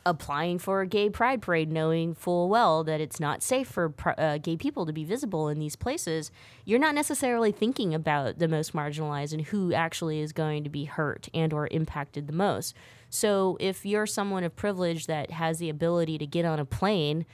applying 0.06 0.58
for 0.58 0.80
a 0.80 0.86
gay 0.86 1.10
pride 1.10 1.42
parade 1.42 1.70
knowing 1.70 2.14
full 2.14 2.48
well 2.48 2.84
that 2.84 3.00
it's 3.00 3.20
not 3.20 3.42
safe 3.42 3.68
for 3.68 3.92
uh, 4.16 4.38
gay 4.38 4.56
people 4.56 4.86
to 4.86 4.92
be 4.92 5.04
visible 5.04 5.48
in 5.48 5.58
these 5.58 5.76
places 5.76 6.30
you're 6.64 6.78
not 6.78 6.94
necessarily 6.94 7.52
thinking 7.52 7.92
about 7.92 8.38
the 8.38 8.48
most 8.48 8.72
marginalized 8.72 9.32
and 9.32 9.42
who 9.42 9.74
actually 9.74 10.20
is 10.20 10.32
going 10.32 10.64
to 10.64 10.70
be 10.70 10.84
hurt 10.84 11.28
and 11.34 11.52
or 11.52 11.68
impacted 11.70 12.26
the 12.26 12.32
most. 12.32 12.74
So 13.10 13.56
if 13.60 13.84
you're 13.84 14.06
someone 14.06 14.44
of 14.44 14.54
privilege 14.56 15.06
that 15.06 15.32
has 15.32 15.58
the 15.58 15.68
ability 15.68 16.18
to 16.18 16.26
get 16.26 16.44
on 16.44 16.58
a 16.58 16.64
plane 16.64 17.26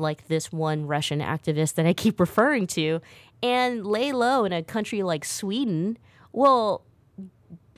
like 0.00 0.28
this 0.28 0.52
one 0.52 0.86
russian 0.86 1.18
activist 1.18 1.74
that 1.74 1.84
i 1.84 1.92
keep 1.92 2.20
referring 2.20 2.68
to 2.68 3.00
and 3.42 3.84
lay 3.84 4.12
low 4.12 4.44
in 4.44 4.52
a 4.52 4.62
country 4.62 5.02
like 5.02 5.24
sweden 5.24 5.98
well 6.32 6.84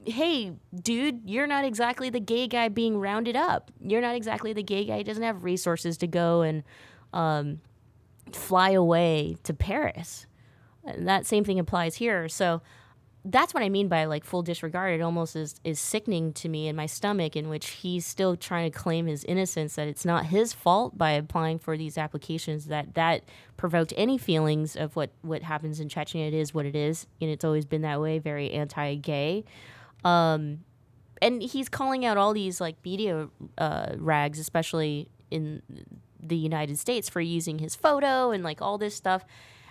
hey, 0.07 0.53
dude, 0.74 1.22
you're 1.28 1.46
not 1.46 1.64
exactly 1.64 2.11
the 2.11 2.20
gay 2.20 2.46
guy 2.46 2.68
being 2.68 2.98
rounded 2.98 3.36
up. 3.36 3.70
You're 3.80 4.01
not 4.01 4.14
exactly 4.14 4.53
the 4.53 4.62
gay 4.62 4.84
guy 4.84 4.98
who 4.98 5.05
doesn't 5.05 5.22
have 5.22 5.44
resources 5.44 5.96
to 5.98 6.07
go 6.07 6.42
and 6.42 6.62
um, 7.12 7.61
fly 8.32 8.70
away 8.70 9.36
to 9.44 9.55
Paris. 9.55 10.26
And 10.84 11.07
that 11.07 11.26
same 11.26 11.44
thing 11.44 11.59
applies 11.59 11.96
here. 11.96 12.28
So 12.28 12.62
that's 13.24 13.53
what 13.53 13.62
I 13.62 13.68
mean 13.68 13.88
by 13.88 14.07
like 14.07 14.24
full 14.24 14.42
disregard. 14.42 14.98
It 14.98 15.03
almost 15.03 15.36
is, 15.36 15.61
is 15.62 15.78
sickening 15.78 16.32
to 16.34 16.48
me 16.48 16.68
in 16.68 16.76
my 16.76 16.86
stomach, 16.86 17.36
in 17.36 17.51
which 17.51 17.68
he's 17.68 18.07
still 18.07 18.34
trying 18.34 18.70
to 18.70 18.78
claim 18.78 19.07
his 19.07 19.24
innocence 19.24 19.74
that 19.74 19.88
it's 19.88 20.07
not 20.07 20.26
his 20.26 20.55
fault 20.55 20.96
by 20.96 21.11
applying 21.11 21.59
for 21.59 21.76
these 21.76 21.98
applications 21.98 22.66
that 22.66 22.94
that 22.94 23.24
provoked 23.59 23.92
any 23.96 24.16
feelings 24.16 24.74
of 24.74 24.96
what 24.96 25.11
what 25.20 25.42
happens 25.42 25.80
in 25.80 25.88
Chechnya. 25.88 26.28
It 26.28 26.34
is 26.34 26.55
what 26.55 26.64
it 26.64 26.74
is, 26.74 27.07
and 27.20 27.30
it's 27.30 27.44
always 27.44 27.66
been 27.66 27.82
that 27.82 28.01
way. 28.01 28.18
Very 28.18 28.51
anti-gay. 28.53 29.44
Um, 30.05 30.61
and 31.22 31.42
he's 31.42 31.68
calling 31.68 32.05
out 32.05 32.16
all 32.16 32.32
these 32.32 32.61
like 32.61 32.76
media 32.84 33.28
uh, 33.59 33.94
rags, 33.98 34.38
especially 34.38 35.09
in 35.30 35.62
the 36.22 36.36
United 36.36 36.78
States, 36.78 37.09
for 37.09 37.20
using 37.20 37.59
his 37.59 37.74
photo 37.74 38.30
and 38.30 38.42
like 38.42 38.62
all 38.62 38.78
this 38.78 38.94
stuff. 38.94 39.24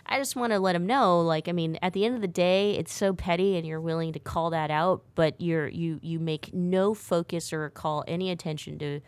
I 0.05 0.17
just 0.17 0.35
want 0.35 0.53
to 0.53 0.59
let 0.59 0.75
him 0.75 0.87
know, 0.87 1.21
like, 1.21 1.47
I 1.47 1.51
mean, 1.51 1.77
at 1.83 1.93
the 1.93 2.03
end 2.03 2.15
of 2.15 2.21
the 2.21 2.27
day, 2.27 2.75
it's 2.75 2.91
so 2.91 3.13
petty, 3.13 3.57
and 3.57 3.67
you're 3.67 3.81
willing 3.81 4.13
to 4.13 4.19
call 4.19 4.49
that 4.49 4.71
out, 4.71 5.03
but 5.13 5.39
you're 5.39 5.67
you 5.67 5.99
you 6.01 6.19
make 6.19 6.51
no 6.51 6.95
focus 6.95 7.53
or 7.53 7.69
call 7.69 8.03
any 8.07 8.31
attention 8.31 8.79
to 8.79 9.01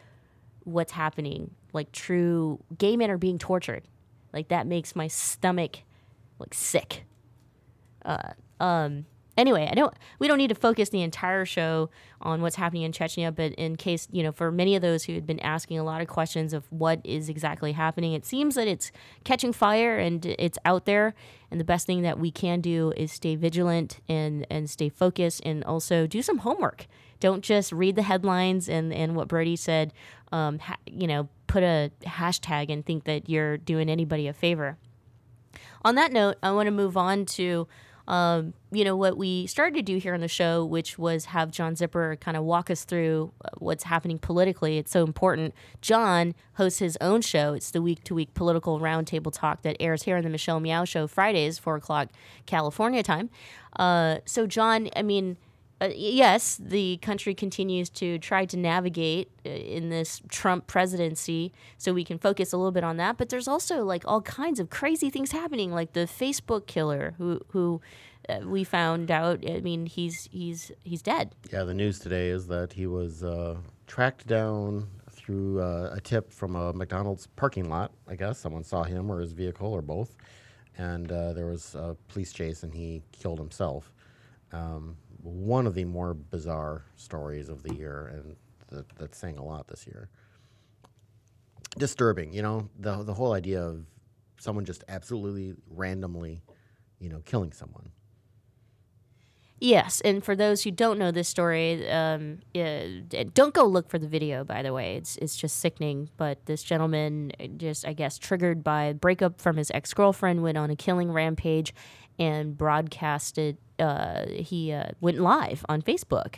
what's 0.64 0.92
happening. 0.92 1.56
Like, 1.74 1.92
true 1.92 2.60
gay 2.78 2.98
men 2.98 3.10
are 3.10 3.18
being 3.18 3.40
tortured. 3.40 3.88
Like 4.34 4.50
that 4.50 4.68
makes 4.68 4.96
my 4.96 5.08
stomach 5.08 5.80
like 6.40 6.54
sick. 6.54 7.06
Uh, 8.04 8.34
um, 8.60 9.06
anyway, 9.38 9.68
I 9.70 9.76
don't. 9.76 9.94
We 10.20 10.28
don't 10.28 10.38
need 10.38 10.50
to 10.50 10.56
focus 10.56 10.90
the 10.90 11.02
entire 11.02 11.46
show 11.46 11.90
on 12.22 12.42
what's 12.42 12.56
happening 12.56 12.84
in 12.84 12.92
Chechnya, 12.92 13.34
but 13.34 13.54
in 13.54 13.76
case 13.76 14.08
you 14.12 14.24
know, 14.24 14.32
for 14.32 14.52
many 14.52 14.76
of 14.76 14.82
those 14.82 15.04
who 15.04 15.14
had 15.14 15.26
been 15.26 15.40
asking 15.40 15.80
a 15.80 15.84
lot 15.84 16.02
of 16.02 16.08
questions 16.08 16.54
of 16.54 16.66
what 16.72 17.02
is 17.04 17.30
exactly 17.30 17.72
happening, 17.72 18.14
it 18.14 18.26
seems 18.26 18.56
that 18.56 18.68
it's 18.68 18.92
catching 19.24 19.54
fire 19.54 19.98
and 19.98 20.26
it's 20.26 20.58
out 20.66 20.86
there. 20.86 21.14
And 21.50 21.60
the 21.60 21.66
best 21.66 21.86
thing 21.86 22.02
that 22.04 22.20
we 22.20 22.32
can 22.32 22.62
do 22.62 22.94
is 22.96 23.12
stay 23.12 23.36
vigilant 23.36 24.00
and 24.08 24.46
and 24.50 24.70
stay 24.70 24.90
focused, 24.90 25.42
and 25.46 25.64
also 25.64 26.08
do 26.08 26.22
some 26.22 26.40
homework. 26.40 26.88
Don't 27.20 27.44
just 27.44 27.72
read 27.72 27.96
the 27.96 28.04
headlines 28.04 28.70
and 28.70 28.94
and 28.94 29.16
what 29.16 29.28
Brody 29.28 29.56
said. 29.56 29.94
Um, 30.32 30.60
ha- 30.60 30.78
you 30.86 31.08
know, 31.08 31.28
put 31.48 31.62
a 31.62 31.92
hashtag 32.04 32.72
and 32.72 32.86
think 32.86 33.04
that 33.04 33.30
you're 33.30 33.58
doing 33.58 33.90
anybody 33.90 34.28
a 34.28 34.34
favor. 34.34 34.78
On 35.84 35.96
that 35.96 36.14
note, 36.14 36.38
I 36.42 36.52
want 36.52 36.68
to 36.68 36.72
move 36.72 36.96
on 36.96 37.26
to 37.26 37.68
um, 38.08 38.54
you 38.72 38.84
know, 38.84 38.96
what 38.96 39.18
we 39.18 39.48
started 39.48 39.76
to 39.76 39.82
do 39.82 39.98
here 39.98 40.14
on 40.14 40.22
the 40.22 40.28
show, 40.28 40.66
which 40.66 40.98
was 40.98 41.26
have 41.26 41.52
John 41.52 41.76
Zipperer 41.76 42.20
kind 42.20 42.38
of 42.38 42.44
walk 42.44 42.70
us 42.70 42.84
through 42.84 43.32
uh, 43.44 43.50
what's 43.58 43.84
happening 43.84 44.18
politically. 44.18 44.78
It's 44.78 44.92
so 44.92 45.04
important. 45.04 45.54
John 45.82 46.34
hosts 46.54 46.80
his 46.80 46.98
own 47.02 47.22
show. 47.22 47.54
It's 47.54 47.72
the 47.72 47.82
week 47.82 48.04
to 48.06 48.16
week 48.16 48.34
political 48.34 48.80
roundtable 48.80 49.32
talk 49.32 49.62
that 49.64 49.78
airs 49.80 50.04
here 50.04 50.18
on 50.18 50.24
the 50.24 50.30
Michelle 50.30 50.60
Meow 50.60 50.86
Show 50.86 51.08
Fridays, 51.08 51.60
4 51.60 51.78
o'clock 51.78 52.10
California 52.46 53.04
time. 53.04 53.30
Uh, 53.78 54.18
so, 54.26 54.48
John, 54.48 54.90
I 54.96 55.02
mean, 55.02 55.38
uh, 55.82 55.90
yes, 55.96 56.58
the 56.62 56.98
country 56.98 57.34
continues 57.34 57.90
to 57.90 58.20
try 58.20 58.46
to 58.46 58.56
navigate 58.56 59.32
uh, 59.44 59.50
in 59.50 59.90
this 59.90 60.22
Trump 60.30 60.68
presidency, 60.68 61.52
so 61.78 61.92
we 61.92 62.04
can 62.04 62.20
focus 62.20 62.54
a 62.54 62.58
little 62.58 62.72
bit 62.72 62.84
on 62.84 62.98
that. 62.98 63.18
But 63.18 63.30
there's 63.30 63.48
also 63.48 63.84
like 63.84 64.04
all 64.06 64.22
kinds 64.22 64.60
of 64.60 64.70
crazy 64.70 65.10
things 65.10 65.32
happening, 65.32 65.72
like 65.72 65.94
the 65.94 66.02
Facebook 66.02 66.68
killer 66.68 67.16
who 67.18 67.42
who 67.50 67.82
uh, 68.30 68.42
we 68.46 68.64
found 68.64 69.10
out. 69.10 69.44
I 69.50 69.60
mean, 69.62 69.88
he's 69.88 70.30
he's 70.32 70.72
he's 70.84 71.02
dead. 71.02 71.34
Yeah, 71.52 71.64
the 71.64 71.74
news 71.74 71.98
today 71.98 72.30
is 72.30 72.46
that 72.48 72.74
he 72.74 72.86
was 72.86 73.24
uh, 73.24 73.58
tracked 73.88 74.28
down 74.28 74.88
through 75.10 75.62
uh, 75.62 75.96
a 75.96 76.00
tip 76.00 76.32
from 76.32 76.56
a 76.56 76.74
McDonald's 76.74 77.26
parking 77.36 77.70
lot. 77.70 77.92
I 78.08 78.16
guess 78.16 78.38
someone 78.38 78.64
saw 78.64 78.84
him 78.84 79.10
or 79.10 79.20
his 79.20 79.32
vehicle 79.32 79.74
or 79.74 79.82
both, 79.82 80.16
and 80.78 81.08
there 81.08 81.48
was 81.48 81.74
a 81.74 81.98
police 82.08 82.32
chase, 82.32 82.62
and 82.62 82.72
he 82.72 83.02
killed 83.12 83.40
himself. 83.40 83.92
Um, 84.52 84.98
one 85.24 85.68
of 85.68 85.76
the 85.76 85.86
more 85.86 86.14
bizarre 86.14 86.84
stories 86.96 87.50
of 87.50 87.64
the 87.64 87.76
year, 87.76 88.12
and 88.14 88.36
that, 88.70 88.90
that's 88.98 89.18
saying 89.18 89.38
a 89.38 89.44
lot 89.44 89.68
this 89.68 89.86
year. 89.88 90.10
Disturbing, 91.78 92.34
you 92.34 92.42
know, 92.42 92.70
the 92.80 93.04
the 93.04 93.14
whole 93.14 93.34
idea 93.34 93.62
of 93.62 93.86
someone 94.40 94.66
just 94.66 94.84
absolutely 94.88 95.56
randomly, 95.70 96.42
you 97.00 97.10
know, 97.10 97.22
killing 97.26 97.54
someone. 97.54 97.92
Yes, 99.64 100.02
and 100.02 100.24
for 100.24 100.36
those 100.36 100.64
who 100.64 100.72
don't 100.72 100.98
know 100.98 101.12
this 101.12 101.28
story, 101.28 101.88
um, 101.88 102.40
uh, 102.56 102.82
don't 103.36 103.54
go 103.54 103.64
look 103.64 103.90
for 103.90 104.00
the 104.00 104.08
video. 104.08 104.44
By 104.44 104.64
the 104.64 104.74
way, 104.74 104.96
it's 104.96 105.18
it's 105.18 105.38
just 105.38 105.58
sickening. 105.58 106.10
But 106.18 106.48
this 106.48 106.64
gentleman, 106.64 107.32
uh, 107.40 107.46
just 107.58 107.88
I 107.88 107.94
guess, 107.94 108.18
triggered 108.18 108.64
by 108.64 108.94
breakup 108.94 109.40
from 109.40 109.58
his 109.58 109.70
ex 109.70 109.94
girlfriend, 109.94 110.42
went 110.42 110.58
on 110.58 110.72
a 110.72 110.76
killing 110.76 111.12
rampage, 111.12 111.76
and 112.22 112.56
broadcasted. 112.56 113.58
Uh, 113.80 114.28
he 114.28 114.72
uh, 114.72 114.92
went 115.02 115.18
live 115.18 115.66
on 115.68 115.82
Facebook 115.82 116.36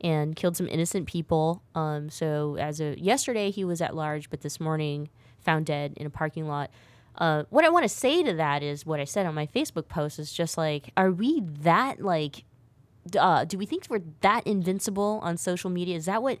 and 0.00 0.34
killed 0.34 0.56
some 0.56 0.66
innocent 0.66 1.06
people. 1.06 1.62
Um, 1.74 2.08
so 2.08 2.56
as 2.56 2.80
of 2.80 2.96
yesterday, 2.98 3.50
he 3.50 3.62
was 3.62 3.82
at 3.82 3.94
large, 3.94 4.30
but 4.30 4.40
this 4.40 4.58
morning 4.58 5.10
found 5.38 5.66
dead 5.66 5.92
in 5.98 6.06
a 6.06 6.10
parking 6.10 6.48
lot. 6.48 6.70
Uh, 7.18 7.42
what 7.50 7.66
I 7.66 7.68
want 7.68 7.84
to 7.84 7.90
say 7.90 8.22
to 8.22 8.32
that 8.34 8.62
is 8.62 8.86
what 8.86 9.00
I 9.00 9.04
said 9.04 9.26
on 9.26 9.34
my 9.34 9.46
Facebook 9.46 9.88
post 9.88 10.18
is 10.18 10.32
just 10.32 10.56
like, 10.56 10.92
are 10.96 11.10
we 11.10 11.40
that 11.60 12.00
like 12.00 12.44
uh, 13.18 13.44
do 13.44 13.58
we 13.58 13.66
think 13.66 13.84
we're 13.90 14.02
that 14.20 14.46
invincible 14.46 15.20
on 15.22 15.36
social 15.36 15.68
media? 15.68 15.96
Is 15.96 16.06
that 16.06 16.22
what 16.22 16.38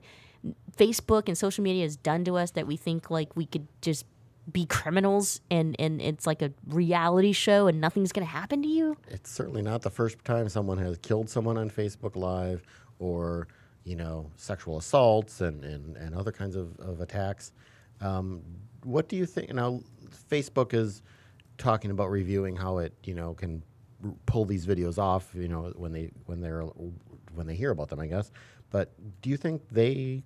Facebook 0.76 1.24
and 1.26 1.36
social 1.36 1.62
media 1.62 1.82
has 1.82 1.96
done 1.96 2.24
to 2.24 2.36
us 2.36 2.52
that 2.52 2.66
we 2.66 2.76
think 2.76 3.10
like 3.10 3.36
we 3.36 3.44
could 3.44 3.66
just 3.82 4.06
be 4.52 4.66
criminals 4.66 5.40
and, 5.50 5.76
and 5.78 6.00
it's 6.00 6.26
like 6.26 6.42
a 6.42 6.52
reality 6.68 7.32
show 7.32 7.66
and 7.66 7.80
nothing's 7.80 8.12
going 8.12 8.26
to 8.26 8.32
happen 8.32 8.62
to 8.62 8.68
you? 8.68 8.96
It's 9.08 9.30
certainly 9.30 9.62
not 9.62 9.82
the 9.82 9.90
first 9.90 10.24
time 10.24 10.48
someone 10.48 10.78
has 10.78 10.98
killed 10.98 11.28
someone 11.28 11.58
on 11.58 11.70
Facebook 11.70 12.16
Live 12.16 12.62
or, 12.98 13.48
you 13.84 13.96
know, 13.96 14.30
sexual 14.36 14.78
assaults 14.78 15.40
and, 15.40 15.64
and, 15.64 15.96
and 15.96 16.14
other 16.14 16.32
kinds 16.32 16.56
of, 16.56 16.78
of 16.80 17.00
attacks. 17.00 17.52
Um, 18.00 18.42
what 18.84 19.08
do 19.08 19.16
you 19.16 19.26
think? 19.26 19.52
Now, 19.52 19.80
Facebook 20.30 20.72
is 20.74 21.02
talking 21.58 21.90
about 21.90 22.10
reviewing 22.10 22.56
how 22.56 22.78
it, 22.78 22.92
you 23.04 23.14
know, 23.14 23.34
can 23.34 23.62
pull 24.26 24.44
these 24.44 24.66
videos 24.66 24.98
off, 24.98 25.30
you 25.34 25.48
know, 25.48 25.72
when 25.76 25.92
they 25.92 26.10
when 26.26 26.40
they're 26.40 26.62
when 27.34 27.46
they 27.46 27.54
hear 27.54 27.70
about 27.70 27.88
them, 27.88 28.00
I 28.00 28.06
guess. 28.06 28.30
But 28.70 28.92
do 29.22 29.30
you 29.30 29.36
think 29.36 29.62
they 29.70 30.22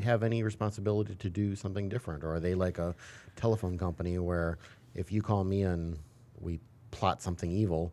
have 0.00 0.22
any 0.22 0.42
responsibility 0.42 1.14
to 1.14 1.30
do 1.30 1.54
something 1.56 1.88
different, 1.88 2.24
or 2.24 2.34
are 2.34 2.40
they 2.40 2.54
like 2.54 2.78
a 2.78 2.94
telephone 3.36 3.78
company 3.78 4.18
where 4.18 4.58
if 4.94 5.10
you 5.12 5.22
call 5.22 5.44
me 5.44 5.62
and 5.62 5.98
we 6.40 6.60
plot 6.90 7.22
something 7.22 7.50
evil, 7.50 7.92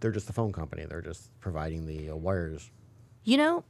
they're 0.00 0.10
just 0.10 0.28
a 0.28 0.32
phone 0.32 0.52
company. 0.52 0.84
They're 0.84 1.02
just 1.02 1.30
providing 1.40 1.86
the 1.86 2.10
uh, 2.10 2.16
wires. 2.16 2.70
You 3.24 3.36
know, 3.36 3.64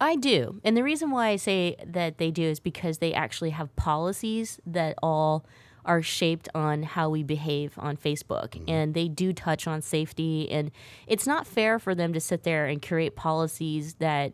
I 0.00 0.16
do. 0.16 0.60
And 0.64 0.76
the 0.76 0.82
reason 0.82 1.10
why 1.10 1.28
I 1.28 1.36
say 1.36 1.76
that 1.84 2.18
they 2.18 2.30
do 2.30 2.42
is 2.42 2.60
because 2.60 2.98
they 2.98 3.12
actually 3.12 3.50
have 3.50 3.74
policies 3.76 4.60
that 4.66 4.94
all 5.02 5.44
are 5.84 6.02
shaped 6.02 6.48
on 6.54 6.82
how 6.82 7.08
we 7.08 7.22
behave 7.22 7.72
on 7.78 7.96
Facebook. 7.96 8.50
Mm-hmm. 8.50 8.70
And 8.70 8.94
they 8.94 9.08
do 9.08 9.32
touch 9.32 9.66
on 9.66 9.80
safety. 9.80 10.50
And 10.50 10.70
it's 11.06 11.26
not 11.26 11.46
fair 11.46 11.78
for 11.78 11.94
them 11.94 12.12
to 12.12 12.20
sit 12.20 12.42
there 12.42 12.66
and 12.66 12.80
create 12.80 13.16
policies 13.16 13.94
that 13.94 14.32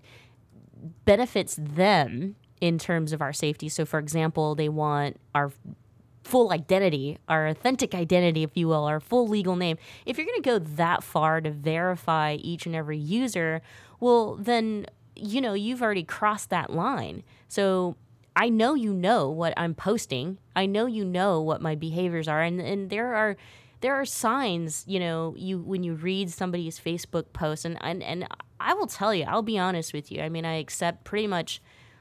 benefits 1.04 1.58
them 1.60 2.36
in 2.60 2.78
terms 2.78 3.12
of 3.12 3.20
our 3.20 3.32
safety. 3.32 3.68
So, 3.68 3.84
for 3.84 3.98
example, 3.98 4.54
they 4.54 4.68
want 4.68 5.18
our 5.34 5.52
full 6.22 6.52
identity, 6.52 7.18
our 7.28 7.46
authentic 7.48 7.94
identity, 7.94 8.42
if 8.42 8.56
you 8.56 8.66
will, 8.68 8.84
our 8.84 9.00
full 9.00 9.28
legal 9.28 9.56
name, 9.56 9.76
if 10.06 10.16
you're 10.16 10.26
going 10.26 10.42
to 10.42 10.48
go 10.48 10.58
that 10.58 11.02
far 11.02 11.40
to 11.40 11.50
verify 11.50 12.34
each 12.40 12.66
and 12.66 12.74
every 12.74 12.98
user, 12.98 13.60
well, 14.00 14.36
then, 14.36 14.86
you 15.14 15.40
know, 15.40 15.52
you've 15.52 15.82
already 15.82 16.02
crossed 16.02 16.50
that 16.50 16.72
line. 16.72 17.22
So 17.48 17.96
I 18.34 18.48
know 18.48 18.74
you 18.74 18.92
know 18.92 19.28
what 19.30 19.52
I'm 19.56 19.74
posting. 19.74 20.38
I 20.56 20.66
know 20.66 20.86
you 20.86 21.04
know 21.04 21.40
what 21.40 21.60
my 21.60 21.74
behaviors 21.74 22.26
are. 22.26 22.42
And, 22.42 22.60
and 22.60 22.90
there 22.90 23.14
are 23.14 23.36
there 23.84 23.94
are 24.00 24.06
signs, 24.06 24.82
you 24.86 24.98
know, 24.98 25.34
you 25.36 25.58
when 25.58 25.82
you 25.82 25.92
read 25.92 26.30
somebody's 26.30 26.80
Facebook 26.80 27.34
post, 27.34 27.66
and 27.66 27.76
and, 27.82 28.02
and 28.02 28.26
I 28.58 28.72
will 28.72 28.86
tell 28.86 29.14
you, 29.14 29.24
I'll 29.24 29.42
be 29.42 29.58
honest 29.58 29.92
with 29.92 30.10
you. 30.10 30.22
I 30.22 30.30
mean, 30.30 30.46
I 30.46 30.54
accept 30.54 31.04
pretty 31.04 31.26
much 31.26 31.60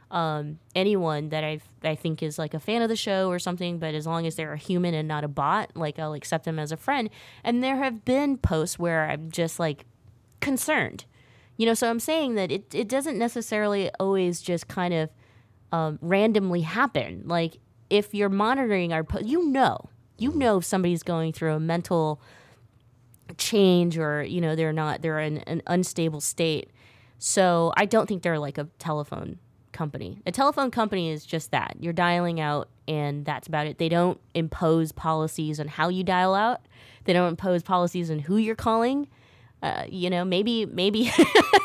um, 0.09 0.59
anyone 0.75 1.27
that 1.29 1.43
I 1.43 1.59
I 1.83 1.95
think 1.95 2.23
is 2.23 2.39
like 2.39 2.53
a 2.53 2.59
fan 2.61 2.83
of 2.83 2.87
the 2.87 2.95
show 2.95 3.27
or 3.27 3.37
something, 3.37 3.79
but 3.79 3.95
as 3.95 4.07
long 4.07 4.25
as 4.25 4.37
they're 4.37 4.53
a 4.53 4.57
human 4.57 4.93
and 4.93 5.09
not 5.09 5.25
a 5.25 5.27
bot, 5.27 5.71
like 5.75 5.99
I'll 5.99 6.13
accept 6.13 6.45
them 6.45 6.57
as 6.57 6.71
a 6.71 6.77
friend. 6.77 7.09
And 7.43 7.61
there 7.61 7.75
have 7.75 8.05
been 8.05 8.37
posts 8.37 8.79
where 8.79 9.09
I'm 9.09 9.29
just 9.29 9.59
like 9.59 9.83
concerned, 10.39 11.03
you 11.57 11.65
know. 11.65 11.73
So 11.73 11.89
I'm 11.89 11.99
saying 11.99 12.35
that 12.35 12.49
it 12.49 12.73
it 12.73 12.87
doesn't 12.87 13.17
necessarily 13.17 13.91
always 13.99 14.39
just 14.39 14.69
kind 14.69 14.93
of 14.93 15.09
um, 15.73 15.99
randomly 16.01 16.61
happen. 16.61 17.23
Like 17.25 17.59
if 17.89 18.13
you're 18.13 18.29
monitoring 18.29 18.93
our 18.93 19.03
post, 19.03 19.25
you 19.25 19.49
know 19.49 19.89
you 20.23 20.33
know 20.33 20.57
if 20.57 20.65
somebody's 20.65 21.03
going 21.03 21.33
through 21.33 21.53
a 21.53 21.59
mental 21.59 22.21
change 23.37 23.97
or 23.97 24.23
you 24.23 24.41
know 24.41 24.55
they're 24.55 24.73
not 24.73 25.01
they're 25.01 25.19
in 25.19 25.37
an 25.39 25.61
unstable 25.67 26.21
state. 26.21 26.69
So 27.19 27.71
i 27.77 27.85
don't 27.85 28.07
think 28.07 28.21
they're 28.21 28.39
like 28.39 28.57
a 28.57 28.67
telephone 28.79 29.39
company. 29.71 30.21
A 30.25 30.31
telephone 30.31 30.71
company 30.71 31.09
is 31.09 31.25
just 31.25 31.51
that. 31.51 31.75
You're 31.79 31.93
dialing 31.93 32.39
out 32.39 32.69
and 32.87 33.25
that's 33.25 33.47
about 33.47 33.67
it. 33.67 33.77
They 33.77 33.89
don't 33.89 34.19
impose 34.33 34.91
policies 34.91 35.59
on 35.59 35.67
how 35.67 35.89
you 35.89 36.03
dial 36.03 36.35
out. 36.35 36.61
They 37.05 37.13
don't 37.13 37.29
impose 37.29 37.63
policies 37.63 38.11
on 38.11 38.19
who 38.19 38.37
you're 38.37 38.55
calling. 38.55 39.07
Uh, 39.61 39.85
you 39.87 40.09
know 40.09 40.25
maybe 40.25 40.65
maybe 40.65 41.11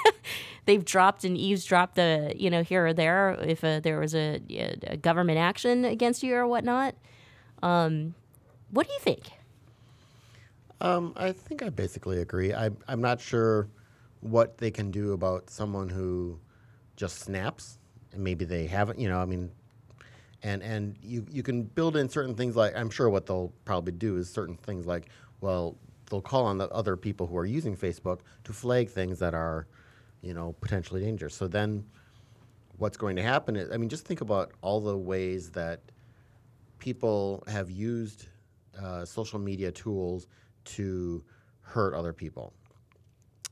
they've 0.66 0.84
dropped 0.84 1.24
and 1.24 1.36
eavesdropped 1.36 1.94
the 1.94 2.32
you 2.36 2.50
know 2.50 2.62
here 2.62 2.86
or 2.86 2.92
there 2.92 3.36
if 3.42 3.64
uh, 3.64 3.80
there 3.80 3.98
was 3.98 4.14
a, 4.14 4.40
a, 4.86 4.96
government 4.96 5.38
action 5.38 5.84
against 5.84 6.22
you 6.22 6.34
or 6.34 6.46
whatnot. 6.46 6.94
Um, 7.62 8.14
what 8.70 8.86
do 8.86 8.92
you 8.92 8.98
think? 9.00 9.30
Um, 10.80 11.12
I 11.16 11.32
think 11.32 11.62
I 11.62 11.70
basically 11.70 12.20
agree. 12.20 12.54
I, 12.54 12.70
I'm 12.86 13.00
not 13.00 13.20
sure 13.20 13.68
what 14.20 14.58
they 14.58 14.70
can 14.70 14.90
do 14.90 15.12
about 15.12 15.50
someone 15.50 15.88
who 15.88 16.38
just 16.96 17.20
snaps, 17.20 17.78
and 18.12 18.22
maybe 18.22 18.44
they 18.44 18.66
haven't. 18.66 18.98
You 18.98 19.08
know, 19.08 19.18
I 19.18 19.24
mean, 19.24 19.50
and 20.42 20.62
and 20.62 20.96
you 21.02 21.26
you 21.30 21.42
can 21.42 21.64
build 21.64 21.96
in 21.96 22.08
certain 22.08 22.34
things 22.34 22.54
like 22.56 22.76
I'm 22.76 22.90
sure 22.90 23.10
what 23.10 23.26
they'll 23.26 23.52
probably 23.64 23.92
do 23.92 24.16
is 24.16 24.30
certain 24.30 24.56
things 24.56 24.86
like 24.86 25.08
well 25.40 25.76
they'll 26.08 26.20
call 26.22 26.46
on 26.46 26.58
the 26.58 26.68
other 26.70 26.96
people 26.96 27.26
who 27.26 27.36
are 27.36 27.44
using 27.44 27.76
Facebook 27.76 28.20
to 28.44 28.52
flag 28.52 28.88
things 28.88 29.18
that 29.18 29.34
are, 29.34 29.66
you 30.22 30.34
know, 30.34 30.54
potentially 30.60 31.02
dangerous. 31.02 31.34
So 31.34 31.48
then, 31.48 31.84
what's 32.78 32.96
going 32.96 33.16
to 33.16 33.22
happen 33.22 33.56
is 33.56 33.70
I 33.72 33.76
mean, 33.76 33.88
just 33.88 34.04
think 34.06 34.20
about 34.20 34.52
all 34.62 34.80
the 34.80 34.96
ways 34.96 35.50
that 35.50 35.80
people 36.78 37.42
have 37.48 37.70
used 37.70 38.28
uh, 38.82 39.04
social 39.04 39.38
media 39.38 39.70
tools 39.70 40.26
to 40.64 41.24
hurt 41.60 41.94
other 41.94 42.12
people. 42.12 42.52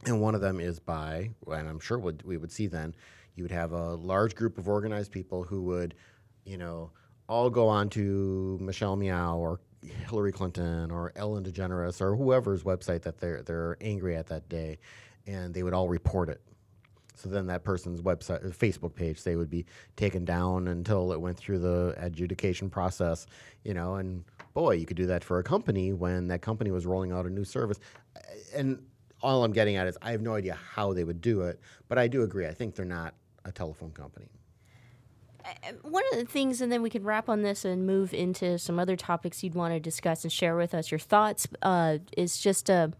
And 0.05 0.21
one 0.21 0.35
of 0.35 0.41
them 0.41 0.61
is 0.61 0.79
by, 0.79 1.31
and 1.47 1.69
I'm 1.69 1.81
sure 1.81 1.99
what 1.99 2.25
we 2.25 2.37
would 2.37 2.53
see 2.53 2.67
then, 2.67 2.95
you 3.35 3.45
would 3.45 3.51
have 3.51 3.73
a 3.73 3.95
large 3.95 4.35
group 4.35 4.59
of 4.59 4.69
organized 4.69 5.13
people 5.13 5.43
who 5.43 5.63
would, 5.63 5.95
you 6.45 6.59
know, 6.59 6.91
all 7.29 7.51
go 7.51 7.69
on 7.69 7.89
to 7.91 8.59
Michelle 8.61 8.97
Meow 8.97 9.37
or 9.37 9.61
Hillary 10.09 10.33
Clinton 10.33 10.91
or 10.91 11.13
Ellen 11.17 11.45
DeGeneres 11.45 12.01
or 12.01 12.17
whoever's 12.17 12.63
website 12.63 13.03
that 13.03 13.19
they're 13.19 13.43
they're 13.43 13.77
angry 13.81 14.17
at 14.17 14.27
that 14.29 14.49
day, 14.49 14.79
and 15.27 15.53
they 15.53 15.63
would 15.63 15.75
all 15.75 15.89
report 15.89 16.29
it. 16.29 16.41
So 17.15 17.29
then 17.31 17.47
that 17.47 17.65
person's 17.65 18.03
website, 18.03 18.45
Facebook 18.57 18.95
page, 18.95 19.23
they 19.23 19.37
would 19.37 19.51
be 19.51 19.65
taken 19.97 20.25
down 20.25 20.69
until 20.69 21.13
it 21.13 21.21
went 21.21 21.39
through 21.39 21.61
the 21.61 21.95
adjudication 21.97 22.69
process, 22.69 23.27
you 23.65 23.73
know, 23.73 23.95
and 23.95 24.25
boy, 24.57 24.73
you 24.73 24.87
could 24.87 24.97
do 24.97 25.05
that 25.05 25.23
for 25.23 25.39
a 25.39 25.43
company 25.43 25.93
when 25.93 26.29
that 26.29 26.41
company 26.41 26.71
was 26.71 26.87
rolling 26.87 27.13
out 27.13 27.27
a 27.27 27.29
new 27.31 27.45
service. 27.45 27.79
And 28.55 28.83
all 29.21 29.45
I'm 29.45 29.53
getting 29.53 29.77
at 29.77 29.87
is 29.87 29.99
I 30.01 30.13
have 30.13 30.23
no 30.23 30.35
idea 30.35 30.55
how 30.55 30.95
they 30.95 31.05
would 31.05 31.21
do 31.21 31.43
it, 31.43 31.61
but 31.89 31.99
I 31.99 32.09
do 32.09 32.23
agree. 32.23 32.47
I 32.47 32.55
think 32.55 32.75
they're 32.75 32.87
not 32.87 33.13
a 33.45 33.53
telephone 33.53 33.91
company. 33.91 34.29
One 35.83 36.03
of 36.11 36.19
the 36.19 36.25
things, 36.25 36.63
and 36.63 36.73
then 36.73 36.81
we 36.81 36.89
can 36.89 37.05
wrap 37.05 37.29
on 37.29 37.43
this 37.43 37.67
and 37.67 37.87
move 37.87 38.15
into 38.15 38.59
some 38.59 38.79
other 38.79 38.97
topics 38.97 39.45
you'd 39.45 39.55
want 39.55 39.75
to 39.75 39.79
discuss 39.79 40.25
and 40.25 40.33
share 40.33 40.57
with 40.57 40.73
us 40.75 40.91
your 40.91 40.99
thoughts, 40.99 41.47
uh, 41.61 41.99
is 42.17 42.39
just 42.39 42.71
a. 42.71 42.95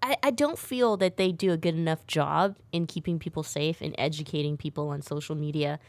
I, 0.00 0.16
I 0.22 0.30
don't 0.30 0.58
feel 0.58 0.96
that 0.98 1.16
they 1.16 1.32
do 1.32 1.50
a 1.50 1.56
good 1.56 1.74
enough 1.74 2.06
job 2.06 2.58
in 2.70 2.86
keeping 2.86 3.18
people 3.18 3.42
safe 3.42 3.80
and 3.80 3.92
educating 3.98 4.56
people 4.56 4.88
on 4.88 5.02
social 5.02 5.34
media, 5.34 5.80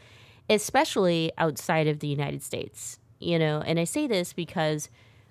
especially 0.50 1.30
outside 1.38 1.86
of 1.86 2.00
the 2.00 2.08
United 2.08 2.42
States 2.42 2.98
you 3.24 3.38
know, 3.38 3.62
and 3.64 3.78
I 3.80 3.84
say 3.84 4.06
this 4.06 4.32
because 4.32 4.88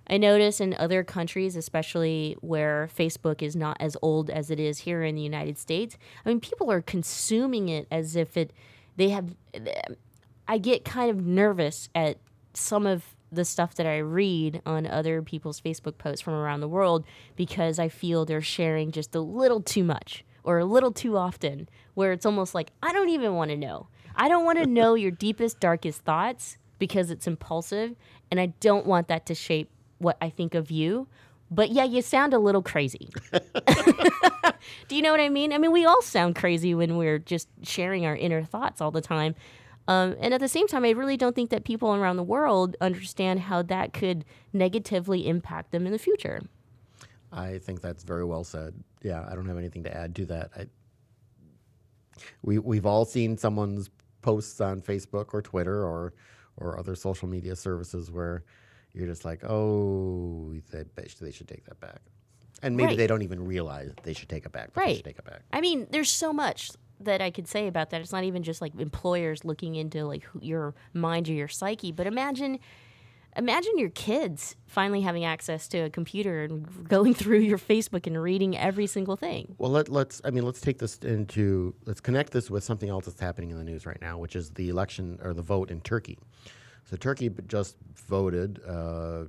I 0.08 0.18
notice 0.18 0.60
in 0.60 0.74
other 0.74 1.04
countries, 1.04 1.56
especially 1.56 2.36
where 2.42 2.90
Facebook 2.96 3.42
is 3.42 3.56
not 3.56 3.78
as 3.80 3.96
old 4.02 4.30
as 4.30 4.52
it 4.52 4.60
is 4.60 4.80
here 4.80 5.04
in 5.04 5.16
the 5.16 5.22
United 5.22 5.58
States, 5.58 5.98
I 6.26 6.30
mean, 6.30 6.42
people 6.42 6.72
are 6.72 6.82
consuming 6.82 7.70
it 7.70 7.88
as 7.90 8.16
if 8.16 8.36
it, 8.36 8.52
they 8.98 9.10
have, 9.10 9.36
I 10.48 10.58
get 10.58 10.84
kind 10.84 11.10
of 11.10 11.26
nervous 11.26 11.90
at 11.96 12.18
some 12.54 12.86
of 12.86 13.16
the 13.32 13.46
stuff 13.46 13.76
that 13.76 13.88
I 13.88 13.98
read 14.00 14.62
on 14.66 14.86
other 14.86 15.22
people's 15.22 15.60
Facebook 15.60 15.98
posts 15.98 16.22
from 16.22 16.34
around 16.34 16.60
the 16.60 16.68
world 16.68 17.06
because 17.36 17.80
I 17.80 17.88
feel 17.88 18.26
they're 18.26 18.42
sharing 18.42 18.92
just 18.92 19.16
a 19.16 19.22
little 19.22 19.62
too 19.62 19.84
much 19.84 20.24
or 20.44 20.60
a 20.60 20.66
little 20.66 20.92
too 20.92 21.18
often, 21.18 21.70
where 21.94 22.12
it's 22.12 22.26
almost 22.26 22.54
like, 22.54 22.72
I 22.84 22.92
don't 22.92 23.10
even 23.10 23.34
want 23.34 23.52
to 23.52 23.58
know. 23.58 23.88
I 24.14 24.28
don't 24.28 24.44
want 24.44 24.60
to 24.60 24.66
know 24.70 24.96
your 24.96 25.12
deepest, 25.12 25.62
darkest 25.62 26.02
thoughts 26.02 26.58
because 26.84 27.10
it's 27.10 27.28
impulsive 27.28 27.96
and 28.30 28.42
I 28.42 28.48
don't 28.60 28.86
want 28.86 29.08
that 29.08 29.26
to 29.28 29.34
shape 29.34 29.70
what 30.00 30.18
I 30.22 30.30
think 30.30 30.54
of 30.54 30.70
you. 30.70 31.08
But 31.50 31.72
yeah, 31.72 31.86
you 31.86 32.02
sound 32.02 32.34
a 32.34 32.40
little 32.40 32.62
crazy. 32.62 33.08
Do 34.90 34.98
you 34.98 35.02
know 35.02 35.12
what 35.12 35.22
I 35.22 35.30
mean? 35.30 35.54
I 35.54 35.60
mean, 35.60 35.72
we 35.72 35.86
all 35.86 36.02
sound 36.02 36.36
crazy 36.36 36.76
when 36.76 36.98
we're 36.98 37.20
just 37.20 37.48
sharing 37.62 38.06
our 38.06 38.18
inner 38.18 38.44
thoughts 38.44 38.82
all 38.82 38.92
the 38.92 39.00
time. 39.00 39.34
Um, 39.88 40.18
and 40.20 40.34
at 40.34 40.42
the 40.42 40.50
same 40.50 40.68
time, 40.68 40.84
I 40.84 40.90
really 40.90 41.16
don't 41.16 41.34
think 41.34 41.52
that 41.52 41.64
people 41.64 41.96
around 41.96 42.18
the 42.18 42.24
world 42.24 42.76
understand 42.82 43.40
how 43.40 43.62
that 43.62 43.94
could 43.94 44.26
negatively 44.52 45.26
impact 45.26 45.72
them 45.72 45.86
in 45.86 45.94
the 45.94 45.98
future. 45.98 46.42
I 47.32 47.60
think 47.60 47.80
that's 47.80 48.04
very 48.04 48.26
well 48.26 48.44
said. 48.44 48.74
Yeah, 49.04 49.26
I 49.32 49.36
don't 49.36 49.48
have 49.48 49.58
anything 49.58 49.84
to 49.84 49.96
add 49.96 50.16
to 50.16 50.26
that. 50.26 50.50
I, 50.54 50.66
we 52.42 52.60
we've 52.60 52.86
all 52.86 53.06
seen 53.06 53.38
someone's 53.38 53.90
posts 54.22 54.60
on 54.60 54.82
Facebook 54.82 55.34
or 55.34 55.42
Twitter 55.42 55.86
or 55.86 56.14
or 56.58 56.78
other 56.80 56.96
social 56.96 57.28
media 57.28 57.56
services 57.56 58.12
where 58.12 58.44
you're 58.94 59.08
just 59.08 59.26
like, 59.26 59.44
oh, 59.44 60.54
they, 60.72 60.84
they 60.96 61.32
should 61.32 61.48
take 61.48 61.66
that 61.66 61.80
back. 61.80 62.00
And 62.62 62.78
maybe 62.78 62.90
right. 62.90 62.98
they 62.98 63.08
don't 63.08 63.24
even 63.24 63.44
realize 63.46 63.92
they 64.04 64.14
should 64.14 64.30
take 64.30 64.46
it 64.46 64.52
back. 64.52 64.70
right. 64.76 65.04
take 65.04 65.18
it 65.18 65.26
back. 65.26 65.42
I 65.52 65.60
mean, 65.60 65.88
there's 65.90 66.10
so 66.10 66.32
much 66.32 66.72
that 67.02 67.22
I 67.22 67.32
could 67.32 67.48
say 67.48 67.68
about 67.68 67.90
that. 67.90 68.02
It's 68.02 68.12
not 68.12 68.24
even 68.24 68.44
just 68.44 68.62
like 68.62 68.80
employers 68.80 69.44
looking 69.44 69.76
into 69.76 70.06
like 70.06 70.24
your 70.40 70.74
mind 70.94 71.28
or 71.28 71.34
your 71.34 71.48
psyche, 71.48 71.92
but 71.92 72.08
imagine 72.08 72.60
imagine 73.36 73.78
your 73.78 73.90
kids 73.90 74.56
finally 74.68 75.02
having 75.02 75.26
access 75.26 75.68
to 75.70 75.80
a 75.80 75.90
computer 75.90 76.44
and 76.44 76.88
going 76.88 77.14
through 77.22 77.40
your 77.40 77.58
Facebook 77.58 78.08
and 78.08 78.22
reading 78.22 78.58
every 78.58 78.88
single 78.88 79.16
thing. 79.16 79.56
Well, 79.58 79.72
let, 79.72 79.90
let's 79.90 80.22
I 80.24 80.32
mean, 80.32 80.46
let's 80.46 80.62
take 80.62 80.80
this 80.80 80.98
into 81.00 81.76
let's 81.86 82.02
connect 82.02 82.32
this 82.32 82.50
with 82.50 82.64
something 82.64 82.90
else 82.90 83.06
that's 83.06 83.20
happening 83.20 83.52
in 83.52 83.58
the 83.58 83.64
news 83.64 83.86
right 83.86 84.02
now, 84.02 84.18
which 84.18 84.36
is 84.36 84.52
the 84.52 84.70
election 84.70 85.20
or 85.24 85.34
the 85.34 85.42
vote 85.42 85.72
in 85.72 85.82
Turkey. 85.82 86.18
So 86.86 86.98
Turkey 86.98 87.32
just 87.48 87.78
voted. 88.08 88.60
Uh, 88.68 89.26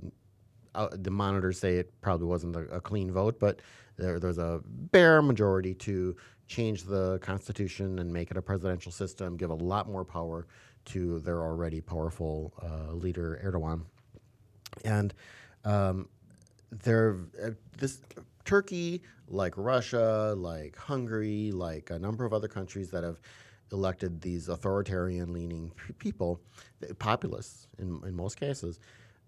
uh, 0.74 0.88
the 0.92 1.11
monitors 1.11 1.59
say 1.59 1.76
it 1.76 1.92
probably 2.00 2.26
wasn't 2.26 2.57
a, 2.57 2.62
a 2.74 2.80
clean 2.80 3.12
vote, 3.12 3.38
but 3.38 3.61
there, 3.96 4.18
there's 4.18 4.38
a 4.38 4.61
bare 4.66 5.22
majority 5.22 5.72
to 5.74 6.16
change 6.48 6.82
the 6.82 7.18
constitution 7.20 8.00
and 8.00 8.12
make 8.12 8.30
it 8.30 8.36
a 8.36 8.42
presidential 8.42 8.92
system, 8.92 9.36
give 9.36 9.50
a 9.50 9.55
lot 9.55 9.88
more 9.88 10.05
power 10.05 10.46
to 10.86 11.20
their 11.20 11.40
already 11.42 11.80
powerful 11.80 12.52
uh, 12.62 12.92
leader 12.92 13.40
Erdogan. 13.44 13.82
And 14.85 15.14
um, 15.64 16.09
there, 16.70 17.16
uh, 17.43 17.51
this 17.79 18.01
Turkey, 18.45 19.03
like 19.29 19.55
Russia, 19.57 20.35
like 20.37 20.77
Hungary, 20.77 21.51
like 21.53 21.91
a 21.91 21.99
number 21.99 22.25
of 22.25 22.33
other 22.33 22.49
countries 22.49 22.91
that 22.91 23.05
have 23.05 23.20
elected 23.72 24.20
these 24.20 24.49
authoritarian-leaning 24.49 25.70
p- 25.70 25.93
people, 25.95 26.41
populists 26.99 27.66
in, 27.79 28.01
in 28.05 28.14
most 28.14 28.39
cases, 28.39 28.81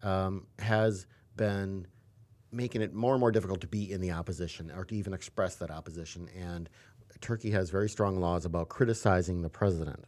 um, 0.02 0.46
has 0.58 1.06
been 1.36 1.86
making 2.52 2.82
it 2.82 2.94
more 2.94 3.14
and 3.14 3.20
more 3.20 3.32
difficult 3.32 3.60
to 3.60 3.66
be 3.66 3.90
in 3.92 4.00
the 4.00 4.10
opposition 4.12 4.70
or 4.70 4.84
to 4.84 4.94
even 4.94 5.12
express 5.12 5.56
that 5.56 5.70
opposition. 5.70 6.28
And 6.38 6.68
Turkey 7.20 7.50
has 7.50 7.70
very 7.70 7.88
strong 7.88 8.18
laws 8.18 8.44
about 8.44 8.68
criticizing 8.68 9.42
the 9.42 9.48
president. 9.48 10.04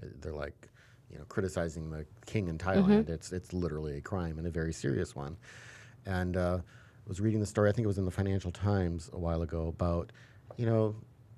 They're 0.00 0.32
like 0.32 0.68
you 1.10 1.18
know, 1.18 1.24
criticizing 1.24 1.90
the 1.90 2.06
king 2.26 2.48
in 2.48 2.58
Thailand. 2.58 3.04
Mhm. 3.04 3.08
It's 3.10 3.32
it's 3.32 3.52
literally 3.52 3.96
a 3.98 4.00
crime 4.00 4.38
and 4.38 4.46
a 4.46 4.50
very 4.50 4.72
serious 4.72 5.14
one. 5.16 5.36
And 6.06 6.36
uh, 6.36 6.58
I 6.60 7.08
was 7.08 7.20
reading 7.20 7.40
the 7.40 7.46
story. 7.46 7.68
I 7.68 7.72
think 7.72 7.84
it 7.84 7.88
was 7.88 7.98
in 7.98 8.04
the 8.04 8.10
Financial 8.10 8.50
Times 8.52 9.10
a 9.12 9.18
while 9.18 9.42
ago 9.42 9.68
about, 9.68 10.12
you 10.56 10.66
know, 10.66 10.94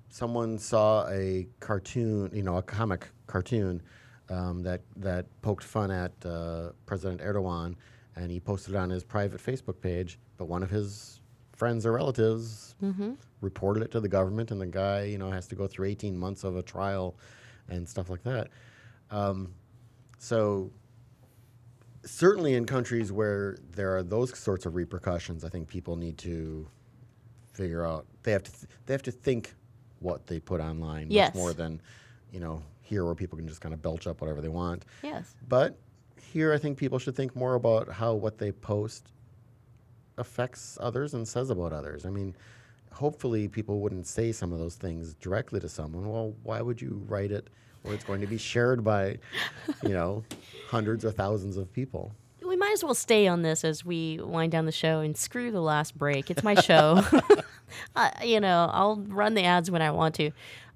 someone 0.09 0.57
saw 0.59 1.07
a 1.09 1.47
cartoon, 1.59 2.29
you 2.33 2.43
know, 2.43 2.57
a 2.57 2.61
comic 2.63 3.07
cartoon 3.27 3.81
um, 4.29 4.61
that 4.63 4.81
that 4.97 5.25
poked 5.41 5.63
fun 5.63 5.91
at 5.91 6.11
uh, 6.25 6.71
President 6.85 7.21
Erdogan, 7.21 7.75
and 8.15 8.31
he 8.31 8.39
posted 8.39 8.75
it 8.75 8.77
on 8.77 8.89
his 8.89 9.03
private 9.03 9.41
Facebook 9.41 9.81
page. 9.81 10.19
But 10.37 10.45
one 10.45 10.63
of 10.63 10.69
his 10.69 11.19
friends 11.53 11.85
or 11.85 11.91
relatives 11.93 12.75
Mhm. 12.81 13.17
reported 13.41 13.83
it 13.83 13.91
to 13.91 13.99
the 13.99 14.07
government, 14.07 14.51
and 14.51 14.59
the 14.61 14.65
guy, 14.67 15.03
you 15.03 15.17
know, 15.17 15.29
has 15.31 15.47
to 15.47 15.55
go 15.55 15.67
through 15.67 15.87
18 15.87 16.17
months 16.17 16.43
of 16.43 16.55
a 16.55 16.63
trial 16.63 17.15
and 17.69 17.87
stuff 17.87 18.09
like 18.09 18.23
that. 18.23 18.49
Um, 19.11 19.53
so 20.23 20.71
certainly 22.05 22.53
in 22.53 22.65
countries 22.65 23.11
where 23.11 23.57
there 23.73 23.95
are 23.97 24.03
those 24.03 24.37
sorts 24.39 24.65
of 24.65 24.73
repercussions, 24.73 25.43
I 25.43 25.49
think 25.49 25.67
people 25.67 25.97
need 25.97 26.17
to 26.19 26.65
figure 27.53 27.85
out 27.85 28.05
they 28.23 28.31
have 28.31 28.43
to 28.43 28.51
th- 28.51 28.71
they 28.85 28.93
have 28.93 29.03
to 29.03 29.11
think 29.11 29.53
what 29.99 30.25
they 30.25 30.39
put 30.39 30.61
online 30.61 31.07
Yes. 31.11 31.33
much 31.35 31.35
more 31.41 31.53
than 31.53 31.81
you 32.31 32.39
know 32.39 32.63
here 32.83 33.03
where 33.05 33.15
people 33.15 33.37
can 33.37 33.47
just 33.49 33.59
kind 33.59 33.73
of 33.73 33.81
belch 33.81 34.07
up 34.07 34.21
whatever 34.21 34.39
they 34.39 34.47
want. 34.47 34.85
Yes. 35.03 35.35
But 35.49 35.77
here 36.21 36.53
I 36.53 36.57
think 36.57 36.77
people 36.77 36.99
should 36.99 37.17
think 37.17 37.35
more 37.35 37.55
about 37.55 37.89
how 37.91 38.13
what 38.13 38.37
they 38.37 38.53
post 38.53 39.11
affects 40.17 40.77
others 40.79 41.13
and 41.15 41.27
says 41.27 41.49
about 41.49 41.73
others. 41.73 42.05
I 42.05 42.09
mean, 42.09 42.33
hopefully 42.93 43.49
people 43.49 43.81
wouldn't 43.81 44.07
say 44.07 44.31
some 44.31 44.53
of 44.53 44.59
those 44.59 44.75
things 44.75 45.15
directly 45.15 45.59
to 45.59 45.67
someone. 45.67 46.07
Well, 46.07 46.33
why 46.43 46.61
would 46.61 46.81
you 46.81 47.03
write 47.07 47.31
it 47.31 47.49
where 47.83 47.93
it's 47.93 48.03
going 48.03 48.21
to 48.21 48.27
be 48.27 48.37
shared 48.37 48.83
by, 48.83 49.17
you 49.83 49.89
know, 49.89 50.23
hundreds 50.67 51.05
or 51.05 51.11
thousands 51.11 51.57
of 51.57 51.71
people? 51.71 52.11
We 52.45 52.57
might 52.57 52.73
as 52.73 52.83
well 52.83 52.93
stay 52.93 53.27
on 53.27 53.41
this 53.41 53.63
as 53.63 53.85
we 53.85 54.19
wind 54.21 54.51
down 54.51 54.65
the 54.65 54.71
show 54.71 54.99
and 54.99 55.15
screw 55.15 55.51
the 55.51 55.61
last 55.61 55.97
break. 55.97 56.29
It's 56.29 56.43
my 56.43 56.55
show. 56.55 57.03
uh, 57.95 58.09
you 58.23 58.39
know, 58.39 58.69
I'll 58.71 58.97
run 58.97 59.33
the 59.33 59.43
ads 59.43 59.71
when 59.71 59.81
I 59.81 59.91
want 59.91 60.15
to. 60.15 60.31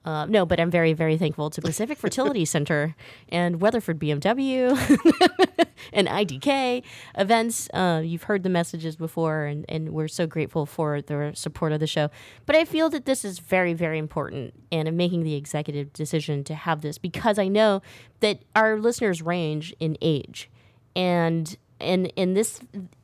Uh, 0.06 0.26
no, 0.26 0.46
but 0.46 0.60
I'm 0.60 0.72
very, 0.72 0.94
very 0.94 1.18
thankful 1.18 1.50
to 1.50 1.62
Pacific 1.62 1.98
Fertility 1.98 2.46
Center 2.56 2.96
and 3.30 3.60
Weatherford 3.60 4.00
BMW 4.00 4.70
and 5.94 6.08
IDK 6.08 6.84
events. 7.18 7.70
Uh, 7.74 8.02
you've 8.04 8.24
heard 8.24 8.44
the 8.44 8.50
messages 8.50 8.96
before, 8.96 9.46
and, 9.46 9.66
and 9.68 9.90
we're 9.90 10.08
so 10.08 10.26
grateful 10.26 10.66
for 10.66 11.02
the 11.02 11.32
support 11.36 11.74
of 11.74 11.80
the 11.80 11.88
show. 11.88 12.10
But 12.46 12.56
I 12.56 12.64
feel 12.64 12.90
that 12.92 13.06
this 13.06 13.26
is 13.26 13.40
very, 13.40 13.74
very 13.74 13.98
important, 14.00 14.54
and 14.72 14.88
I'm 14.88 14.96
making 14.96 15.24
the 15.24 15.36
executive 15.36 15.92
decision 15.92 16.44
to 16.46 16.56
have 16.56 16.82
this 16.82 16.98
because 16.98 17.38
I 17.38 17.50
know 17.50 17.82
that 18.22 18.44
our 18.56 18.80
listeners 18.80 19.22
range 19.22 19.76
in 19.80 19.98
age 20.02 20.50
and 20.96 21.58
and 21.80 22.12
in 22.16 22.34
this 22.34 22.60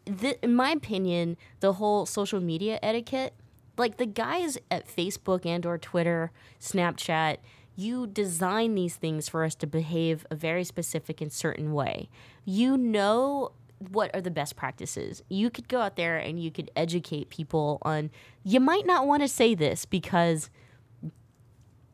th- 0.06 0.40
in 0.42 0.56
my 0.56 0.72
opinion 0.72 1.38
the 1.60 1.74
whole 1.74 2.06
social 2.06 2.40
media 2.42 2.80
etiquette 2.82 3.34
like 3.78 3.98
the 3.98 4.06
guys 4.06 4.58
at 4.70 4.88
facebook 4.88 5.46
and 5.46 5.66
or 5.66 5.78
twitter 5.78 6.32
snapchat 6.60 7.38
you 7.76 8.06
design 8.06 8.76
these 8.76 8.96
things 8.96 9.28
for 9.28 9.44
us 9.44 9.56
to 9.56 9.66
behave 9.66 10.26
a 10.30 10.36
very 10.36 10.64
specific 10.64 11.22
and 11.22 11.32
certain 11.32 11.74
way 11.74 12.10
you 12.46 12.78
know 12.78 13.52
what 13.90 14.14
are 14.14 14.22
the 14.22 14.32
best 14.32 14.56
practices 14.56 15.24
you 15.30 15.50
could 15.50 15.68
go 15.68 15.82
out 15.82 15.96
there 15.96 16.18
and 16.18 16.42
you 16.42 16.52
could 16.52 16.72
educate 16.76 17.30
people 17.30 17.80
on 17.82 18.10
you 18.44 18.60
might 18.60 18.86
not 18.86 19.06
want 19.08 19.22
to 19.22 19.28
say 19.28 19.54
this 19.56 19.86
because 19.86 20.50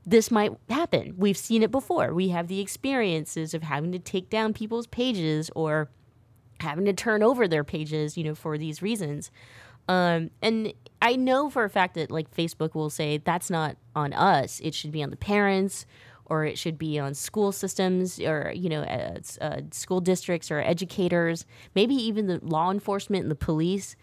this 0.10 0.32
might 0.32 0.52
happen. 0.70 1.14
We've 1.18 1.38
seen 1.38 1.62
it 1.62 1.70
before. 1.70 2.14
We 2.14 2.30
have 2.30 2.48
the 2.48 2.60
experiences 2.60 3.54
of 3.54 3.62
having 3.62 3.92
to 3.92 4.00
take 4.00 4.30
down 4.30 4.54
people's 4.54 4.88
pages 4.88 5.52
or 5.56 5.90
having 6.60 6.86
to 6.86 6.94
turn 6.94 7.22
over 7.22 7.48
their 7.48 7.64
pages, 7.64 8.18
you 8.18 8.24
know, 8.24 8.36
for 8.36 8.58
these 8.58 8.82
reasons. 8.82 9.30
Um, 9.90 10.30
and 10.44 10.72
I 11.02 11.16
know 11.16 11.50
for 11.50 11.64
a 11.64 11.70
fact 11.70 11.96
that 11.96 12.12
like 12.12 12.34
Facebook 12.34 12.76
will 12.76 12.92
say 12.92 13.18
that's 13.18 13.50
not 13.50 13.76
on 13.96 14.14
us. 14.14 14.62
It 14.64 14.76
should 14.76 14.92
be 14.92 15.02
on 15.02 15.10
the 15.10 15.18
parents 15.18 15.86
or 16.28 16.46
it 16.46 16.60
should 16.60 16.78
be 16.78 17.00
on 17.00 17.16
school 17.16 17.52
systems 17.52 18.20
or 18.20 18.54
you 18.56 18.70
know 18.70 18.84
uh, 18.84 19.20
uh, 19.42 19.62
school 19.72 20.00
districts 20.00 20.52
or 20.52 20.60
educators, 20.60 21.46
maybe 21.74 21.96
even 21.96 22.28
the 22.28 22.40
law 22.44 22.70
enforcement 22.70 23.24
and 23.24 23.32
the 23.32 23.36
police 23.36 23.96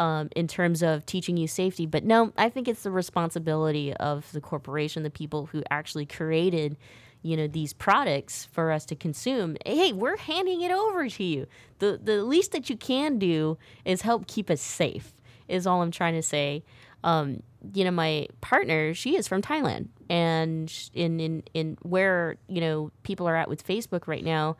um, 0.00 0.28
in 0.34 0.48
terms 0.48 0.82
of 0.82 1.06
teaching 1.06 1.36
you 1.36 1.46
safety. 1.46 1.86
But 1.86 2.02
no, 2.02 2.32
I 2.36 2.48
think 2.48 2.66
it's 2.66 2.82
the 2.82 2.90
responsibility 2.90 3.94
of 3.94 4.30
the 4.32 4.40
corporation, 4.40 5.04
the 5.04 5.10
people 5.10 5.46
who 5.46 5.62
actually 5.70 6.06
created, 6.06 6.76
you 7.22 7.36
know, 7.36 7.46
these 7.46 7.72
products 7.72 8.48
for 8.50 8.72
us 8.72 8.84
to 8.86 8.96
consume. 8.96 9.56
Hey, 9.64 9.92
we're 9.92 10.16
handing 10.16 10.62
it 10.62 10.72
over 10.72 11.08
to 11.08 11.22
you. 11.22 11.46
The 11.78 12.00
the 12.02 12.24
least 12.24 12.50
that 12.52 12.68
you 12.68 12.76
can 12.76 13.20
do 13.20 13.56
is 13.84 14.02
help 14.02 14.26
keep 14.26 14.50
us 14.50 14.60
safe. 14.60 15.12
Is 15.48 15.66
all 15.66 15.82
I'm 15.82 15.90
trying 15.90 16.14
to 16.14 16.22
say. 16.22 16.64
Um, 17.04 17.42
you 17.74 17.84
know, 17.84 17.90
my 17.90 18.28
partner, 18.40 18.94
she 18.94 19.16
is 19.16 19.28
from 19.28 19.42
Thailand, 19.42 19.88
and 20.08 20.72
in 20.94 21.20
in 21.20 21.42
in 21.54 21.78
where 21.82 22.36
you 22.48 22.60
know 22.60 22.90
people 23.02 23.28
are 23.28 23.36
at 23.36 23.48
with 23.48 23.66
Facebook 23.66 24.06
right 24.06 24.24
now. 24.24 24.56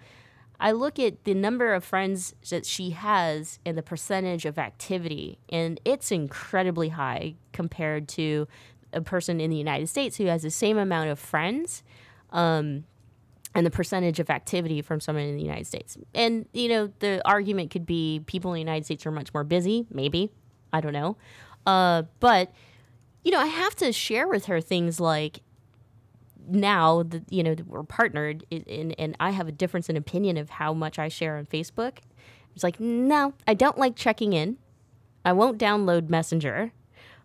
I 0.60 0.72
look 0.72 0.98
at 0.98 1.22
the 1.22 1.34
number 1.34 1.72
of 1.72 1.84
friends 1.84 2.34
that 2.50 2.66
she 2.66 2.90
has 2.90 3.60
and 3.64 3.78
the 3.78 3.82
percentage 3.82 4.44
of 4.44 4.58
activity, 4.58 5.38
and 5.48 5.80
it's 5.84 6.10
incredibly 6.10 6.88
high 6.88 7.36
compared 7.52 8.08
to 8.08 8.48
a 8.92 9.00
person 9.00 9.40
in 9.40 9.50
the 9.50 9.56
United 9.56 9.88
States 9.88 10.16
who 10.16 10.26
has 10.26 10.42
the 10.42 10.50
same 10.50 10.76
amount 10.76 11.10
of 11.10 11.18
friends. 11.18 11.84
Um, 12.30 12.84
and 13.54 13.66
the 13.66 13.70
percentage 13.70 14.20
of 14.20 14.30
activity 14.30 14.82
from 14.82 15.00
someone 15.00 15.24
in 15.24 15.34
the 15.34 15.42
United 15.42 15.66
States. 15.66 15.96
And, 16.14 16.46
you 16.52 16.68
know, 16.68 16.92
the 16.98 17.20
argument 17.24 17.70
could 17.70 17.86
be 17.86 18.22
people 18.26 18.52
in 18.52 18.56
the 18.56 18.60
United 18.60 18.84
States 18.84 19.06
are 19.06 19.10
much 19.10 19.32
more 19.32 19.42
busy, 19.42 19.86
maybe. 19.90 20.30
I 20.72 20.80
don't 20.80 20.92
know. 20.92 21.16
Uh, 21.66 22.02
but, 22.20 22.52
you 23.24 23.30
know, 23.30 23.40
I 23.40 23.46
have 23.46 23.74
to 23.76 23.92
share 23.92 24.28
with 24.28 24.46
her 24.46 24.60
things 24.60 25.00
like, 25.00 25.40
now 26.50 27.02
that 27.02 27.30
you 27.30 27.42
know 27.42 27.54
we're 27.66 27.82
partnered 27.82 28.42
and 28.50 28.94
and 28.98 29.14
I 29.20 29.32
have 29.32 29.48
a 29.48 29.52
difference 29.52 29.90
in 29.90 29.98
opinion 29.98 30.38
of 30.38 30.48
how 30.48 30.72
much 30.72 30.98
I 30.98 31.08
share 31.08 31.36
on 31.36 31.44
Facebook. 31.44 31.98
It's 32.54 32.64
like, 32.64 32.80
no, 32.80 33.34
I 33.46 33.52
don't 33.52 33.76
like 33.76 33.96
checking 33.96 34.32
in. 34.32 34.56
I 35.26 35.32
won't 35.32 35.58
download 35.58 36.08
Messenger. 36.08 36.72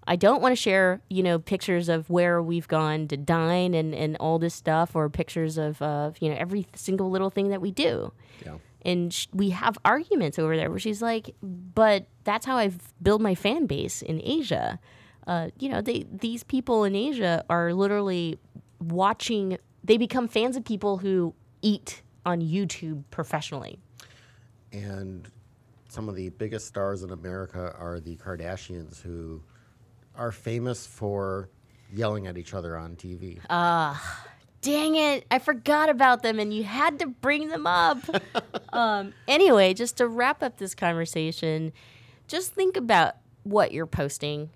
I 0.06 0.18
don't 0.18 0.42
want 0.42 0.52
to 0.52 0.58
share, 0.58 1.00
you 1.10 1.24
know, 1.24 1.40
pictures 1.40 1.88
of 1.88 2.10
where 2.10 2.42
we've 2.42 2.68
gone 2.68 3.08
to 3.08 3.16
dine 3.16 3.74
and, 3.74 3.96
and 3.96 4.18
all 4.20 4.40
this 4.40 4.54
stuff, 4.54 4.94
or 4.94 5.10
pictures 5.10 5.58
of, 5.58 5.82
uh, 5.82 6.12
you 6.20 6.30
know, 6.30 6.36
every 6.38 6.68
single 6.76 7.10
little 7.10 7.30
thing 7.30 7.48
that 7.48 7.62
we 7.62 7.72
do. 7.72 8.12
Yeah. 8.46 8.58
And 8.86 9.14
sh- 9.14 9.28
we 9.34 9.52
have 9.52 9.78
arguments 9.86 10.38
over 10.38 10.56
there 10.56 10.70
where 10.70 10.80
she's 10.80 11.02
like, 11.02 11.36
but 11.42 12.08
that's 12.24 12.46
how 12.46 12.58
I've 12.58 12.94
built 13.02 13.22
my 13.22 13.36
fan 13.36 13.66
base 13.66 14.02
in 14.02 14.22
Asia. 14.24 14.80
Uh, 15.26 15.50
you 15.58 15.70
know, 15.70 15.82
they 15.82 16.06
these 16.12 16.44
people 16.44 16.84
in 16.84 16.96
Asia 16.96 17.46
are 17.50 17.74
literally 17.74 18.40
watching. 18.82 19.58
They 19.84 19.98
become 19.98 20.28
fans 20.28 20.58
of 20.58 20.66
people 20.66 20.98
who 20.98 21.34
eat 21.62 22.02
on 22.26 22.42
YouTube 22.42 23.04
professionally. 23.10 23.80
And 24.72 25.30
some 25.88 26.10
of 26.10 26.16
the 26.16 26.30
biggest 26.30 26.68
stars 26.68 27.04
in 27.04 27.12
America 27.12 27.74
are 27.78 28.00
the 28.00 28.18
Kardashians, 28.18 29.02
who 29.02 29.42
are 30.16 30.32
famous 30.32 30.86
for 30.86 31.50
yelling 31.94 32.28
at 32.28 32.38
each 32.38 32.54
other 32.54 32.76
on 32.76 32.96
TV. 32.96 33.40
Ah, 33.50 34.26
dang 34.64 34.96
it. 34.96 35.26
I 35.30 35.38
forgot 35.38 35.90
about 35.90 36.24
them 36.24 36.40
and 36.40 36.52
you 36.52 36.64
had 36.64 36.98
to 37.00 37.08
bring 37.08 37.50
them 37.50 37.68
up. 37.68 38.00
um, 38.74 39.14
anyway, 39.28 39.76
just 39.76 39.98
to 39.98 40.08
wrap 40.08 40.42
up 40.42 40.58
this 40.58 40.74
conversation, 40.74 41.72
just 42.28 42.54
think 42.54 42.76
about 42.76 43.18
what 43.44 43.72
you're 43.72 43.86
posting 43.86 44.50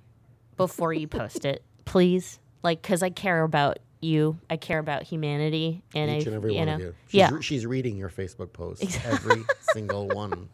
before 0.56 0.94
you 0.94 1.08
post 1.08 1.46
it, 1.46 1.64
please. 1.86 2.40
Like, 2.64 2.82
because 2.82 3.04
I 3.04 3.12
care 3.12 3.44
about 3.44 3.78
you, 4.00 4.40
I 4.50 4.58
care 4.58 4.80
about 4.80 5.04
humanity. 5.04 5.84
And 5.94 6.10
Each 6.10 6.26
I, 6.26 6.32
and 6.32 6.36
every 6.36 6.54
you 6.54 6.60
one 6.60 6.68
know, 6.68 6.76
of 6.76 6.80
you. 6.80 6.96
She's, 7.08 7.14
yeah. 7.14 7.30
re- 7.32 7.42
she's 7.42 7.66
reading 7.66 7.98
your 7.98 8.10
Facebook 8.10 8.54
posts, 8.54 8.98
every 9.06 9.44
single 9.74 10.08
one. 10.08 10.50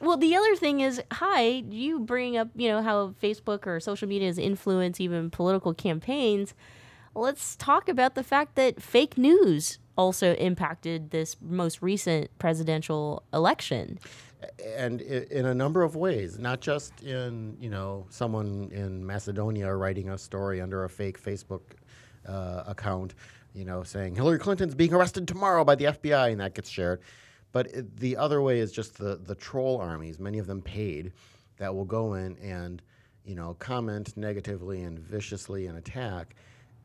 Well, 0.00 0.16
the 0.16 0.36
other 0.36 0.54
thing 0.56 0.80
is, 0.80 1.00
hi, 1.12 1.64
you 1.68 2.00
bring 2.00 2.36
up, 2.36 2.48
you 2.54 2.68
know, 2.68 2.82
how 2.82 3.14
Facebook 3.22 3.66
or 3.66 3.80
social 3.80 4.06
media 4.08 4.28
has 4.28 4.38
influenced 4.38 5.00
even 5.00 5.30
political 5.30 5.74
campaigns. 5.74 6.54
Let's 7.16 7.56
talk 7.56 7.88
about 7.88 8.14
the 8.14 8.22
fact 8.22 8.56
that 8.56 8.82
fake 8.82 9.16
news 9.16 9.78
also 9.96 10.34
impacted 10.34 11.12
this 11.12 11.36
most 11.40 11.80
recent 11.80 12.28
presidential 12.38 13.22
election. 13.32 13.98
and 14.76 15.00
in 15.00 15.46
a 15.46 15.54
number 15.54 15.82
of 15.82 15.96
ways, 15.96 16.38
not 16.38 16.60
just 16.60 17.02
in 17.02 17.56
you 17.58 17.70
know 17.70 18.06
someone 18.10 18.68
in 18.70 19.04
Macedonia 19.04 19.74
writing 19.74 20.10
a 20.10 20.18
story 20.18 20.60
under 20.60 20.84
a 20.84 20.90
fake 20.90 21.20
Facebook 21.20 21.62
uh, 22.28 22.64
account, 22.66 23.14
you 23.54 23.64
know, 23.64 23.82
saying 23.82 24.14
Hillary 24.14 24.38
Clinton's 24.38 24.74
being 24.74 24.92
arrested 24.92 25.26
tomorrow 25.26 25.64
by 25.64 25.74
the 25.74 25.86
FBI, 25.86 26.32
and 26.32 26.40
that 26.40 26.54
gets 26.54 26.68
shared. 26.68 27.00
But 27.52 27.68
it, 27.68 27.96
the 27.96 28.18
other 28.18 28.42
way 28.42 28.58
is 28.58 28.72
just 28.72 28.98
the 28.98 29.16
the 29.16 29.34
troll 29.34 29.80
armies, 29.80 30.18
many 30.18 30.38
of 30.38 30.46
them 30.46 30.60
paid, 30.60 31.12
that 31.56 31.74
will 31.74 31.86
go 31.86 32.12
in 32.12 32.36
and 32.36 32.82
you 33.24 33.34
know 33.34 33.56
comment 33.58 34.14
negatively 34.18 34.82
and 34.82 34.98
viciously 34.98 35.66
and 35.66 35.78
attack, 35.78 36.36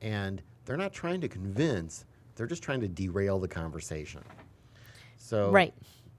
and 0.01 0.41
they're 0.65 0.77
not 0.77 0.93
trying 0.93 1.21
to 1.21 1.27
convince; 1.27 2.05
they're 2.35 2.47
just 2.47 2.63
trying 2.63 2.81
to 2.81 2.87
derail 2.87 3.39
the 3.39 3.47
conversation. 3.47 4.21
So 5.17 5.51
Right. 5.51 5.73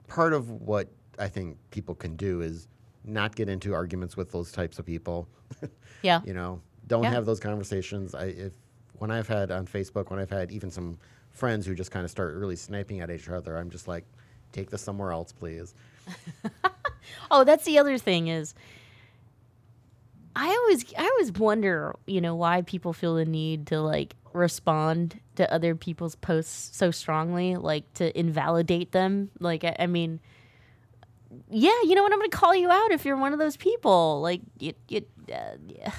part 0.07 0.33
of 0.33 0.49
what 0.49 0.87
I 1.19 1.27
think 1.27 1.57
people 1.71 1.95
can 1.95 2.15
do 2.15 2.41
is 2.41 2.67
not 3.03 3.35
get 3.35 3.49
into 3.49 3.73
arguments 3.73 4.15
with 4.15 4.31
those 4.31 4.51
types 4.51 4.79
of 4.79 4.85
people. 4.85 5.27
Yeah. 6.01 6.19
you 6.25 6.33
know, 6.33 6.61
don't 6.87 7.03
Yeah. 7.03 7.11
have 7.11 7.25
those 7.25 7.39
conversations. 7.39 8.13
I 8.13 8.25
if 8.25 8.53
when 8.97 9.09
I've 9.11 9.27
had 9.27 9.51
on 9.51 9.65
Facebook, 9.65 10.09
when 10.09 10.19
I've 10.19 10.29
had 10.29 10.51
even 10.51 10.69
some 10.69 10.97
friends 11.31 11.65
who 11.65 11.73
just 11.75 11.91
kind 11.91 12.03
of 12.03 12.11
start 12.11 12.35
really 12.35 12.55
sniping 12.57 12.99
at 12.99 13.09
each 13.09 13.29
other, 13.29 13.55
I'm 13.57 13.69
just 13.69 13.87
like, 13.87 14.03
take 14.51 14.69
this 14.69 14.81
somewhere 14.81 15.11
else, 15.11 15.31
please. 15.31 15.73
Oh, 17.31 17.43
that's 17.43 17.65
the 17.65 17.77
other 17.77 17.97
thing 17.97 18.27
is 18.29 18.53
I 20.35 20.47
always 20.47 20.85
I 20.97 21.03
always 21.03 21.31
wonder, 21.33 21.95
you 22.07 22.21
know, 22.21 22.35
why 22.35 22.61
people 22.61 22.93
feel 22.93 23.15
the 23.15 23.25
need 23.25 23.67
to 23.67 23.81
like 23.81 24.15
respond 24.33 25.19
to 25.35 25.51
other 25.53 25.75
people's 25.75 26.15
posts 26.15 26.75
so 26.75 26.91
strongly, 26.91 27.55
like 27.55 27.91
to 27.95 28.17
invalidate 28.17 28.91
them. 28.91 29.29
Like 29.39 29.63
I, 29.63 29.75
I 29.79 29.87
mean 29.87 30.19
yeah, 31.49 31.71
you 31.83 31.95
know 31.95 32.03
what? 32.03 32.11
I'm 32.11 32.19
going 32.19 32.29
to 32.29 32.37
call 32.37 32.55
you 32.55 32.69
out 32.69 32.91
if 32.91 33.05
you're 33.05 33.17
one 33.17 33.33
of 33.33 33.39
those 33.39 33.57
people. 33.57 34.21
Like 34.21 34.41
you, 34.59 34.73
you, 34.87 35.05
uh, 35.33 35.57
yeah. 35.67 35.91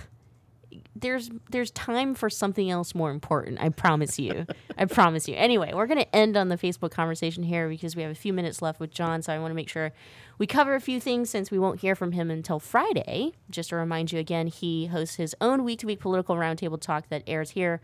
There's 0.96 1.30
there's 1.50 1.70
time 1.72 2.14
for 2.14 2.30
something 2.30 2.70
else 2.70 2.94
more 2.94 3.10
important. 3.10 3.60
I 3.60 3.68
promise 3.68 4.18
you. 4.18 4.46
I 4.78 4.84
promise 4.86 5.28
you. 5.28 5.34
Anyway, 5.36 5.72
we're 5.74 5.86
going 5.86 5.98
to 5.98 6.16
end 6.16 6.36
on 6.36 6.48
the 6.48 6.56
Facebook 6.56 6.90
conversation 6.90 7.42
here 7.42 7.68
because 7.68 7.96
we 7.96 8.02
have 8.02 8.10
a 8.10 8.16
few 8.16 8.32
minutes 8.32 8.62
left 8.62 8.80
with 8.80 8.90
John. 8.90 9.22
So 9.22 9.32
I 9.32 9.38
want 9.38 9.50
to 9.50 9.54
make 9.54 9.68
sure 9.68 9.92
we 10.38 10.46
cover 10.46 10.74
a 10.74 10.80
few 10.80 11.00
things 11.00 11.30
since 11.30 11.50
we 11.50 11.58
won't 11.58 11.80
hear 11.80 11.94
from 11.94 12.12
him 12.12 12.30
until 12.30 12.58
Friday. 12.58 13.32
Just 13.50 13.70
to 13.70 13.76
remind 13.76 14.12
you 14.12 14.18
again, 14.18 14.48
he 14.48 14.86
hosts 14.86 15.16
his 15.16 15.34
own 15.40 15.64
week 15.64 15.80
to 15.80 15.86
week 15.86 16.00
political 16.00 16.36
roundtable 16.36 16.80
talk 16.80 17.08
that 17.08 17.22
airs 17.26 17.50
here 17.50 17.80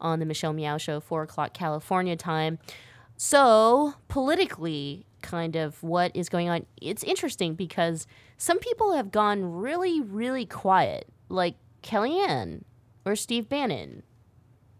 on 0.00 0.18
the 0.18 0.26
Michelle 0.26 0.52
Meow 0.52 0.78
Show, 0.78 1.00
four 1.00 1.22
o'clock 1.22 1.54
California 1.54 2.16
time. 2.16 2.58
So, 3.16 3.94
politically, 4.08 5.06
kind 5.22 5.54
of 5.54 5.80
what 5.82 6.10
is 6.14 6.28
going 6.28 6.48
on, 6.48 6.66
it's 6.80 7.04
interesting 7.04 7.54
because 7.54 8.06
some 8.36 8.58
people 8.58 8.94
have 8.94 9.12
gone 9.12 9.44
really, 9.44 10.00
really 10.00 10.44
quiet, 10.44 11.06
like 11.28 11.54
Kellyanne 11.82 12.62
or 13.06 13.14
Steve 13.14 13.48
Bannon. 13.48 14.02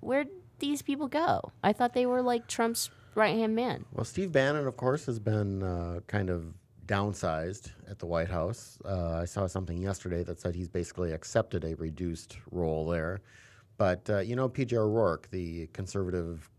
Where'd 0.01 0.29
these 0.59 0.83
people 0.83 1.07
go? 1.07 1.53
I 1.63 1.73
thought 1.73 1.95
they 1.95 2.07
were 2.07 2.23
like 2.23 2.49
Trump's 2.49 2.91
right 3.15 3.37
hand 3.37 3.55
man. 3.55 3.85
Well, 3.93 4.05
Steve 4.05 4.33
Bannon, 4.33 4.67
of 4.67 4.77
course, 4.77 5.07
has 5.07 5.19
been 5.19 5.63
uh, 5.63 6.01
kind 6.07 6.29
of 6.31 6.55
downsized 6.93 7.71
at 7.89 7.99
the 7.99 8.05
White 8.05 8.29
House. 8.29 8.79
Uh, 8.85 9.15
I 9.23 9.25
saw 9.25 9.47
something 9.47 9.79
yesterday 9.79 10.23
that 10.25 10.39
said 10.39 10.55
he's 10.55 10.69
basically 10.69 11.13
accepted 11.13 11.65
a 11.65 11.75
reduced 11.77 12.37
role 12.51 12.87
there. 12.87 13.21
But, 13.79 14.09
uh, 14.11 14.19
you 14.19 14.37
know, 14.37 14.47
PJ 14.49 14.75
O'Rourke, 14.75 15.31
the 15.31 15.69
conservative 15.69 16.51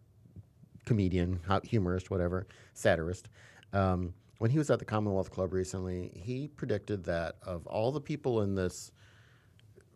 comedian, 0.86 1.40
humorist, 1.64 2.10
whatever, 2.10 2.48
satirist, 2.74 3.30
um, 3.74 4.14
when 4.40 4.50
he 4.50 4.58
was 4.58 4.72
at 4.72 4.80
the 4.80 4.86
Commonwealth 4.86 5.30
Club 5.30 5.54
recently, 5.54 6.12
he 6.16 6.48
predicted 6.48 7.04
that 7.04 7.36
of 7.44 7.68
all 7.68 7.92
the 7.92 8.02
people 8.02 8.42
in 8.42 8.56
this 8.56 8.92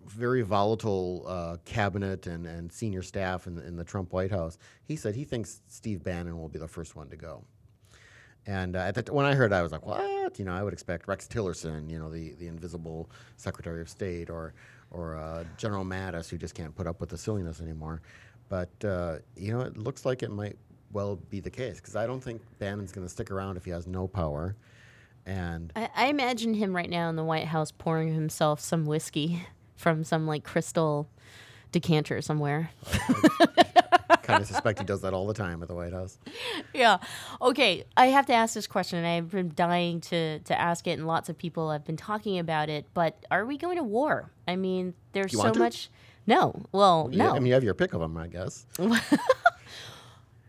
very 0.05 0.43
volatile 0.43 1.25
uh, 1.27 1.57
cabinet 1.65 2.27
and, 2.27 2.45
and 2.45 2.71
senior 2.71 3.01
staff 3.01 3.47
in, 3.47 3.57
in 3.57 3.75
the 3.75 3.83
Trump 3.83 4.13
White 4.13 4.31
House, 4.31 4.59
he 4.85 4.95
said 4.95 5.15
he 5.15 5.25
thinks 5.25 5.61
Steve 5.67 6.03
Bannon 6.03 6.37
will 6.39 6.47
be 6.47 6.59
the 6.59 6.67
first 6.67 6.95
one 6.95 7.09
to 7.09 7.17
go. 7.17 7.43
And 8.47 8.77
uh, 8.77 8.91
at 8.95 9.09
when 9.09 9.25
I 9.25 9.35
heard 9.35 9.51
that, 9.51 9.59
I 9.59 9.61
was 9.61 9.73
like, 9.73 9.85
what? 9.85 10.39
You 10.39 10.45
know, 10.45 10.53
I 10.53 10.63
would 10.63 10.71
expect 10.71 11.07
Rex 11.07 11.27
Tillerson, 11.27 11.89
you 11.89 11.99
know, 11.99 12.09
the, 12.09 12.31
the 12.39 12.47
invisible 12.47 13.09
Secretary 13.35 13.81
of 13.81 13.89
State, 13.89 14.29
or, 14.29 14.53
or 14.89 15.17
uh, 15.17 15.43
General 15.57 15.83
Mattis, 15.83 16.29
who 16.29 16.37
just 16.37 16.55
can't 16.55 16.73
put 16.73 16.87
up 16.87 17.01
with 17.01 17.09
the 17.09 17.17
silliness 17.17 17.59
anymore. 17.59 18.01
But, 18.47 18.69
uh, 18.85 19.17
you 19.35 19.51
know, 19.51 19.59
it 19.59 19.77
looks 19.77 20.05
like 20.05 20.23
it 20.23 20.31
might 20.31 20.57
well 20.93 21.17
be 21.29 21.41
the 21.41 21.49
case, 21.49 21.75
because 21.75 21.97
I 21.97 22.07
don't 22.07 22.23
think 22.23 22.41
Bannon's 22.57 22.93
going 22.93 23.05
to 23.05 23.11
stick 23.11 23.31
around 23.31 23.57
if 23.57 23.65
he 23.65 23.71
has 23.71 23.85
no 23.85 24.07
power. 24.07 24.55
And 25.25 25.73
I, 25.75 25.89
I 25.93 26.05
imagine 26.07 26.53
him 26.53 26.73
right 26.73 26.89
now 26.89 27.09
in 27.09 27.17
the 27.17 27.25
White 27.25 27.47
House 27.47 27.71
pouring 27.71 28.13
himself 28.13 28.61
some 28.61 28.85
whiskey 28.85 29.45
from 29.75 30.05
some 30.05 30.25
like 30.25 30.45
crystal 30.45 31.09
decanter 31.71 32.21
somewhere. 32.21 32.71
kind 34.27 34.41
of 34.41 34.47
suspect 34.47 34.79
he 34.79 34.85
does 34.85 35.01
that 35.01 35.13
all 35.13 35.25
the 35.25 35.33
time 35.33 35.61
at 35.61 35.67
the 35.67 35.75
White 35.75 35.93
House. 35.93 36.17
yeah. 36.73 36.97
Okay. 37.41 37.85
I 37.95 38.07
have 38.07 38.25
to 38.27 38.33
ask 38.33 38.53
this 38.53 38.67
question, 38.67 38.99
and 38.99 39.07
I've 39.07 39.31
been 39.31 39.51
dying 39.55 40.01
to 40.01 40.39
to 40.39 40.59
ask 40.59 40.85
it, 40.85 40.91
and 40.91 41.07
lots 41.07 41.29
of 41.29 41.37
people 41.37 41.71
have 41.71 41.85
been 41.85 41.97
talking 41.97 42.37
about 42.37 42.69
it. 42.69 42.85
But 42.93 43.25
are 43.31 43.45
we 43.45 43.57
going 43.57 43.77
to 43.77 43.83
war? 43.83 44.29
I 44.47 44.55
mean, 44.55 44.93
there's 45.13 45.33
You 45.33 45.39
so 45.39 45.53
much. 45.53 45.89
No. 46.27 46.61
Well, 46.73 47.09
Yeah, 47.11 47.27
no. 47.27 47.31
I 47.31 47.33
mean, 47.35 47.47
you 47.47 47.53
have 47.53 47.63
your 47.63 47.73
pick 47.73 47.93
of 47.93 48.01
them, 48.01 48.17
I 48.17 48.27
guess. 48.27 48.65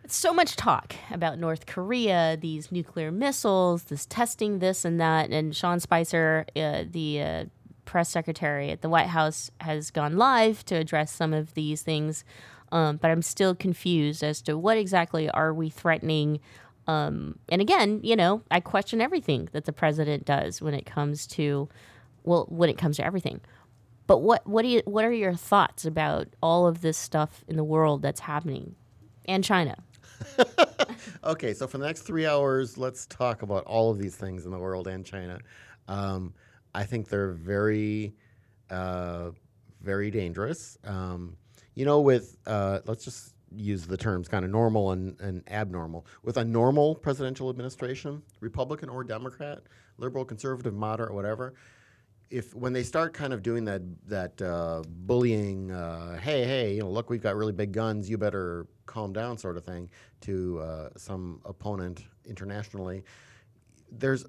It's 0.03 0.17
so 0.17 0.35
much 0.35 0.57
talk 0.57 0.97
about 1.13 1.39
North 1.39 1.67
Korea, 1.67 2.37
these 2.41 2.73
nuclear 2.73 3.13
missiles, 3.13 3.85
this 3.85 4.05
testing, 4.07 4.59
this 4.59 4.85
and 4.85 5.01
that. 5.01 5.31
And 5.31 5.55
Sean 5.55 5.79
Spicer, 5.79 6.47
uh, 6.57 6.83
the 6.91 7.23
uh, 7.23 7.45
press 7.89 8.11
secretary 8.11 8.71
at 8.71 8.83
the 8.83 8.89
White 8.89 9.07
House, 9.07 9.51
has 9.61 9.91
gone 9.91 10.17
live 10.17 10.63
to 10.67 10.75
address 10.75 11.11
some 11.11 11.33
of 11.33 11.55
these 11.55 11.83
things. 11.83 12.23
Um, 12.71 12.99
but 12.99 13.11
I'm 13.11 13.23
still 13.23 13.55
confused 13.55 14.23
as 14.23 14.43
to 14.43 14.59
what 14.59 14.77
exactly 14.77 15.31
are 15.31 15.55
we 15.55 15.71
threatening. 15.71 16.41
Um, 16.87 17.39
and 17.49 17.63
again, 17.63 18.01
you 18.03 18.15
know, 18.15 18.43
I 18.51 18.61
question 18.61 19.01
everything 19.01 19.49
that 19.53 19.65
the 19.65 19.73
president 19.73 20.27
does 20.27 20.61
when 20.61 20.75
it 20.75 20.85
comes 20.85 21.27
to, 21.29 21.71
well, 22.25 22.47
when 22.51 22.69
it 22.69 22.77
comes 22.77 22.99
to 22.99 23.05
everything. 23.07 23.41
But 24.07 24.19
what 24.19 24.47
what 24.47 24.63
do 24.63 24.69
you 24.69 24.83
what 24.85 25.05
are 25.05 25.13
your 25.13 25.35
thoughts 25.35 25.85
about 25.85 26.29
all 26.43 26.67
of 26.67 26.81
this 26.81 26.97
stuff 26.97 27.45
in 27.47 27.57
the 27.57 27.65
world 27.65 28.01
that's 28.01 28.21
happening, 28.21 28.75
and 29.27 29.45
China? 29.45 29.77
Okay, 31.25 31.53
so 31.53 31.67
for 31.67 31.79
the 31.79 31.87
next 31.87 32.03
three 32.03 32.27
hours, 32.27 32.79
let's 32.79 33.07
talk 33.07 33.43
about 33.43 33.65
all 33.65 33.91
of 33.91 33.99
these 33.99 34.17
things 34.17 34.45
in 34.45 34.51
the 34.51 34.59
world 34.59 34.87
and 34.87 35.05
China. 35.05 35.39
Um, 35.87 36.33
I 36.75 36.85
think 36.85 37.09
they're 37.09 37.33
very, 37.33 38.15
uh, 38.71 39.31
very 39.81 40.11
dangerous. 40.11 40.79
Um, 40.85 41.37
you 41.75 41.85
know, 41.85 42.01
with 42.01 42.37
uh, 42.47 42.81
let's 42.87 43.05
just 43.05 43.35
use 43.55 43.87
the 43.87 43.97
terms 43.97 44.29
kind 44.29 44.45
of 44.45 44.51
normal 44.51 44.93
and, 44.93 45.19
and 45.21 45.43
abnormal. 45.51 46.07
With 46.23 46.37
a 46.37 46.45
normal 46.45 46.95
presidential 46.95 47.49
administration, 47.49 48.23
Republican 48.41 48.89
or 48.89 49.05
Democrat, 49.05 49.61
liberal, 49.97 50.25
conservative, 50.25 50.75
moderate, 50.75 51.15
whatever, 51.15 51.55
if 52.31 52.55
when 52.55 52.73
they 52.73 52.83
start 52.83 53.15
kind 53.15 53.33
of 53.33 53.43
doing 53.43 53.65
that 53.65 53.83
that 54.07 54.43
uh, 54.43 54.83
bullying, 54.87 55.71
uh, 55.71 56.19
hey 56.19 56.45
hey, 56.45 56.75
you 56.75 56.81
know, 56.81 56.91
look, 56.91 57.11
we've 57.11 57.23
got 57.23 57.37
really 57.37 57.53
big 57.53 57.73
guns, 57.73 58.11
you 58.11 58.19
better 58.19 58.67
calm 58.87 59.13
down, 59.13 59.39
sort 59.39 59.57
of 59.57 59.65
thing, 59.65 59.89
to 60.21 60.61
uh, 60.61 60.89
some 60.97 61.41
opponent 61.45 62.05
internationally, 62.27 63.05
there's 63.91 64.27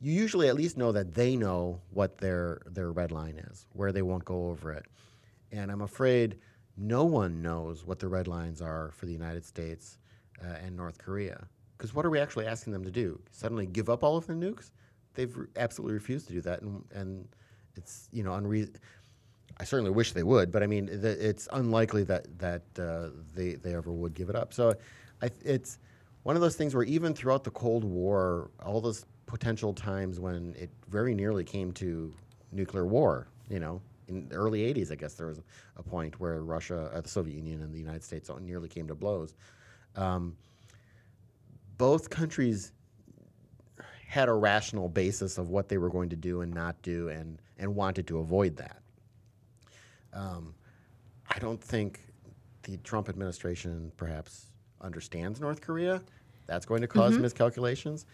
you 0.00 0.12
usually 0.12 0.48
at 0.48 0.54
least 0.54 0.76
know 0.76 0.92
that 0.92 1.14
they 1.14 1.36
know 1.36 1.80
what 1.90 2.18
their 2.18 2.60
their 2.66 2.92
red 2.92 3.12
line 3.12 3.36
is, 3.50 3.66
where 3.72 3.92
they 3.92 4.02
won't 4.02 4.24
go 4.24 4.48
over 4.48 4.72
it, 4.72 4.86
and 5.52 5.70
I'm 5.70 5.82
afraid 5.82 6.36
no 6.76 7.04
one 7.04 7.40
knows 7.40 7.86
what 7.86 7.98
the 7.98 8.08
red 8.08 8.26
lines 8.26 8.60
are 8.60 8.90
for 8.92 9.06
the 9.06 9.12
United 9.12 9.44
States 9.44 9.98
uh, 10.42 10.56
and 10.64 10.76
North 10.76 10.98
Korea. 10.98 11.46
Because 11.76 11.94
what 11.94 12.04
are 12.04 12.10
we 12.10 12.18
actually 12.18 12.46
asking 12.46 12.72
them 12.72 12.84
to 12.84 12.90
do? 12.90 13.20
Suddenly 13.30 13.66
give 13.66 13.88
up 13.88 14.02
all 14.02 14.16
of 14.16 14.26
their 14.26 14.36
nukes? 14.36 14.70
They've 15.14 15.34
re- 15.36 15.46
absolutely 15.56 15.94
refused 15.94 16.26
to 16.28 16.32
do 16.32 16.40
that, 16.42 16.62
and, 16.62 16.84
and 16.92 17.28
it's 17.76 18.08
you 18.12 18.22
know 18.22 18.34
unreasonable. 18.34 18.80
I 19.58 19.64
certainly 19.64 19.92
wish 19.92 20.12
they 20.12 20.24
would, 20.24 20.50
but 20.50 20.64
I 20.64 20.66
mean, 20.66 20.88
th- 20.88 21.18
it's 21.18 21.48
unlikely 21.52 22.04
that 22.04 22.38
that 22.38 22.62
uh, 22.78 23.10
they 23.34 23.54
they 23.54 23.74
ever 23.74 23.92
would 23.92 24.14
give 24.14 24.28
it 24.28 24.36
up. 24.36 24.52
So, 24.52 24.74
I, 25.22 25.30
it's 25.44 25.78
one 26.24 26.34
of 26.36 26.42
those 26.42 26.56
things 26.56 26.74
where 26.74 26.84
even 26.84 27.14
throughout 27.14 27.44
the 27.44 27.50
Cold 27.50 27.84
War, 27.84 28.50
all 28.64 28.80
those 28.80 29.06
potential 29.34 29.74
times 29.74 30.20
when 30.20 30.54
it 30.56 30.70
very 30.88 31.12
nearly 31.12 31.42
came 31.42 31.72
to 31.72 32.14
nuclear 32.52 32.86
war, 32.86 33.26
you 33.50 33.58
know, 33.58 33.82
in 34.06 34.28
the 34.28 34.36
early 34.36 34.60
'80s, 34.60 34.92
I 34.92 34.94
guess 34.94 35.14
there 35.14 35.26
was 35.26 35.40
a 35.76 35.82
point 35.82 36.20
where 36.20 36.40
Russia, 36.44 36.88
uh, 36.94 37.00
the 37.00 37.08
Soviet 37.08 37.34
Union, 37.34 37.60
and 37.60 37.74
the 37.74 37.78
United 37.80 38.04
States 38.04 38.30
nearly 38.40 38.68
came 38.68 38.86
to 38.86 38.94
blows. 38.94 39.34
Um, 39.96 40.36
both 41.76 42.10
countries 42.10 42.70
had 44.06 44.28
a 44.28 44.32
rational 44.32 44.88
basis 44.88 45.36
of 45.36 45.48
what 45.48 45.68
they 45.68 45.78
were 45.78 45.90
going 45.90 46.10
to 46.10 46.16
do 46.16 46.42
and 46.42 46.54
not 46.54 46.80
do, 46.82 47.08
and 47.08 47.40
and 47.58 47.74
wanted 47.74 48.06
to 48.06 48.18
avoid 48.18 48.54
that. 48.58 48.82
Um, 50.12 50.54
I 51.28 51.40
don't 51.40 51.60
think 51.60 52.06
the 52.62 52.76
Trump 52.78 53.08
administration 53.08 53.90
perhaps 53.96 54.52
understands 54.80 55.40
North 55.40 55.60
Korea. 55.60 56.04
That's 56.46 56.66
going 56.66 56.82
to 56.82 56.86
because 56.86 57.16
Mhm. 57.16 57.22
miscalculations. 57.22 58.06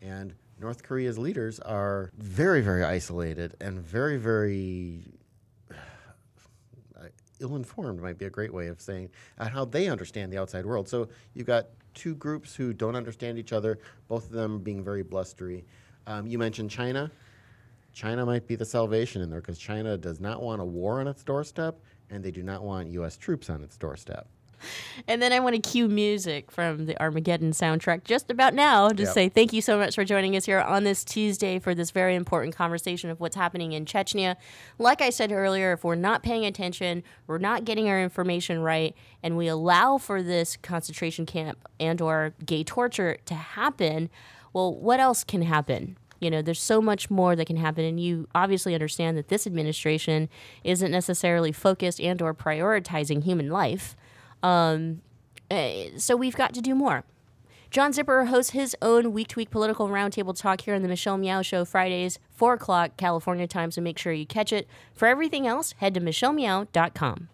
And 0.00 0.34
North 0.60 0.82
Korea's 0.82 1.18
leaders 1.18 1.60
are 1.60 2.10
very, 2.16 2.60
very 2.60 2.82
isolated 2.82 3.54
and 3.60 3.80
very, 3.80 4.16
very 4.16 5.04
uh, 5.70 7.04
ill-informed 7.40 8.02
might 8.02 8.18
be 8.18 8.24
a 8.24 8.30
great 8.30 8.52
way 8.52 8.66
of 8.66 8.80
saying 8.80 9.08
uh, 9.38 9.48
how 9.48 9.64
they 9.64 9.88
understand 9.88 10.32
the 10.32 10.38
outside 10.38 10.66
world. 10.66 10.88
So 10.88 11.08
you've 11.34 11.46
got 11.46 11.66
two 11.94 12.14
groups 12.16 12.54
who 12.54 12.72
don't 12.72 12.96
understand 12.96 13.38
each 13.38 13.52
other, 13.52 13.78
both 14.08 14.26
of 14.26 14.32
them 14.32 14.58
being 14.58 14.82
very 14.82 15.02
blustery. 15.02 15.64
Um, 16.06 16.26
you 16.26 16.38
mentioned 16.38 16.70
China. 16.70 17.10
China 17.92 18.26
might 18.26 18.46
be 18.46 18.56
the 18.56 18.64
salvation 18.64 19.22
in 19.22 19.30
there 19.30 19.40
because 19.40 19.58
China 19.58 19.96
does 19.96 20.20
not 20.20 20.42
want 20.42 20.60
a 20.60 20.64
war 20.64 21.00
on 21.00 21.08
its 21.08 21.22
doorstep, 21.22 21.80
and 22.10 22.22
they 22.22 22.30
do 22.30 22.42
not 22.42 22.62
want 22.62 22.88
U.S. 22.88 23.16
troops 23.16 23.50
on 23.50 23.62
its 23.62 23.76
doorstep. 23.76 24.28
And 25.06 25.20
then 25.22 25.32
I 25.32 25.40
want 25.40 25.54
to 25.56 25.60
cue 25.70 25.88
music 25.88 26.50
from 26.50 26.86
the 26.86 27.00
Armageddon 27.00 27.52
soundtrack 27.52 28.04
just 28.04 28.30
about 28.30 28.54
now 28.54 28.88
to 28.90 29.02
Yep. 29.04 29.12
say 29.12 29.28
thank 29.28 29.52
you 29.52 29.60
so 29.62 29.78
much 29.78 29.94
for 29.94 30.04
joining 30.04 30.36
us 30.36 30.44
here 30.46 30.60
on 30.60 30.84
this 30.84 31.04
Tuesday 31.04 31.58
for 31.58 31.74
this 31.74 31.90
very 31.90 32.14
important 32.14 32.54
conversation 32.54 33.10
of 33.10 33.20
what's 33.20 33.36
happening 33.36 33.72
in 33.72 33.84
Chechnya. 33.84 34.36
Like 34.78 35.00
I 35.00 35.10
said 35.10 35.32
earlier, 35.32 35.72
if 35.72 35.84
we're 35.84 35.94
not 35.94 36.22
paying 36.22 36.44
attention, 36.44 37.02
we're 37.26 37.38
not 37.38 37.64
getting 37.64 37.88
our 37.88 38.00
information 38.02 38.60
right, 38.60 38.94
and 39.22 39.36
we 39.36 39.48
allow 39.48 39.98
for 39.98 40.22
this 40.22 40.56
concentration 40.56 41.26
camp 41.26 41.58
and 41.78 42.00
or 42.00 42.34
gay 42.44 42.64
torture 42.64 43.16
to 43.26 43.34
happen, 43.34 44.10
well, 44.52 44.74
what 44.74 45.00
else 45.00 45.24
can 45.24 45.42
happen? 45.42 45.96
You 46.20 46.30
know, 46.30 46.42
there's 46.42 46.60
so 46.60 46.80
much 46.82 47.10
more 47.10 47.36
that 47.36 47.44
can 47.46 47.56
happen, 47.56 47.84
and 47.84 48.00
you 48.00 48.26
obviously 48.34 48.74
understand 48.74 49.16
that 49.16 49.28
this 49.28 49.46
administration 49.46 50.28
isn't 50.64 50.90
necessarily 50.90 51.52
focused 51.52 52.00
and 52.00 52.20
or 52.20 52.34
prioritizing 52.34 53.22
human 53.22 53.50
life. 53.50 53.96
Um, 54.42 55.02
eh, 55.50 55.90
so 55.96 56.16
we've 56.16 56.36
got 56.36 56.54
to 56.54 56.60
do 56.60 56.74
more. 56.74 57.04
John 57.70 57.92
Zipperer 57.92 58.28
hosts 58.28 58.52
his 58.52 58.74
own 58.80 59.12
week 59.12 59.28
to 59.28 59.36
week 59.36 59.50
political 59.50 59.88
roundtable 59.88 60.38
talk 60.38 60.62
here 60.62 60.74
on 60.74 60.82
the 60.82 60.88
Michelle 60.88 61.18
Meow 61.18 61.42
Show 61.42 61.66
Fridays, 61.66 62.18
4 62.30 62.54
o'clock 62.54 62.96
California 62.96 63.46
time, 63.46 63.70
so 63.70 63.82
make 63.82 63.98
sure 63.98 64.12
you 64.12 64.24
catch 64.24 64.54
it. 64.54 64.66
For 64.94 65.06
everything 65.06 65.46
else, 65.46 65.74
head 65.78 65.92
to 65.94 66.00
michellemeow.com. 66.00 67.28